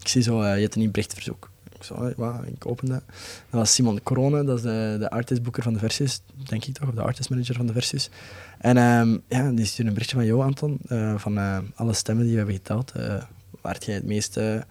[0.00, 1.50] Ik zie zo, eh, je hebt een berichtverzoek.
[1.72, 2.34] Ik zo, wat?
[2.46, 3.02] Ik open dat.
[3.50, 6.88] Dat was Simon Corone, dat is de, de artistboeker van de Versus, denk ik toch,
[6.88, 8.10] of de artistmanager van de Versus.
[8.58, 11.38] En ehm, ja, die stuurde een berichtje van, yo Anton, eh, van
[11.74, 12.92] alle stemmen die we hebben geteld,
[13.60, 14.66] waar jij het meeste,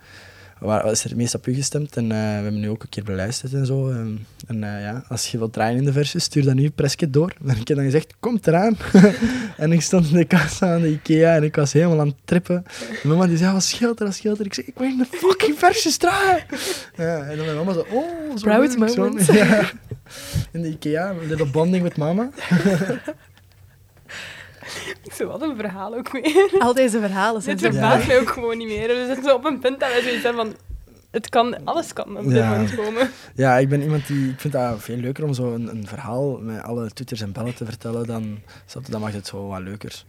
[0.59, 1.97] waar is er het meest op u gestemd?
[1.97, 3.89] En eh, we hebben nu ook een keer beluisterd en zo.
[3.89, 4.11] ehm,
[4.47, 7.33] en eh, ja, als je wilt draaien in de Versus, stuur dat nu presket door.
[7.45, 8.77] En ik heb dan gezegd, komt eraan.
[9.57, 12.15] en ik stond in de kassa aan de Ikea en ik was helemaal aan het
[12.25, 12.63] trippen.
[13.03, 14.45] En mama die zei, wat scheelt er, wat scheelt er?
[14.45, 16.43] Ik zeg, ik wil in de fucking Versus draaien.
[16.95, 18.77] Ja, en dan mijn mama zo, oh, zo Proud zo.
[18.77, 19.25] moment.
[19.25, 19.69] Ja.
[20.51, 22.29] In de Ikea, een little bonding met mama.
[25.03, 26.55] Ik zo, wat een verhaal ook weer.
[26.59, 27.71] Al deze verhalen zijn Dit zo...
[27.71, 28.07] verbaast Ja.
[28.07, 28.87] mij ook gewoon niet meer.
[28.87, 30.55] We zitten zo op een punt dat wij zoiets hebben van...
[31.11, 32.49] Het kan, alles kan op dit Ja.
[32.49, 33.09] moment komen.
[33.35, 34.29] Ja, ik ben iemand die...
[34.29, 37.55] Ik vind dat veel leuker om zo een, een verhaal met alle toeters en bellen
[37.55, 38.39] te vertellen dan...
[38.89, 40.03] Dan maakt het zo wat leuker.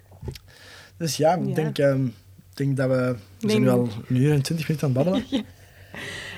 [0.96, 1.54] Dus ja, ik Ja.
[1.54, 2.12] denk, ehm, ik
[2.54, 2.94] denk dat we...
[2.96, 5.24] We denk- zijn nu al een uur en twintig minuten aan het babbelen.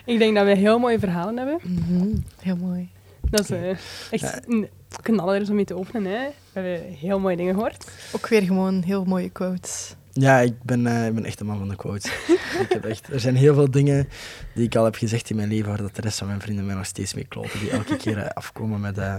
[0.04, 1.58] Ik denk dat we heel mooie verhalen hebben.
[1.62, 2.88] Mhm, Heel mooi.
[3.30, 3.70] Dat is eh,
[4.10, 4.40] echt
[4.96, 6.12] een knaller om mee te openen.
[6.12, 6.26] Hè.
[6.52, 7.90] We hebben heel mooie dingen gehoord.
[8.12, 9.94] Ook weer gewoon heel mooie quotes.
[10.12, 12.04] Ja, ik ben, eh, ik ben echt een man van de quotes.
[12.64, 14.08] ik heb echt, er zijn heel veel dingen
[14.54, 16.66] die ik al heb gezegd in mijn leven waar dat de rest van mijn vrienden
[16.66, 17.58] mij nog steeds mee kloten.
[17.60, 18.98] Die elke keer eh, afkomen met...
[18.98, 19.14] eh,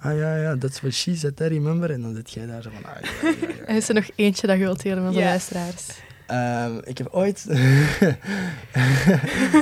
[0.00, 1.90] ah ja, ja, that's what she said, I remember.
[1.90, 2.84] En dan zit jij daar zo van...
[2.90, 3.64] Ah, ja, ja, ja.
[3.64, 5.26] En is er nog eentje dat je wilt delen met onze Ja.
[5.28, 5.86] luisteraars?
[6.26, 7.44] Ehm, ik heb ooit...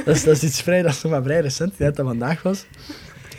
[0.04, 2.42] dat, is, dat is iets vrij, dat is nog maar vrij recent, net dat vandaag
[2.42, 2.66] was.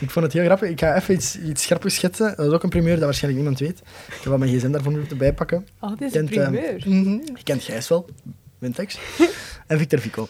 [0.02, 0.70] Ik vond het heel grappig.
[0.70, 2.34] Ik ga even iets, iets grappigs schetsen.
[2.36, 3.80] Dat is ook een primeur dat waarschijnlijk niemand weet.
[4.08, 5.68] Ik heb wel mijn gsm daarvoor moeten bijpakken.
[5.80, 6.74] Oh, dit is een ehm, primeur.
[6.96, 7.10] Mhm.
[7.12, 8.10] Je kent Gijs wel,
[8.60, 8.98] Wintex.
[9.68, 10.28] en Victor Vico.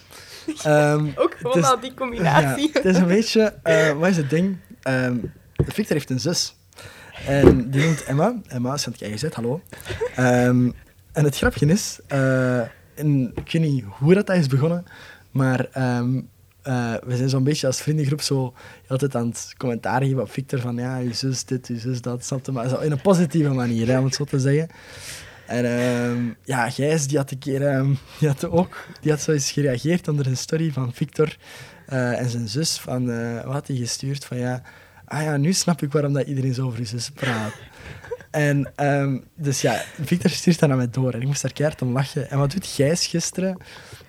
[0.63, 2.67] Ehm, Ook gewoon al die combinatie.
[2.67, 3.53] ja, het is een beetje...
[3.63, 4.57] eh, wat is het ding?
[4.81, 5.15] Ehm,
[5.55, 6.55] Victor heeft een zus.
[7.27, 8.35] En die noemt Emma.
[8.47, 9.61] Emma is van het KGZ, hallo.
[10.15, 10.75] En
[11.23, 11.99] het grapje is...
[12.07, 12.59] eh,
[12.95, 14.85] en ik weet niet hoe dat, is begonnen,
[15.31, 15.65] maar
[16.63, 18.53] eh, we zijn zo'n beetje als vriendengroep zo
[18.87, 22.25] altijd aan het commentaar geven op Victor van ja, je zus dit, je zus dat,
[22.25, 22.51] snap je?
[22.51, 24.69] Maar zo in een positieve manier, hè, om het zo te zeggen.
[25.47, 29.31] En ehm, ja, Gijs, die had een keer, ehm, die had ook, die had zo
[29.31, 31.37] eens gereageerd onder een story van Victor
[31.85, 34.25] eh, en zijn zus, van, eh, wat had hij gestuurd?
[34.25, 34.61] Van ja,
[35.05, 37.53] ah ja, nu snap ik waarom dat iedereen zo over je zus praat.
[38.31, 41.81] En ehm, dus ja, Victor stuurt dat naar mij door en ik moest daar keihard
[41.81, 42.29] om lachen.
[42.29, 43.57] En wat doet Gijs gisteren?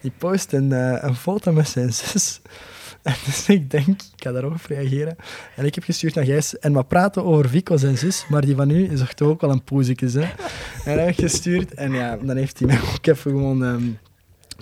[0.02, 2.40] Die post een, eh, een foto met zijn zus.
[3.02, 5.16] En dus ik denk, ik ga daarop op reageren.
[5.56, 6.58] En ik heb gestuurd naar Gijs.
[6.58, 9.50] En wat praten over Vico zijn zus, maar die van u is toch ook wel
[9.50, 10.28] een poezekes, hè?
[10.84, 11.74] En heb ik gestuurd.
[11.74, 13.84] En ja, dan heeft hij mij ook even gewoon ehm,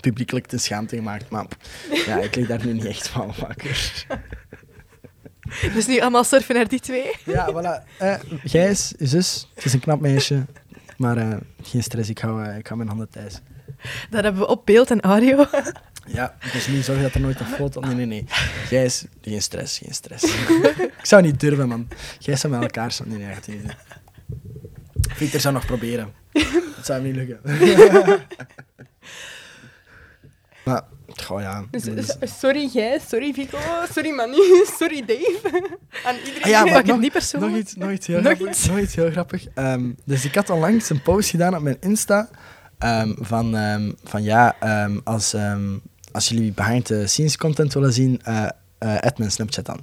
[0.00, 1.30] publiekelijk de schaamte gemaakt.
[1.30, 1.46] Maar
[2.06, 4.06] ja, ik lig daar nu niet echt van wakker.
[5.74, 7.16] Dus nu allemaal surfen naar die twee.
[7.24, 7.98] Ja, voilà.
[7.98, 8.14] Eh,
[8.44, 10.46] Gijs, je zus, het is een knap meisje.
[10.96, 13.40] Maar eh, geen stress, ik hou, ik hou mijn handen thuis.
[14.10, 15.46] Dat hebben we op beeld en audio.
[16.06, 17.80] Ja, dus niet zorgen dat er nooit een foto...
[17.80, 18.24] Nee, nee, nee.
[18.66, 20.24] Gijs, geen stress, geen stress.
[20.98, 21.88] ik zou niet durven, man.
[22.18, 23.08] Gijs zou met elkaar staan.
[23.08, 23.74] Nee, nee, gaat niet.
[25.08, 26.12] Victor zou nog proberen.
[26.76, 27.40] Het zou hem niet lukken.
[30.64, 30.82] maar,
[31.22, 31.64] goh ja.
[31.70, 33.58] Dus, dit is- s- sorry Gijs, sorry Vico,
[33.92, 35.62] sorry Manu, sorry Dave.
[36.04, 36.42] Aan iedereen.
[36.42, 37.52] Ah ja, Pak maar het nog, niet persoonlijk.
[37.52, 38.48] nog iets, nog iets heel Nog grappig.
[38.48, 38.66] iets?
[38.66, 39.46] Nog iets heel grappig.
[39.54, 42.30] Ehm, dus ik had onlangs een post gedaan op mijn Insta
[42.80, 45.34] ehm, van, ehm, van ja, ehm, als,
[46.12, 48.46] als jullie behind the scenes content willen zien, eh
[48.78, 49.80] add mijn Snapchat dan.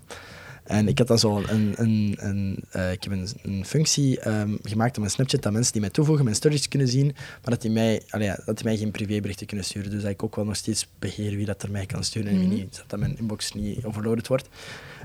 [0.63, 4.19] En ik had dan zo een, een, een, eh, ik heb een, een functie
[4.63, 7.61] gemaakt op mijn Snapchat dat mensen die mij toevoegen mijn stories kunnen zien, maar dat
[7.61, 9.91] die mij, allee, dat die mij geen privéberichten kunnen sturen.
[9.91, 12.37] Dus dat ik ook wel nog steeds beheer wie dat er mij kan sturen en
[12.39, 12.55] wie Mhm.
[12.57, 14.49] niet, zodat dat mijn inbox niet overloaded wordt.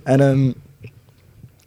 [0.04, 0.52] En ehm,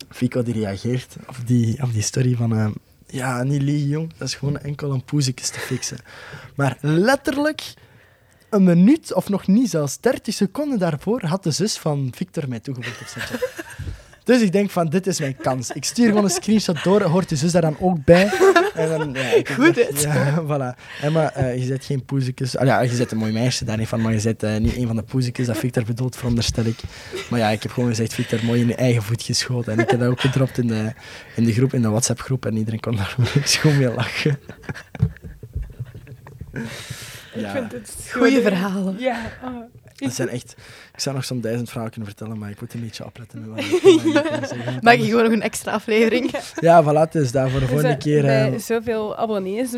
[0.10, 2.76] Fico die reageert op die, op die story van...
[3.08, 4.14] ja, niet liegen, jong.
[4.18, 5.98] Dat is gewoon enkel een poezekjes te fixen.
[6.56, 7.74] Maar letterlijk
[8.50, 12.60] een minuut, of nog niet zelfs 30 seconden daarvoor, had de zus van Victor mij
[12.60, 13.64] toegevoegd op.
[14.26, 15.72] Dus ik denk van, dit is mijn kans.
[15.72, 18.32] Ik stuur gewoon een screenshot door, hoort de zus daar dan ook bij.
[18.76, 20.80] En dan, ja, Goed, echt- Ja, voilà.
[21.02, 22.58] Emma, eh, je zet geen poezekes.
[22.58, 24.76] Ah, ja, je zet een mooi meisje daar niet van, maar je zet eh, niet
[24.76, 26.80] een van de poezekes dat Victor bedoelt, veronderstel ik.
[27.30, 29.74] Maar ja, ik heb gewoon gezegd, Victor, mooi in je eigen voet geschoten.
[29.74, 30.92] En ik heb dat ook gedropt in de,
[31.36, 34.40] in de groep, in de WhatsApp-groep, en iedereen kon daar gewoon mee lachen.
[37.34, 37.92] Ik vind het
[38.42, 38.96] verhalen.
[39.00, 39.18] Ja.
[39.98, 40.56] Ik- Dat zijn echt...
[40.94, 43.50] Ik zou nog zo'n duizend verhalen kunnen vertellen, maar ik moet een beetje opletten met
[43.50, 44.82] wat ik.
[44.84, 46.32] Maak je gewoon nog een extra aflevering.
[46.60, 48.22] Ja, voilà, dus daar voor de volgende Dus, keer...
[48.22, 49.70] Bij eh, zoveel abonnees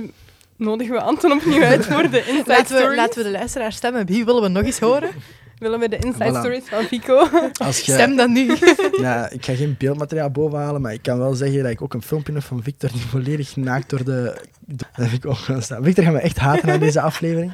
[0.56, 2.98] nodigen we Anton opnieuw uit voor de Inside Laten we, Stories.
[2.98, 4.06] laten we de luisteraar stemmen.
[4.06, 5.10] Wie willen we nog eens horen?
[5.58, 6.38] Willen we de Inside Voilà.
[6.40, 7.30] Stories van Vico?
[7.54, 8.52] als je, Stem dan nu.
[9.02, 12.02] Ja, ik ga geen beeldmateriaal bovenhalen, maar ik kan wel zeggen dat ik ook een
[12.02, 14.42] filmpje heb van Victor die volledig naakt door de...
[14.60, 15.84] Dat heb ik ook staan.
[15.84, 17.54] Victor gaat me echt haten aan deze aflevering.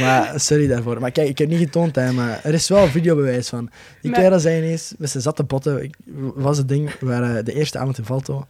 [0.00, 1.00] Maar sorry daarvoor.
[1.00, 3.70] Maar kijk, ik heb niet getoond, hè, maar er is wel videobewijs van.
[4.00, 5.90] Die Maar- kerel zei ineens, met zijn zatte botten,
[6.34, 8.46] was het ding, we waren de eerste avond in Valto.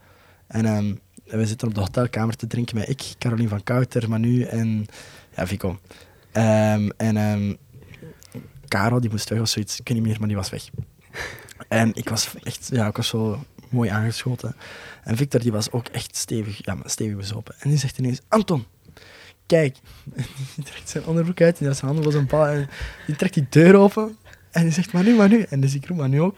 [0.46, 0.94] En ehm,
[1.24, 4.86] we zitten op de hotelkamer te drinken met ik, Caroline van Kouter, Manu en
[5.36, 5.78] ja, Vico.
[6.32, 7.52] Ehm, en ehm
[8.74, 10.68] Karel, die moest weg of zoiets, ik weet niet meer, maar die was weg.
[11.68, 14.56] En ik was echt, ja, ik was zo mooi aangeschoten.
[15.02, 17.54] En Victor, die was ook echt stevig, ja, maar stevig bezopen.
[17.58, 18.64] En die zegt ineens, Anton,
[19.46, 19.76] kijk.
[20.16, 20.24] En
[20.54, 22.46] die trekt zijn onderbroek uit, en zijn handen was een bal.
[22.46, 22.68] En
[23.06, 24.16] die trekt die deur open.
[24.50, 25.46] En die zegt, Manu, Manu.
[25.48, 26.36] En dus ik roep Manu ook.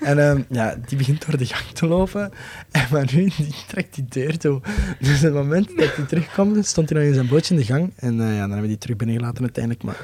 [0.00, 2.32] En ehm, ja, die begint door de gang te lopen.
[2.70, 4.60] En Manu, die trekt die deur toe.
[5.00, 7.92] Dus het moment dat hij terugkwam, stond hij nog in zijn bootje in de gang.
[7.96, 9.84] En eh, ja, dan hebben we die terug binnengelaten uiteindelijk.
[9.84, 9.96] Maar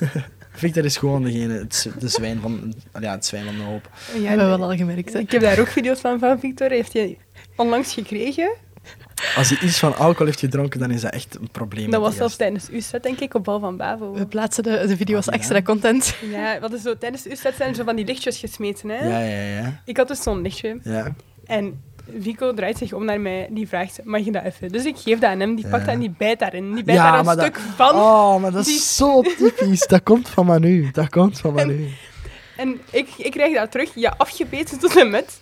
[0.58, 3.90] Victor is gewoon degene, het, de zwijn van, ja, het zwijn van de hoop.
[4.14, 5.12] Ja, hebben we wel al gemerkt.
[5.12, 5.18] Hè?
[5.18, 6.70] Ik heb daar ook video's van van Victor.
[6.70, 7.18] Heeft hij
[7.56, 8.50] onlangs gekregen.
[9.36, 11.90] Als hij iets van alcohol heeft gedronken, dan is dat echt een probleem.
[11.90, 12.38] Dat was zelfs gast.
[12.38, 14.12] tijdens uw set, denk ik, op Bal van Bavo.
[14.12, 15.38] We plaatsen de, de video als Ah, ja.
[15.40, 16.14] extra content.
[16.30, 18.88] Ja, wat is zo, tijdens uw set zijn zo van die lichtjes gesmeten.
[18.88, 19.08] Hè?
[19.08, 19.82] Ja, ja, ja.
[19.84, 20.80] Ik had dus zo'n lichtje.
[20.84, 21.14] ja.
[21.46, 21.82] En
[22.20, 24.68] Vico draait zich om naar mij, die vraagt, mag je dat even?
[24.68, 26.74] Dus ik geef dat aan hem, die pakt dat en die bijt daarin.
[26.74, 27.94] Die bijt daar een dat- stuk van.
[27.94, 29.86] Oh, maar dat Die- is zo typisch.
[29.86, 30.90] Dat komt van Manu.
[30.92, 31.88] Dat komt van Manu.
[32.56, 35.40] En ik, ik krijg dat terug, ja, afgebeten tot en met.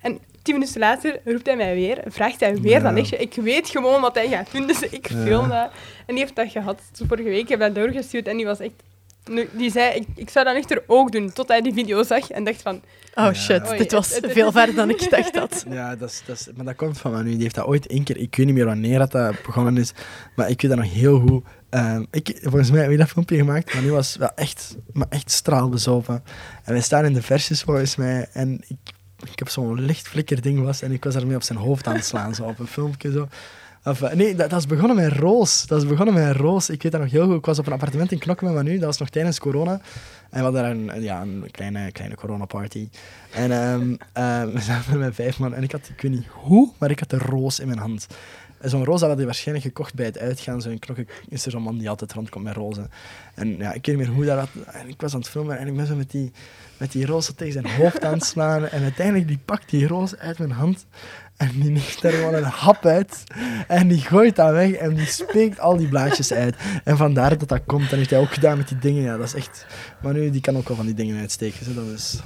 [0.00, 2.80] En tien minuten later roept hij mij weer, vraagt hij weer Ja.
[2.80, 3.16] dat lichtje.
[3.16, 5.22] Ik weet gewoon wat hij gaat doen, dus ik Ja.
[5.24, 5.70] film dat.
[6.06, 6.80] En die heeft dat gehad.
[6.92, 8.72] Zo vorige week heb ik dat doorgestuurd en die was echt...
[9.30, 12.30] nu- Die zei, ik, ik zou dat nuchter ook doen, tot hij die video zag
[12.30, 12.82] en dacht van...
[13.14, 15.64] Oh shit, Oei, dit was het- het- veel verder dan ik dacht dat.
[15.70, 17.30] Ja, dat is, dat is, maar dat komt van Manu.
[17.30, 18.16] Die heeft dat ooit één keer...
[18.16, 19.92] Ik weet niet meer wanneer dat, dat begonnen is,
[20.36, 21.44] maar ik weet dat nog heel goed.
[21.70, 25.06] Ehm, ik, volgens mij heb je dat filmpje gemaakt, maar nu was wel echt, maar
[25.10, 26.22] echt straalbezopen.
[26.64, 28.76] En wij staan in de versjes volgens mij en ik,
[29.30, 32.04] ik heb zo'n lichtflikker ding was en ik was daarmee op zijn hoofd aan het
[32.04, 33.28] slaan, zo op een filmpje zo.
[33.86, 35.66] Eh, nee, dat, dat is begonnen met Roos.
[35.66, 36.70] Dat is begonnen met Roos.
[36.70, 37.36] Ik weet dat nog heel goed.
[37.36, 38.74] Ik was op een appartement in Knokken met Manu.
[38.74, 39.72] Dat was nog tijdens corona.
[39.72, 39.80] En
[40.30, 42.88] we hadden daar een, ja, een kleine, kleine coronaparty.
[43.30, 45.54] En ehm, ehm, we zaten met vijf man.
[45.54, 48.06] En ik had, ik weet niet hoe, maar ik had de roos in mijn hand.
[48.58, 50.60] En zo'n roze had hij waarschijnlijk gekocht bij het uitgaan.
[50.60, 52.90] Zo'n knokke is er zo'n man die altijd rondkomt met rozen.
[53.34, 54.48] En ja, ik weet niet meer hoe dat had.
[54.72, 56.32] En ik was aan het filmen en ik ben zo met die,
[56.78, 58.66] met die roze tegen zijn hoofd aan slaan.
[58.68, 60.86] En uiteindelijk die pakt die roze uit mijn hand.
[61.36, 63.22] En die neemt er gewoon een hap uit.
[63.68, 66.56] En die gooit dat weg en die speekt al die blaadjes uit.
[66.84, 67.90] En vandaar dat dat komt.
[67.90, 69.02] En heeft hij ook gedaan met die dingen.
[69.02, 69.66] Ja, dat is echt...
[70.02, 71.64] Maar nu, die kan ook wel van die dingen uitsteken.
[71.64, 72.20] Zo, dat is...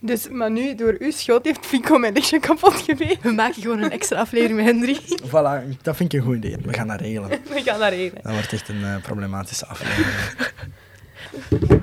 [0.00, 3.22] Dus, maar nu, door uw schuld heeft Fico mijn lichtje kapot geweest.
[3.22, 5.00] We maken gewoon een extra aflevering met Hendrik.
[5.26, 6.56] Voilà, dat vind ik een goed idee.
[6.62, 7.28] We gaan dat regelen.
[7.54, 8.12] We gaan daar heen.
[8.22, 10.16] Dat wordt echt een eh, problematische aflevering.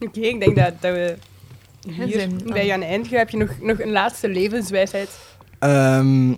[0.00, 1.16] Oké, ik denk dat, dat we
[1.88, 3.18] hier zijn- bij aan het eind gaan.
[3.18, 5.10] Heb je nog, nog een laatste levenswijsheid?
[5.58, 6.34] Ehm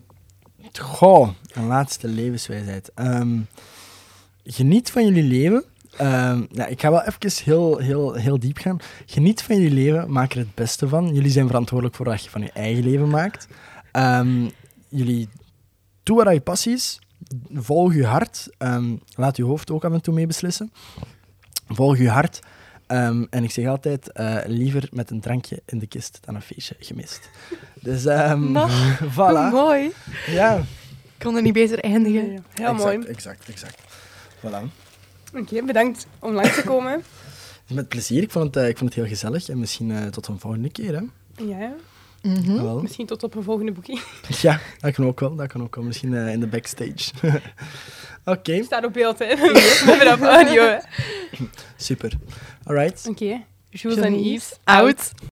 [0.79, 2.91] goh, een laatste levenswijsheid.
[2.95, 3.39] Ehm,
[4.45, 5.65] geniet van jullie leven.
[5.97, 8.79] Ehm, ja, ik ga wel even heel, heel, heel diep gaan.
[9.07, 11.15] Geniet van jullie leven, maak er het beste van.
[11.15, 13.47] Jullie zijn verantwoordelijk voor wat je van je eigen leven maakt.
[13.93, 14.49] Ehm,
[14.89, 15.29] jullie
[16.03, 16.99] doe wat je passie is.
[17.53, 18.49] Volg je hart.
[18.59, 20.73] Ehm, laat je hoofd ook af en toe mee beslissen.
[21.69, 22.41] Volg je hart.
[22.91, 26.43] Ehm, en ik zeg altijd, eh, liever met een drankje in de kist dan een
[26.43, 27.31] feestje gemist.
[27.81, 28.71] Dus, ehm Nou,
[29.17, 29.53] voilà.
[29.53, 29.91] Mooi.
[30.27, 30.65] Ja, Ik
[31.19, 32.25] kon er niet beter eindigen.
[32.31, 32.99] Heel exact, mooi.
[33.07, 33.81] Exact, exact.
[34.37, 34.63] Voilà.
[35.35, 37.03] Oké, bedankt om langs te komen.
[37.75, 38.23] Met plezier.
[38.23, 39.49] Ik vond het, eh, ik vond het heel gezellig.
[39.49, 40.95] En misschien eh, tot een volgende keer.
[40.95, 41.03] Hè?
[41.45, 41.73] Ja,
[42.23, 42.55] Mhm.
[42.55, 42.81] Jawel.
[42.81, 44.01] misschien tot op een volgende boekje.
[44.41, 45.35] Ja, dat kan ook wel.
[45.37, 45.85] Dat kan ook wel.
[45.85, 47.11] Misschien eh, in de backstage.
[48.25, 49.27] Oké, Staat op beeld, hè.
[49.37, 50.77] We hebben op audio, hè.
[51.77, 52.13] super.
[52.65, 53.07] Alright.
[53.09, 53.43] Oké.
[53.71, 54.53] Jules en Yves.
[54.65, 55.11] Out.